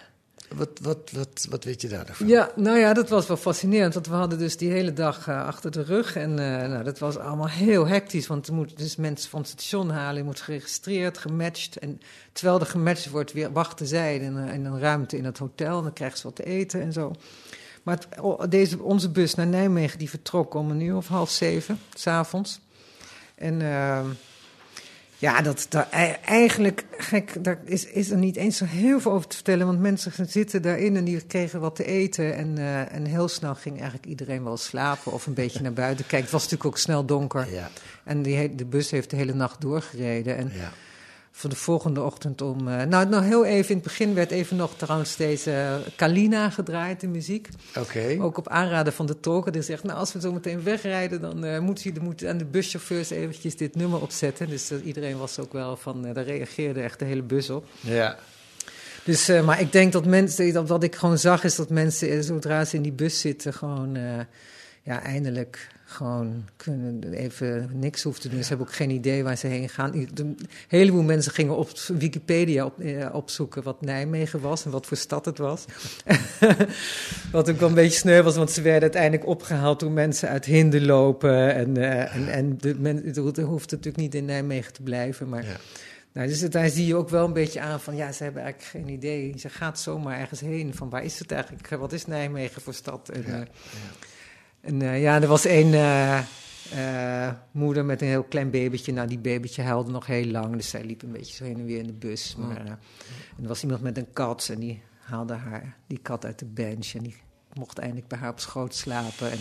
Wat, 0.55 0.69
wat, 0.83 1.11
wat, 1.13 1.47
wat 1.51 1.65
weet 1.65 1.81
je 1.81 1.89
daar? 1.89 2.17
Ja, 2.27 2.51
nou 2.57 2.79
ja, 2.79 2.93
dat 2.93 3.09
was 3.09 3.27
wel 3.27 3.37
fascinerend. 3.37 3.95
Want 3.95 4.07
we 4.07 4.15
hadden 4.15 4.39
dus 4.39 4.57
die 4.57 4.71
hele 4.71 4.93
dag 4.93 5.29
eh, 5.29 5.47
achter 5.47 5.71
de 5.71 5.83
rug. 5.83 6.17
En 6.17 6.31
eh, 6.39 6.69
nou, 6.69 6.85
dat 6.85 6.99
was 6.99 7.17
allemaal 7.19 7.49
heel 7.49 7.87
hectisch. 7.87 8.27
Want 8.27 8.47
er 8.47 8.55
moeten 8.55 8.77
dus 8.77 8.97
mensen 8.97 9.31
van 9.31 9.41
het 9.41 9.49
station 9.49 9.91
halen. 9.91 10.17
Je 10.17 10.25
moet 10.25 10.41
geregistreerd, 10.41 11.19
gematcht. 11.19 11.77
En 11.79 12.01
terwijl 12.33 12.61
er 12.61 12.67
gematcht 12.67 13.09
wordt, 13.11 13.33
weer 13.33 13.53
wachten 13.53 13.87
zij 13.87 14.17
in, 14.17 14.35
een- 14.37 14.49
in 14.49 14.65
een 14.65 14.81
ruimte 14.81 15.17
in 15.17 15.25
het 15.25 15.39
hotel. 15.39 15.77
En 15.77 15.83
dan 15.83 15.93
krijgen 15.93 16.19
ze 16.19 16.25
wat 16.25 16.37
te 16.37 16.45
eten 16.45 16.81
en 16.81 16.93
zo. 16.93 17.13
Maar 17.83 17.99
deze, 18.49 18.83
onze 18.83 19.11
bus 19.11 19.35
naar 19.35 19.47
Nijmegen 19.47 19.99
die 19.99 20.11
vertrok 20.11 20.55
om 20.55 20.71
een 20.71 20.81
uur 20.81 20.97
of 20.97 21.09
half 21.09 21.31
zeven, 21.31 21.79
s'avonds. 21.95 22.61
En 23.35 23.63
ehm, 23.63 24.07
ja, 25.19 25.41
dat, 25.41 25.67
daar, 25.69 25.89
ei- 25.91 26.17
eigenlijk, 26.25 26.85
gek, 26.99 27.45
daar 27.45 27.59
is, 27.65 27.85
is 27.87 28.11
er 28.11 28.17
niet 28.17 28.37
eens 28.37 28.57
zo 28.57 28.65
heel 28.65 29.01
veel 29.01 29.13
over 29.13 29.29
te 29.29 29.35
vertellen. 29.35 29.67
Want 29.67 29.81
mensen 29.81 30.13
zitten 30.29 30.63
daarin 30.63 30.97
en 30.97 31.05
die 31.05 31.21
kregen 31.27 31.61
wat 31.61 31.77
te 31.77 31.85
eten. 31.85 32.35
En, 32.37 32.59
eh, 32.59 32.93
en 32.95 33.05
heel 33.05 33.29
snel 33.29 33.55
ging 33.55 33.75
eigenlijk 33.77 34.07
iedereen 34.07 34.45
wel 34.45 34.57
slapen 34.57 35.13
of 35.13 35.27
een 35.27 35.35
beetje 35.35 35.63
naar 35.63 35.73
buiten 35.73 36.05
kijken. 36.07 36.21
Het 36.23 36.31
was 36.31 36.43
natuurlijk 36.43 36.71
ook 36.71 36.79
snel 36.79 37.05
donker. 37.05 37.53
Ja, 37.53 37.71
En 38.05 38.23
die, 38.23 38.55
de 38.55 38.65
bus 38.65 38.91
heeft 38.91 39.11
de 39.11 39.17
hele 39.17 39.35
nacht 39.35 39.61
doorgereden. 39.61 40.37
En 40.37 40.53
ja. 40.55 40.73
Voor 41.31 41.51
de 41.51 41.57
volgende 41.57 42.03
ochtend 42.03 42.41
om... 42.43 42.69
eh, 42.69 42.85
nou, 42.85 43.09
nou, 43.09 43.25
heel 43.25 43.45
even 43.45 43.69
in 43.69 43.75
het 43.75 43.85
begin 43.85 44.15
werd 44.15 44.31
even 44.31 44.57
nog 44.57 44.75
trouwens 44.77 45.17
deze 45.17 45.53
eh, 45.53 45.75
Kalina 45.97 46.51
gedraaid, 46.51 47.01
de 47.01 47.07
muziek. 47.07 47.49
Oké. 47.77 48.17
Ook 48.21 48.39
op 48.39 48.49
aanraden 48.49 48.93
van 48.93 49.07
de 49.07 49.21
tolken. 49.21 49.53
Die 49.53 49.63
zegt, 49.63 49.83
nou, 49.85 49.99
als 49.99 50.13
we 50.13 50.21
zo 50.21 50.33
meteen 50.33 50.63
wegrijden... 50.63 51.21
dan 51.21 51.45
eh 51.45 51.59
moeten 51.59 51.85
jullie 51.85 52.01
moeten 52.01 52.29
aan 52.29 52.39
de 52.39 52.45
buschauffeurs 52.45 53.11
eventjes 53.11 53.57
dit 53.57 53.75
nummer 53.75 54.03
opzetten. 54.03 54.49
Dus 54.49 54.71
iedereen 54.85 55.19
was 55.19 55.39
ook 55.39 55.53
wel 55.53 55.77
van... 55.77 56.07
eh, 56.07 56.15
daar 56.15 56.25
reageerde 56.25 56.81
echt 56.81 56.99
de 56.99 57.05
hele 57.05 57.23
bus 57.23 57.51
op. 57.51 57.67
Ja, 57.81 58.19
Dus, 59.05 59.27
maar 59.45 59.61
ik 59.61 59.73
denk 59.73 59.93
dat 59.93 60.07
mensen... 60.07 60.53
Dat 60.53 60.69
wat 60.69 60.83
ik 60.83 60.95
gewoon 60.97 61.19
zag 61.19 61.45
is 61.45 61.55
dat 61.55 61.71
mensen, 61.71 62.25
zodra 62.25 62.65
ze 62.65 62.77
in 62.77 62.83
die 62.83 62.93
bus 62.93 63.21
zitten... 63.21 63.55
gewoon, 63.55 63.99
ja, 64.83 65.03
eindelijk 65.03 65.69
gewoon 65.91 66.45
kunnen 66.57 67.13
even 67.13 67.71
niks 67.73 68.03
hoeven 68.03 68.23
te 68.23 68.29
doen. 68.29 68.43
Ze 68.43 68.49
hebben 68.49 68.67
ook 68.67 68.73
geen 68.73 68.91
idee 68.91 69.25
waar 69.25 69.37
ze 69.37 69.47
heen 69.47 69.69
gaan. 69.69 69.95
Een 69.95 70.39
heleboel 70.69 71.03
mensen 71.03 71.33
gingen 71.33 71.57
op 71.57 71.71
Wikipedia 71.99 72.65
op, 72.65 72.81
eh, 72.81 73.09
opzoeken 73.13 73.63
wat 73.63 73.81
Nijmegen 73.81 74.41
was 74.41 74.65
en 74.65 74.71
wat 74.71 74.87
voor 74.87 74.97
stad 74.97 75.25
het 75.25 75.39
was. 75.39 75.65
wat 77.33 77.51
ook 77.51 77.59
wel 77.59 77.69
een 77.69 77.75
beetje 77.75 77.99
sneu 77.99 78.23
was, 78.23 78.37
want 78.37 78.51
ze 78.51 78.63
werden 78.63 78.83
uiteindelijk 78.83 79.27
opgehaald 79.27 79.81
door 79.81 79.91
mensen 79.91 80.29
uit 80.29 80.45
Hinderlopen. 80.45 81.55
En, 81.55 81.77
eh, 81.77 82.15
en, 82.15 82.29
en 82.29 82.59
de 82.59 82.75
men, 82.79 82.97
het 83.05 83.37
hoeft 83.37 83.71
natuurlijk 83.71 83.97
niet 83.97 84.15
in 84.15 84.25
Nijmegen 84.25 84.73
te 84.73 84.83
blijven, 84.83 85.29
maar... 85.29 85.45
ja. 85.45 85.57
Nou, 86.13 86.31
dus 86.31 86.41
daar 86.41 86.69
zie 86.69 86.87
je 86.87 86.97
ook 86.97 87.09
wel 87.09 87.25
een 87.25 87.33
beetje 87.33 87.61
aan 87.61 87.81
van, 87.81 87.97
ja, 87.97 88.13
ze 88.13 88.23
hebben 88.23 88.43
eigenlijk 88.43 88.73
geen 88.73 88.95
idee. 88.95 89.35
Ze 89.39 89.49
gaat 89.49 89.81
zomaar 89.81 90.21
ergens 90.21 90.41
heen. 90.41 90.75
Van 90.75 90.91
waar 90.91 91.05
is 91.05 91.19
het 91.19 91.33
eigenlijk? 91.33 91.69
Wat 91.69 91.93
is 91.93 92.07
Nijmegen 92.07 92.63
voor 92.63 92.75
stad? 92.75 93.09
En, 93.09 93.25
Ja, 93.27 93.41
eh, 93.41 93.47
en 94.69 94.83
eh, 94.83 95.03
ja, 95.03 95.21
er 95.23 95.29
was 95.29 95.45
één 95.45 95.75
eh, 95.75 96.19
eh, 96.19 97.35
moeder 97.51 97.85
met 97.85 98.01
een 98.01 98.09
heel 98.09 98.23
klein 98.23 98.51
babytje. 98.51 98.93
Nou, 98.93 99.09
die 99.09 99.19
babytje 99.19 99.63
huilde 99.63 99.91
nog 99.91 100.07
heel 100.07 100.27
lang. 100.27 100.57
Dus 100.57 100.69
zij 100.69 100.85
liep 100.85 101.03
een 101.03 101.13
beetje 101.13 101.35
zo 101.35 101.45
heen 101.45 101.59
en 101.59 101.65
weer 101.65 101.79
in 101.79 101.87
de 101.87 101.93
bus. 101.93 102.35
Oh. 102.39 102.47
Maar 102.47 102.67
en 102.67 103.43
er 103.43 103.49
was 103.49 103.63
iemand 103.63 103.83
met 103.83 103.97
een 103.97 104.13
kat 104.13 104.49
en 104.53 104.59
die 104.59 104.83
haalde 104.99 105.35
haar, 105.35 105.77
die 105.87 105.99
kat 105.99 106.25
uit 106.25 106.39
de 106.39 106.45
bench. 106.45 106.93
En 106.95 107.03
die 107.03 107.17
mocht 107.53 107.79
eindelijk 107.79 108.09
bij 108.09 108.19
haar 108.19 108.31
op 108.31 108.41
schoot 108.41 108.75
slapen. 108.75 109.31
En 109.31 109.39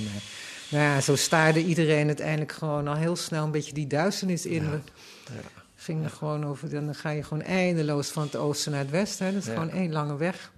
nou 0.70 0.84
ja, 0.84 1.02
zo 1.02 1.16
staarde 1.16 1.63
iedereen 1.66 2.08
uiteindelijk 2.08 2.52
gewoon 2.52 2.88
al 2.88 2.96
heel 2.96 3.16
snel 3.16 3.44
een 3.44 3.52
beetje 3.52 3.74
die 3.74 3.88
duisternis 3.88 4.46
in. 4.46 4.63
Ja, 4.63 4.82
We 5.26 5.84
gingen 5.84 6.10
gewoon 6.10 6.46
over, 6.46 6.70
dan 6.70 6.96
ga 6.96 7.10
je 7.10 7.24
gewoon 7.24 7.44
eindeloos 7.44 8.08
van 8.08 8.24
het 8.24 8.36
oosten 8.36 8.72
naar 8.72 8.82
het 8.82 8.90
westen. 8.90 9.26
Hè. 9.26 9.34
Dat 9.34 9.42
is 9.42 9.48
gewoon 9.48 9.70
één 9.70 9.92
lange 9.92 10.18
weg. 10.18 10.52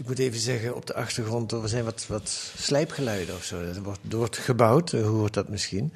Ik 0.00 0.06
moet 0.06 0.18
even 0.18 0.40
zeggen, 0.40 0.74
op 0.76 0.86
de 0.86 0.94
achtergrond, 0.94 1.52
er 1.52 1.68
zijn 1.68 1.84
wat, 1.84 2.04
wat 2.08 2.52
slijpgeluiden 2.56 3.34
of 3.34 3.44
zo. 3.44 3.60
Er 3.60 3.82
wordt, 3.82 3.98
er 4.10 4.16
wordt 4.16 4.36
gebouwd, 4.36 4.92
eh, 4.92 5.00
hoe 5.06 5.16
hoort 5.18 5.34
dat 5.34 5.48
misschien? 5.48 5.92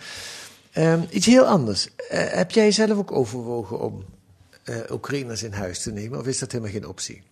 Ehm, 0.72 1.02
iets 1.10 1.26
heel 1.26 1.44
anders. 1.46 1.88
Eh, 2.08 2.26
heb 2.32 2.50
jij 2.50 2.70
zelf 2.70 2.90
ook 2.98 3.12
overwogen 3.12 3.80
om 3.80 4.04
eh 4.64 4.76
Oekraïners 4.90 5.42
in 5.42 5.52
huis 5.52 5.82
te 5.82 5.92
nemen? 5.92 6.18
Of 6.18 6.26
is 6.26 6.38
dat 6.38 6.52
helemaal 6.52 6.72
geen 6.72 6.86
optie? 6.86 7.22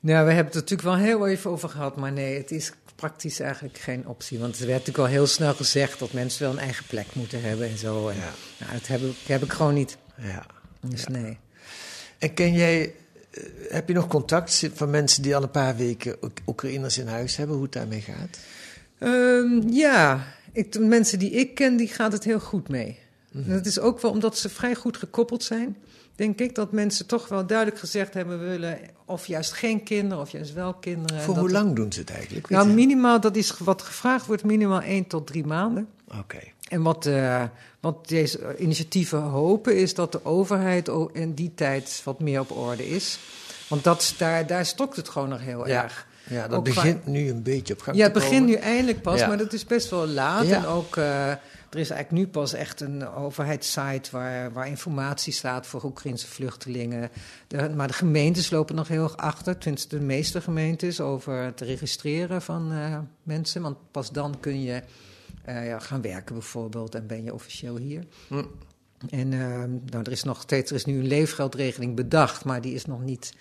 Nou, 0.00 0.26
we 0.26 0.32
hebben 0.32 0.44
het 0.52 0.54
er 0.54 0.60
natuurlijk 0.60 0.88
wel 0.88 0.96
heel 0.96 1.28
even 1.28 1.50
over 1.50 1.68
gehad, 1.68 1.96
maar 1.96 2.12
nee, 2.12 2.36
het 2.38 2.50
is 2.50 2.72
praktisch 2.94 3.40
eigenlijk 3.40 3.78
geen 3.78 4.06
optie. 4.06 4.38
Want 4.38 4.54
er 4.54 4.66
werd 4.66 4.78
natuurlijk 4.78 4.98
al 5.08 5.14
heel 5.14 5.26
snel 5.26 5.54
gezegd 5.54 5.98
dat 5.98 6.12
mensen 6.12 6.42
wel 6.42 6.52
een 6.52 6.58
eigen 6.58 6.86
plek 6.86 7.14
moeten 7.14 7.42
hebben 7.42 7.68
en 7.68 7.78
zo. 7.78 8.08
En, 8.08 8.16
Ja. 8.16 8.32
nou, 8.58 8.72
dat 8.72 8.86
heb 8.86 9.00
ik, 9.00 9.16
heb 9.26 9.42
ik 9.42 9.52
gewoon 9.52 9.74
niet. 9.74 9.96
Ja. 10.16 10.46
Dus 10.80 11.02
Ja. 11.02 11.10
nee. 11.10 11.38
En 12.18 12.34
ken 12.34 12.52
jij 12.52 12.94
heb 13.68 13.88
je 13.88 13.94
nog 13.94 14.06
contact 14.06 14.68
van 14.72 14.90
mensen 14.90 15.22
die 15.22 15.36
al 15.36 15.42
een 15.42 15.50
paar 15.50 15.76
weken 15.76 16.16
Oek- 16.24 16.38
Oekraïners 16.46 16.98
in 16.98 17.06
huis 17.06 17.36
hebben, 17.36 17.54
hoe 17.54 17.64
het 17.64 17.72
daarmee 17.72 18.00
gaat? 18.00 18.38
Ehm, 18.98 19.68
ja, 19.68 20.26
ik, 20.52 20.72
de 20.72 20.80
mensen 20.80 21.18
die 21.18 21.30
ik 21.30 21.54
ken, 21.54 21.76
die 21.76 21.88
gaat 21.88 22.12
het 22.12 22.24
heel 22.24 22.40
goed 22.40 22.68
mee. 22.68 22.98
Mhm. 23.32 23.50
Dat 23.50 23.66
is 23.66 23.78
ook 23.78 24.00
wel 24.00 24.10
omdat 24.10 24.38
ze 24.38 24.48
vrij 24.48 24.74
goed 24.74 24.96
gekoppeld 24.96 25.42
zijn. 25.42 25.76
Denk 26.14 26.40
ik 26.40 26.54
dat 26.54 26.72
mensen 26.72 27.06
toch 27.06 27.28
wel 27.28 27.46
duidelijk 27.46 27.78
gezegd 27.78 28.14
hebben: 28.14 28.40
we 28.40 28.46
willen 28.46 28.78
of 29.04 29.26
juist 29.26 29.52
geen 29.52 29.82
kinderen 29.82 30.18
of 30.22 30.30
juist 30.30 30.52
wel 30.52 30.74
kinderen. 30.74 31.22
Voor 31.22 31.36
hoe 31.36 31.50
lang 31.50 31.76
doen 31.76 31.92
ze 31.92 32.00
het 32.00 32.10
eigenlijk? 32.10 32.48
Nou, 32.48 32.68
minimaal, 32.68 33.20
dat 33.20 33.36
is 33.36 33.58
wat 33.58 33.82
gevraagd 33.82 34.26
wordt, 34.26 34.44
minimaal 34.44 34.82
1 34.82 35.06
tot 35.06 35.26
3 35.26 35.46
maanden. 35.46 35.88
Oké. 36.18 36.38
En 36.70 36.82
wat, 36.82 37.06
eh, 37.06 37.42
wat 37.80 38.08
deze 38.08 38.56
initiatieven 38.58 39.20
hopen, 39.20 39.76
is 39.76 39.94
dat 39.94 40.12
de 40.12 40.24
overheid 40.24 40.90
in 41.12 41.34
die 41.34 41.52
tijd 41.54 42.00
wat 42.04 42.20
meer 42.20 42.40
op 42.40 42.50
orde 42.56 42.88
is. 42.88 43.18
Want 43.68 43.84
dat, 43.84 44.14
daar, 44.18 44.46
daar 44.46 44.66
stokt 44.66 44.96
het 44.96 45.08
gewoon 45.08 45.28
nog 45.28 45.40
heel 45.40 45.68
Ja. 45.68 45.82
erg. 45.82 46.06
Ja, 46.28 46.48
dat 46.48 46.58
Ook 46.58 46.64
qua- 46.64 46.74
begint 46.74 47.06
nu 47.06 47.30
een 47.30 47.42
beetje 47.42 47.74
op 47.74 47.80
gang 47.80 47.96
Ja, 47.96 48.06
te 48.06 48.10
het 48.10 48.18
begint 48.22 48.40
komen. 48.40 48.54
nu 48.54 48.54
eindelijk 48.66 49.02
pas, 49.02 49.18
Ja. 49.20 49.26
maar 49.26 49.38
dat 49.38 49.52
is 49.52 49.64
best 49.64 49.90
wel 49.90 50.06
laat. 50.06 50.46
Ja. 50.46 50.56
En 50.56 50.66
ook, 50.66 50.96
eh, 50.96 51.28
er 51.30 51.78
is 51.78 51.90
eigenlijk 51.90 52.10
nu 52.10 52.26
pas 52.26 52.52
echt 52.52 52.80
een 52.80 53.08
overheidssite 53.08 54.10
waar, 54.10 54.52
waar 54.52 54.68
informatie 54.68 55.32
staat 55.32 55.66
voor 55.66 55.84
Oekraïnse 55.84 56.26
vluchtelingen. 56.26 57.10
De, 57.46 57.70
maar 57.76 57.86
de 57.86 57.92
gemeentes 57.92 58.50
lopen 58.50 58.74
nog 58.74 58.88
heel 58.88 59.02
erg 59.02 59.16
achter, 59.16 59.58
tenminste 59.58 59.98
de 59.98 60.04
meeste 60.04 60.40
gemeentes, 60.40 61.00
over 61.00 61.42
het 61.42 61.60
registreren 61.60 62.42
van 62.42 62.72
eh, 62.72 62.98
mensen. 63.22 63.62
Want 63.62 63.76
pas 63.90 64.10
dan 64.10 64.36
kun 64.40 64.62
je 64.62 64.82
eh, 65.42 65.66
ja, 65.66 65.78
gaan 65.78 66.02
werken 66.02 66.34
bijvoorbeeld 66.34 66.94
en 66.94 67.06
ben 67.06 67.24
je 67.24 67.34
officieel 67.34 67.76
hier. 67.76 68.04
Hm. 68.28 68.44
En 69.08 69.32
eh, 69.32 69.64
nou, 69.90 70.04
er 70.04 70.12
is 70.12 70.22
nog 70.22 70.40
steeds, 70.40 70.70
er 70.70 70.76
is 70.76 70.84
nu 70.84 70.98
een 70.98 71.06
leefgeldregeling 71.06 71.96
bedacht, 71.96 72.44
maar 72.44 72.60
die 72.60 72.74
is 72.74 72.84
nog 72.84 73.02
niet 73.02 73.32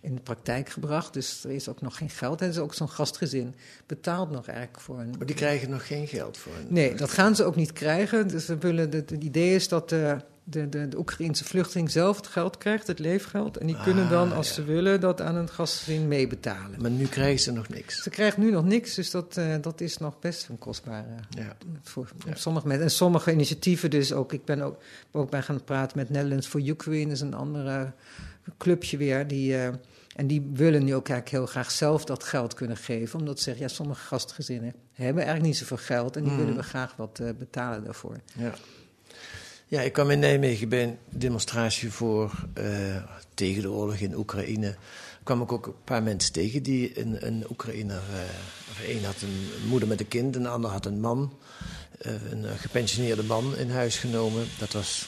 in 0.00 0.14
de 0.14 0.20
praktijk 0.20 0.68
gebracht. 0.68 1.12
Dus 1.12 1.44
er 1.44 1.50
is 1.50 1.68
ook 1.68 1.80
nog 1.80 1.96
geen 1.96 2.10
geld. 2.10 2.40
En 2.40 2.48
is 2.48 2.58
ook 2.58 2.74
zo'n 2.74 2.88
gastgezin 2.88 3.54
betaalt 3.86 4.30
nog 4.30 4.46
eigenlijk 4.46 4.80
voor 4.80 5.00
een. 5.00 5.14
Maar 5.18 5.26
die 5.26 5.36
krijgen 5.36 5.70
nog 5.70 5.86
geen 5.86 6.06
geld 6.06 6.36
voor. 6.36 6.52
Een, 6.52 6.66
Nee, 6.68 6.94
dat 6.94 7.10
gaan 7.10 7.36
ze 7.36 7.44
ook 7.44 7.56
niet 7.56 7.72
krijgen. 7.72 8.28
Dus 8.28 8.46
we 8.46 8.58
willen, 8.58 8.90
het 8.90 9.10
idee 9.10 9.54
is 9.54 9.68
dat 9.68 9.88
de, 9.88 10.16
de, 10.48 10.68
de, 10.68 10.88
de 10.88 10.98
Oekraïnse 10.98 11.44
vluchteling 11.44 11.90
zelf 11.90 12.16
het 12.16 12.26
geld 12.26 12.58
krijgt, 12.58 12.86
het 12.86 12.98
leefgeld. 12.98 13.56
En 13.56 13.66
die 13.66 13.82
kunnen 13.82 14.04
Ah, 14.04 14.10
dan, 14.10 14.32
als 14.32 14.48
ja. 14.48 14.54
ze 14.54 14.64
willen, 14.64 15.00
dat 15.00 15.20
aan 15.20 15.34
een 15.36 15.48
gastgezin 15.48 16.08
meebetalen. 16.08 16.80
Maar 16.82 16.90
nu 16.90 17.06
krijgen 17.06 17.40
ze 17.40 17.52
nog 17.52 17.68
niks. 17.68 18.02
Ze 18.02 18.10
krijgt 18.10 18.36
nu 18.36 18.50
nog 18.50 18.64
niks, 18.64 18.94
dus 18.94 19.10
dat, 19.10 19.36
eh, 19.36 19.54
dat 19.60 19.80
is 19.80 19.98
nog 19.98 20.18
best 20.18 20.48
een 20.48 20.58
kostbare 20.58 21.06
Ja. 21.30 21.56
voor, 21.82 22.08
sommige 22.34 22.66
mensen. 22.66 22.84
En 22.84 22.90
sommige 22.90 23.32
initiatieven 23.32 23.90
dus 23.90 24.12
ook. 24.12 24.32
Ik 24.32 24.44
ben 24.44 24.60
ook, 24.60 24.78
ook 25.12 25.30
bij 25.30 25.42
gaan 25.42 25.64
praten 25.64 25.98
met 25.98 26.10
Netherlands 26.10 26.46
for 26.46 26.60
Ukraine, 26.68 27.12
is 27.12 27.20
een 27.20 27.34
andere 27.34 27.92
clubje 28.58 28.96
weer. 28.96 29.26
Die, 29.26 29.54
eh, 29.56 29.66
en 30.16 30.26
die 30.26 30.50
willen 30.52 30.84
nu 30.84 30.94
ook 30.94 31.08
eigenlijk 31.08 31.28
heel 31.38 31.46
graag 31.46 31.70
zelf 31.70 32.04
dat 32.04 32.24
geld 32.24 32.54
kunnen 32.54 32.76
geven. 32.76 33.18
Omdat 33.18 33.36
ze 33.38 33.42
zeggen, 33.44 33.62
ja, 33.62 33.68
sommige 33.68 34.00
gastgezinnen 34.04 34.74
hebben 34.92 35.22
eigenlijk 35.22 35.52
niet 35.52 35.56
zoveel 35.56 35.76
geld. 35.86 36.16
En 36.16 36.22
die 36.22 36.32
Mhm. 36.32 36.40
willen 36.40 36.56
we 36.56 36.62
graag 36.62 36.96
wat 36.96 37.18
eh, 37.18 37.28
betalen 37.38 37.84
daarvoor. 37.84 38.16
Ja. 38.38 38.54
Ja, 39.66 39.80
ik 39.80 39.92
kwam 39.92 40.10
in 40.10 40.18
Nijmegen 40.18 40.68
bij 40.68 40.82
een 40.82 40.98
demonstratie 41.08 41.90
voor 41.92 42.46
eh, 42.54 42.96
tegen 43.34 43.62
de 43.62 43.70
oorlog 43.70 43.96
in 43.96 44.14
Oekraïne. 44.16 44.74
kwam 45.22 45.42
ik 45.42 45.52
ook 45.52 45.66
een 45.66 45.84
paar 45.84 46.02
mensen 46.02 46.32
tegen 46.32 46.62
die 46.62 47.00
een, 47.00 47.26
een 47.26 47.44
Oekraïner. 47.50 48.02
of 48.70 48.80
een 48.88 49.04
had 49.04 49.22
een 49.22 49.48
moeder 49.68 49.88
met 49.88 50.00
een 50.00 50.08
kind, 50.08 50.36
een 50.36 50.46
ander 50.46 50.70
had 50.70 50.86
een 50.86 51.00
man, 51.00 51.32
eh, 51.98 52.12
een 52.30 52.44
gepensioneerde 52.58 53.22
man 53.22 53.56
in 53.56 53.70
huis 53.70 53.98
genomen. 53.98 54.46
Dat 54.58 54.72
was 54.72 55.06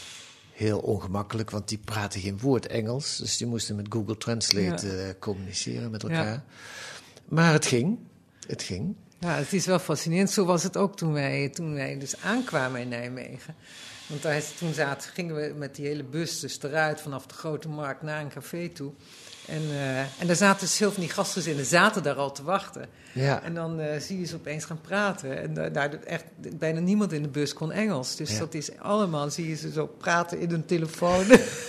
heel 0.53 0.79
ongemakkelijk, 0.79 1.51
want 1.51 1.68
die 1.68 1.79
praten 1.79 2.21
geen 2.21 2.38
woord 2.38 2.66
Engels. 2.66 3.16
Dus 3.16 3.37
die 3.37 3.47
moesten 3.47 3.77
met 3.77 3.87
Google 3.88 4.16
Translate 4.16 4.87
Ja. 4.87 5.14
communiceren 5.18 5.90
met 5.90 6.03
Ja. 6.03 6.09
elkaar. 6.09 6.44
Maar 7.29 7.53
het 7.53 7.66
ging. 7.66 7.99
Het 8.47 8.62
ging. 8.62 8.94
Ja, 9.18 9.35
het 9.35 9.53
is 9.53 9.66
wel 9.66 9.79
fascinerend. 9.79 10.31
Zo 10.31 10.44
was 10.44 10.62
het 10.62 10.77
ook 10.77 10.97
toen 10.97 11.12
wij, 11.12 11.49
toen 11.49 11.75
wij 11.75 11.99
dus 11.99 12.21
aankwamen 12.21 12.81
in 12.81 12.88
Nijmegen. 12.88 13.55
Want 14.09 14.23
daar, 14.23 14.42
toen 14.59 14.73
zaten, 14.75 15.11
gingen 15.11 15.35
we 15.35 15.53
met 15.57 15.75
die 15.75 15.87
hele 15.87 16.05
bus 16.05 16.40
dus 16.40 16.62
eruit 16.62 17.01
vanaf 17.01 17.27
de 17.27 17.35
Grote 17.35 17.68
Markt 17.68 18.03
naar 18.03 18.21
een 18.21 18.29
café 18.29 18.68
toe. 18.68 18.92
En, 19.47 19.62
eh, 19.71 19.99
en 19.99 20.27
daar 20.27 20.37
zaten 20.37 20.61
dus 20.61 20.79
heel 20.79 20.92
veel 20.92 21.03
die 21.03 21.12
gastgezinnen 21.12 21.64
zaten 21.64 22.03
daar 22.03 22.14
al 22.14 22.33
te 22.33 22.42
wachten. 22.42 22.87
Ja. 23.12 23.42
En 23.42 23.55
dan 23.55 23.81
eh, 23.81 24.01
zie 24.01 24.21
je 24.21 24.27
ze 24.27 24.35
opeens 24.35 24.64
gaan 24.64 24.81
praten. 24.81 25.42
En 25.42 25.64
eh, 25.64 25.73
daar 25.73 25.90
echt 26.05 26.25
bijna 26.59 26.81
niemand 26.81 27.12
in 27.12 27.23
de 27.23 27.29
bus 27.29 27.53
kon 27.53 27.73
Engels. 27.73 28.16
Dus 28.16 28.31
Ja. 28.33 28.38
dat 28.38 28.55
is 28.55 28.79
allemaal, 28.79 29.31
zie 29.31 29.49
je 29.49 29.57
ze 29.57 29.71
zo 29.73 29.87
praten 29.87 30.40
in 30.40 30.51
hun 30.51 30.64
telefoon. 30.66 31.25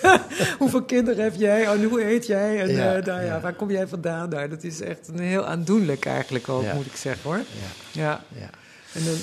Hoeveel 0.59 0.83
kinderen 0.83 1.23
heb 1.23 1.35
jij? 1.35 1.65
En 1.65 1.83
hoe 1.83 2.01
heet 2.01 2.25
jij? 2.25 2.59
En 2.61 2.69
Ja, 2.69 2.99
nou, 2.99 3.23
ja, 3.25 3.39
waar 3.39 3.53
kom 3.53 3.71
jij 3.71 3.87
vandaan? 3.87 4.29
Nou, 4.29 4.49
dat 4.49 4.63
is 4.63 4.81
echt 4.81 5.07
een 5.07 5.19
heel 5.19 5.45
aandoenlijk 5.45 6.05
eigenlijk 6.05 6.49
ook, 6.49 6.73
moet 6.73 6.85
ik 6.85 6.95
zeggen 6.95 7.23
hoor. 7.29 7.37
Ja. 7.37 8.01
Ja. 8.01 8.23
Ja. 8.39 8.49
En 8.93 9.05
dan 9.05 9.15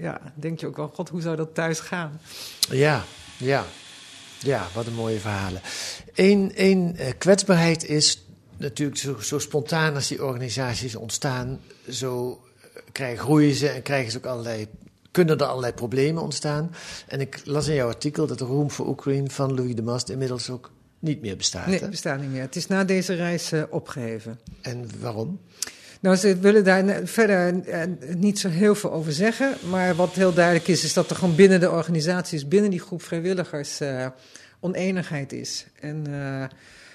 ja, 0.00 0.20
denk 0.34 0.60
je 0.60 0.66
ook 0.66 0.76
wel, 0.76 0.88
god, 0.88 1.08
hoe 1.08 1.20
zou 1.20 1.36
dat 1.36 1.54
thuis 1.54 1.80
gaan? 1.80 2.20
Ja, 2.70 3.04
ja. 3.36 3.64
Ja, 4.38 4.66
wat 4.74 4.86
een 4.86 4.94
mooie 4.94 5.18
verhalen. 5.18 5.60
Eén 6.14 6.54
één, 6.54 6.96
eh, 6.96 7.12
kwetsbaarheid 7.18 7.84
is 7.84 8.24
natuurlijk 8.56 8.98
zo, 8.98 9.18
zo 9.18 9.38
spontaan 9.38 9.94
als 9.94 10.08
die 10.08 10.24
organisaties 10.24 10.96
ontstaan, 10.96 11.60
zo 11.88 12.40
eh, 12.60 12.82
krijgen, 12.92 13.18
groeien 13.18 13.54
ze 13.54 13.68
en 13.68 13.82
krijgen 13.82 14.12
ze 14.12 14.18
ook 14.18 14.26
allerlei, 14.26 14.66
kunnen 15.10 15.38
er 15.38 15.46
allerlei 15.46 15.72
problemen 15.72 16.22
ontstaan. 16.22 16.74
En 17.06 17.20
ik 17.20 17.40
las 17.44 17.68
in 17.68 17.74
jouw 17.74 17.88
artikel 17.88 18.26
dat 18.26 18.38
de 18.38 18.44
Room 18.44 18.70
for 18.70 18.88
Ukraine 18.88 19.30
van 19.30 19.54
Louis 19.54 19.74
de 19.74 19.82
Mast 19.82 20.08
inmiddels 20.08 20.50
ook 20.50 20.70
niet 20.98 21.20
meer 21.20 21.36
bestaat. 21.36 21.66
Nee, 21.66 21.74
hè? 21.74 21.80
het 21.80 21.90
bestaat 21.90 22.20
niet 22.20 22.30
meer. 22.30 22.40
Het 22.40 22.56
is 22.56 22.66
na 22.66 22.84
deze 22.84 23.14
reis 23.14 23.52
eh, 23.52 23.62
opgeheven. 23.70 24.40
En 24.60 24.90
waarom? 25.00 25.40
Nou, 26.00 26.16
ze 26.16 26.38
willen 26.38 26.64
daar 26.64 27.00
verder 27.04 27.62
eh, 27.68 27.82
niet 28.16 28.38
zo 28.38 28.48
heel 28.48 28.74
veel 28.74 28.92
over 28.92 29.12
zeggen. 29.12 29.54
Maar 29.70 29.94
wat 29.94 30.14
heel 30.14 30.32
duidelijk 30.32 30.68
is, 30.68 30.84
is 30.84 30.92
dat 30.92 31.10
er 31.10 31.16
gewoon 31.16 31.34
binnen 31.34 31.60
de 31.60 31.70
organisaties, 31.70 32.48
binnen 32.48 32.70
die 32.70 32.80
groep 32.80 33.02
vrijwilligers, 33.02 33.80
eh, 33.80 34.06
oneenigheid 34.60 35.32
is. 35.32 35.66
En 35.80 36.06
eh, 36.10 36.44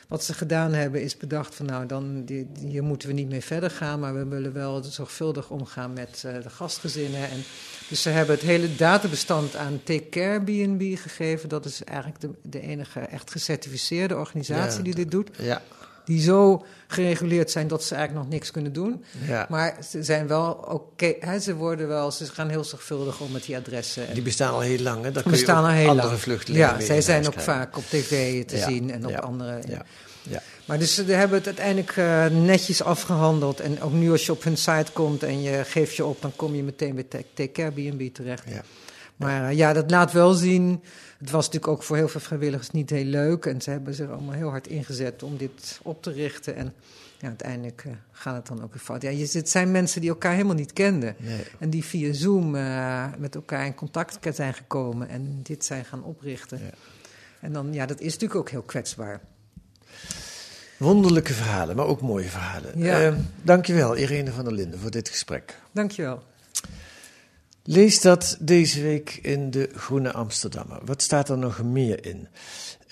wat 0.08 0.24
ze 0.24 0.34
gedaan 0.34 0.74
hebben, 0.74 1.02
is 1.02 1.18
bedacht 1.18 1.56
van 1.56 1.66
nou, 1.66 1.86
dan, 1.86 2.26
die, 2.26 2.48
hier 2.60 2.84
moeten 2.84 3.08
we 3.08 3.14
niet 3.14 3.30
mee 3.30 3.42
verder 3.42 3.70
gaan. 3.70 4.00
Maar 4.00 4.14
we 4.14 4.26
willen 4.26 4.54
wel 4.54 4.84
zorgvuldig 4.84 5.50
omgaan 5.50 5.94
met 5.94 6.20
de 6.44 6.50
gastgezinnen. 6.50 7.30
En, 7.30 7.44
dus 7.90 8.02
ze 8.02 8.10
hebben 8.10 8.36
het 8.36 8.44
hele 8.44 8.76
databestand 8.76 9.56
aan 9.56 9.82
Take 9.84 10.10
Care 10.10 10.42
BNB 10.42 10.98
gegeven. 10.98 11.50
Dat 11.50 11.66
is 11.66 11.84
eigenlijk 11.84 12.22
de, 12.22 12.30
de 12.42 12.62
enige 12.62 13.00
echt 13.00 13.32
gecertificeerde 13.32 14.18
organisatie 14.18 14.78
Ja, 14.78 14.84
die 14.84 14.96
dit 14.96 15.12
doet 15.12 15.30
Ja, 15.38 15.62
die 16.06 16.22
zo 16.22 16.66
gereguleerd 16.88 17.52
zijn 17.52 17.68
dat 17.68 17.84
ze 17.84 17.96
eigenlijk 17.96 18.26
nog 18.26 18.34
niks 18.34 18.52
kunnen 18.52 18.74
doen. 18.74 19.04
ja. 19.28 19.46
Maar 19.50 19.78
ze 19.90 20.04
zijn 20.04 20.28
wel 20.28 20.52
oké, 20.52 21.14
hè, 21.20 21.40
ze 21.40 21.56
worden 21.56 21.88
wel, 21.88 22.12
ze 22.12 22.26
gaan 22.26 22.50
heel 22.50 22.64
zorgvuldig 22.64 23.20
om 23.20 23.32
met 23.32 23.44
die 23.44 23.56
adressen. 23.58 24.08
En 24.08 24.14
die 24.14 24.24
bestaan 24.24 24.54
al 24.54 24.60
heel 24.60 24.80
lang. 24.80 25.02
Hè? 25.04 25.10
Je 25.24 25.30
bestaan 25.30 25.64
al 25.64 25.70
heel 25.70 25.90
andere 25.90 26.08
lang. 26.08 26.20
vluchtelingen 26.20 26.68
Ja, 26.68 26.80
zij 26.86 27.02
zijn 27.02 27.26
ook 27.26 27.32
krijgen. 27.32 27.54
vaak 27.54 27.78
op 27.78 27.84
tv 27.84 28.46
te 28.46 28.58
Ja, 28.58 28.68
zien 28.68 28.92
en 28.92 29.06
op 29.06 29.12
ja, 29.12 29.18
andere. 29.20 29.60
Ja, 29.68 29.86
ja. 30.30 30.42
Maar 30.66 30.80
dus 30.80 30.94
ze 30.96 31.04
hebben 31.04 31.38
het 31.38 31.46
uiteindelijk 31.48 31.98
eh, 31.98 32.26
netjes 32.26 32.84
afgehandeld. 32.84 33.60
En 33.60 33.82
ook 33.82 33.92
nu 33.94 34.12
als 34.12 34.26
je 34.26 34.32
op 34.32 34.44
hun 34.44 34.58
site 34.58 34.92
komt 34.94 35.24
en 35.24 35.42
je 35.42 35.64
geeft 35.66 35.96
je 35.96 36.06
op, 36.06 36.22
dan 36.22 36.32
kom 36.36 36.56
je 36.56 36.64
meteen 36.64 36.96
bij 36.96 37.24
Take 37.34 37.72
B&B 37.72 38.14
terecht. 38.14 38.44
ja. 38.50 38.62
Maar 39.16 39.50
eh, 39.50 39.58
ja, 39.58 39.74
dat 39.74 39.92
laat 39.92 40.12
wel 40.12 40.34
zien. 40.34 40.82
Het 41.18 41.32
was 41.32 41.46
natuurlijk 41.46 41.74
ook 41.74 41.84
voor 41.84 41.96
heel 41.96 42.08
veel 42.08 42.22
vrijwilligers 42.22 42.72
niet 42.72 42.90
heel 42.90 43.06
leuk. 43.06 43.46
En 43.46 43.62
ze 43.62 43.70
hebben 43.70 43.94
zich 43.94 44.10
allemaal 44.10 44.34
heel 44.34 44.50
hard 44.50 44.68
ingezet 44.68 45.24
om 45.24 45.38
dit 45.38 45.80
op 45.84 46.02
te 46.04 46.12
richten. 46.12 46.56
En 46.56 46.74
ja, 47.20 47.28
uiteindelijk 47.28 47.84
eh, 47.86 47.92
gaat 48.12 48.36
het 48.36 48.48
dan 48.48 48.64
ook 48.64 48.74
weer 48.74 48.82
fout. 48.82 49.02
Ja, 49.02 49.10
je, 49.10 49.30
het 49.32 49.50
zijn 49.50 49.72
mensen 49.72 50.02
die 50.02 50.10
elkaar 50.10 50.34
helemaal 50.34 50.56
niet 50.56 50.74
kenden. 50.74 51.16
Nee. 51.18 51.44
En 51.60 51.70
die 51.70 51.84
via 51.84 52.14
Zoom 52.14 52.56
eh, 52.56 53.06
met 53.18 53.36
elkaar 53.36 53.66
in 53.66 53.76
contact 53.76 54.36
zijn 54.36 54.54
gekomen. 54.54 55.10
En 55.10 55.40
dit 55.44 55.66
zijn 55.66 55.86
gaan 55.86 56.04
oprichten. 56.04 56.60
Ja. 56.60 56.70
En 57.40 57.54
dan, 57.54 57.74
ja, 57.74 57.86
dat 57.86 58.00
is 58.00 58.12
natuurlijk 58.14 58.40
ook 58.40 58.50
heel 58.50 58.62
kwetsbaar. 58.62 59.22
Wonderlijke 60.78 61.34
verhalen, 61.34 61.76
maar 61.76 61.86
ook 61.86 62.02
mooie 62.02 62.30
verhalen. 62.30 62.80
Ja. 62.80 63.02
Eh, 63.02 63.14
dankjewel, 63.42 63.96
Irene 63.96 64.32
van 64.32 64.44
der 64.44 64.54
Linden, 64.54 64.80
voor 64.80 64.92
dit 64.92 65.10
gesprek. 65.10 65.60
Dankjewel. 65.72 66.24
Lees 67.68 68.02
dat 68.02 68.38
deze 68.40 68.82
week 68.82 69.20
in 69.22 69.52
de 69.52 69.70
Groene 69.76 70.12
Amsterdammer. 70.14 70.80
Wat 70.84 71.02
staat 71.02 71.30
er 71.30 71.38
nog 71.38 71.64
meer 71.64 72.06
in? 72.06 72.28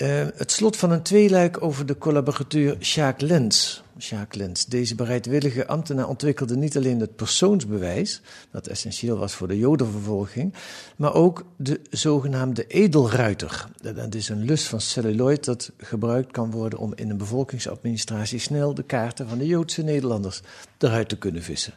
Eh, 0.04 0.28
het 0.36 0.52
slot 0.52 0.78
van 0.78 0.92
een 0.92 1.02
tweeluik 1.02 1.64
over 1.64 1.86
de 1.86 1.98
collaborateur 1.98 2.76
Sjaak 2.80 3.22
Lens. 3.22 3.84
Sjaak 4.00 4.36
Lens. 4.36 4.66
Deze 4.66 4.96
bereidwillige 4.96 5.68
ambtenaar 5.68 6.08
ontwikkelde 6.08 6.56
niet 6.56 6.78
alleen 6.78 7.00
het 7.00 7.16
persoonsbewijs, 7.16 8.22
dat 8.52 8.68
essentieel 8.68 9.18
was 9.18 9.34
voor 9.34 9.48
de 9.48 9.58
jodenvervolging, 9.58 10.54
maar 10.96 11.14
ook 11.14 11.46
de 11.58 11.82
zogenaamde 11.90 12.68
edelruiter. 12.68 13.68
Dat 13.82 14.16
is 14.16 14.30
een 14.30 14.46
lus 14.46 14.68
van 14.68 14.82
celluloid 14.82 15.46
dat 15.46 15.72
gebruikt 15.78 16.32
kan 16.32 16.52
worden 16.52 16.80
om 16.80 16.94
in 16.96 17.10
een 17.10 17.18
bevolkingsadministratie 17.18 18.40
snel 18.40 18.74
de 18.74 18.84
kaarten 18.84 19.28
van 19.28 19.38
de 19.38 19.46
Joodse 19.46 19.84
Nederlanders 19.84 20.42
eruit 20.78 21.10
te 21.10 21.18
kunnen 21.18 21.44
vissen. 21.44 21.74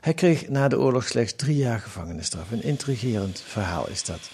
Hij 0.00 0.14
kreeg 0.14 0.48
na 0.48 0.68
de 0.68 0.78
oorlog 0.78 1.08
slechts 1.08 1.34
drie 1.36 1.56
jaar 1.56 1.78
gevangenisstraf. 1.78 2.50
Een 2.50 2.62
intrigerend 2.62 3.40
verhaal 3.46 3.88
is 3.88 4.04
dat. 4.04 4.30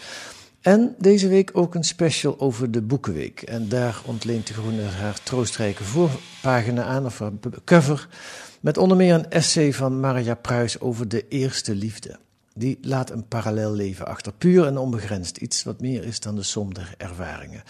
En 0.68 0.94
deze 0.98 1.28
week 1.28 1.50
ook 1.52 1.74
een 1.74 1.84
special 1.84 2.40
over 2.40 2.70
de 2.70 2.82
Boekenweek. 2.82 3.42
En 3.42 3.68
daar 3.68 4.00
ontleent 4.04 4.46
De 4.46 4.52
Groene 4.52 4.82
haar 4.82 5.22
troostrijke 5.22 5.84
voorpagina 5.84 6.84
aan, 6.84 7.04
of 7.04 7.18
haar 7.18 7.32
cover, 7.64 8.08
met 8.60 8.78
onder 8.78 8.96
meer 8.96 9.14
een 9.14 9.30
essay 9.30 9.72
van 9.72 10.00
Marja 10.00 10.34
Pruis 10.34 10.80
over 10.80 11.08
de 11.08 11.28
eerste 11.28 11.74
liefde. 11.74 12.18
Die 12.54 12.78
laat 12.82 13.10
een 13.10 13.28
parallel 13.28 13.72
leven 13.72 14.06
achter, 14.06 14.32
puur 14.32 14.66
en 14.66 14.78
onbegrensd. 14.78 15.36
Iets 15.36 15.62
wat 15.62 15.80
meer 15.80 16.04
is 16.04 16.20
dan 16.20 16.34
de 16.34 16.42
som 16.42 16.74
der 16.74 16.94
ervaringen. 16.96 17.62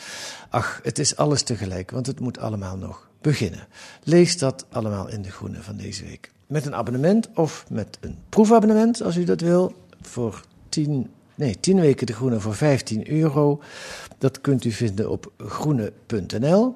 Ach, 0.48 0.80
het 0.82 0.98
is 0.98 1.16
alles 1.16 1.42
tegelijk, 1.42 1.90
want 1.90 2.06
het 2.06 2.20
moet 2.20 2.38
allemaal 2.38 2.76
nog 2.76 3.08
beginnen. 3.20 3.66
Lees 4.02 4.38
dat 4.38 4.66
allemaal 4.70 5.08
in 5.08 5.22
De 5.22 5.30
Groene 5.30 5.62
van 5.62 5.76
deze 5.76 6.04
week. 6.04 6.30
Met 6.46 6.66
een 6.66 6.74
abonnement 6.74 7.28
of 7.34 7.64
met 7.70 7.98
een 8.00 8.16
proefabonnement, 8.28 9.02
als 9.02 9.16
u 9.16 9.24
dat 9.24 9.40
wil, 9.40 9.74
voor 10.00 10.44
10 10.68 11.10
Nee, 11.38 11.60
10 11.60 11.80
weken 11.80 12.06
de 12.06 12.12
groene 12.12 12.40
voor 12.40 12.54
15 12.54 13.10
euro. 13.10 13.62
Dat 14.18 14.40
kunt 14.40 14.64
u 14.64 14.70
vinden 14.70 15.10
op 15.10 15.32
groene.nl. 15.38 16.74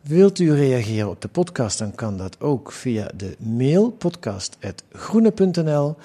Wilt 0.00 0.38
u 0.38 0.52
reageren 0.52 1.08
op 1.08 1.20
de 1.20 1.28
podcast, 1.28 1.78
dan 1.78 1.94
kan 1.94 2.16
dat 2.16 2.40
ook 2.40 2.72
via 2.72 3.10
de 3.16 3.36
mail 3.38 3.90
podcast.groene.nl. 3.90 5.96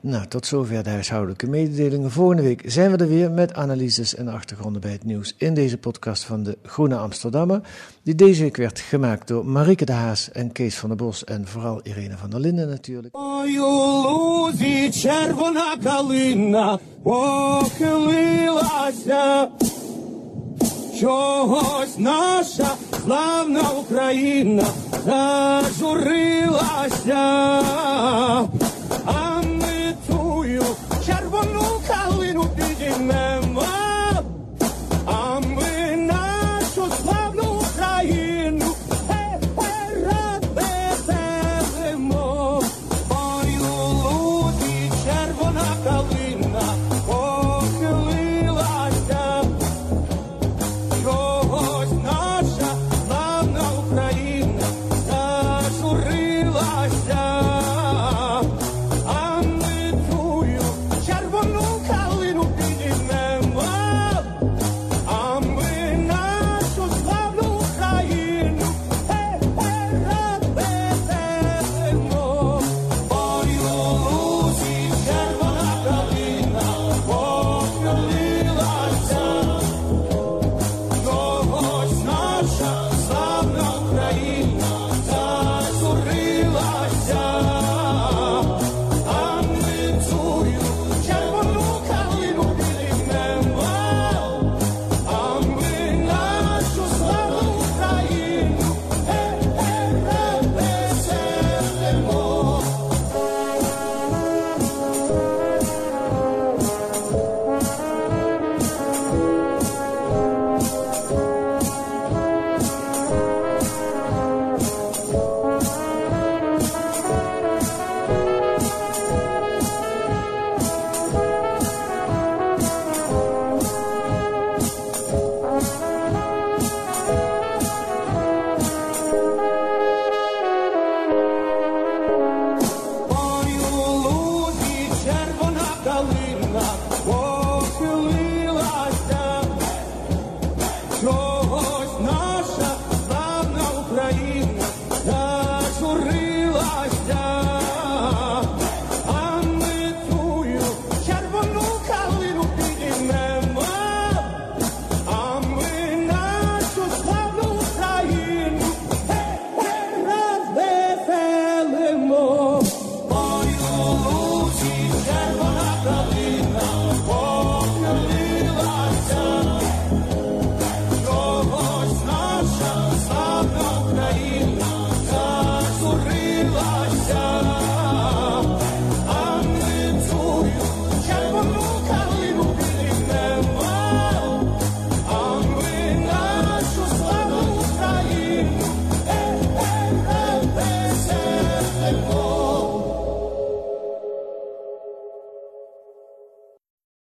Nou, 0.00 0.26
tot 0.26 0.46
zover 0.46 0.82
de 0.82 0.90
huishoudelijke 0.90 1.46
mededelingen. 1.46 2.10
Volgende 2.10 2.42
week 2.42 2.62
zijn 2.66 2.90
we 2.90 2.96
er 2.96 3.08
weer 3.08 3.30
met 3.30 3.54
analyses 3.54 4.14
en 4.14 4.28
achtergronden 4.28 4.80
bij 4.80 4.90
het 4.90 5.04
nieuws 5.04 5.34
in 5.36 5.54
deze 5.54 5.78
podcast 5.78 6.24
van 6.24 6.42
de 6.42 6.58
Groene 6.62 6.96
Amsterdammer. 6.96 7.60
Die 8.02 8.14
deze 8.14 8.42
week 8.42 8.56
werd 8.56 8.80
gemaakt 8.80 9.28
door 9.28 9.46
Marike 9.46 9.84
de 9.84 9.92
Haas 9.92 10.30
en 10.30 10.52
Kees 10.52 10.76
van 10.76 10.88
der 10.88 10.98
Bos 10.98 11.24
en 11.24 11.46
vooral 11.46 11.80
Irene 11.82 12.16
van 12.16 12.30
der 12.30 12.40
Linden 12.40 12.68
natuurlijk. 12.68 13.16
Ой, 13.16 13.58
у 13.58 14.50
славна 23.03 23.61
Україна 23.79 24.65
зажурилася, 25.05 26.63
а 29.05 29.41
ми 29.43 29.95
цю 30.07 30.45
червону 31.05 31.61
калину 31.87 32.45
підіймемо. 32.55 33.38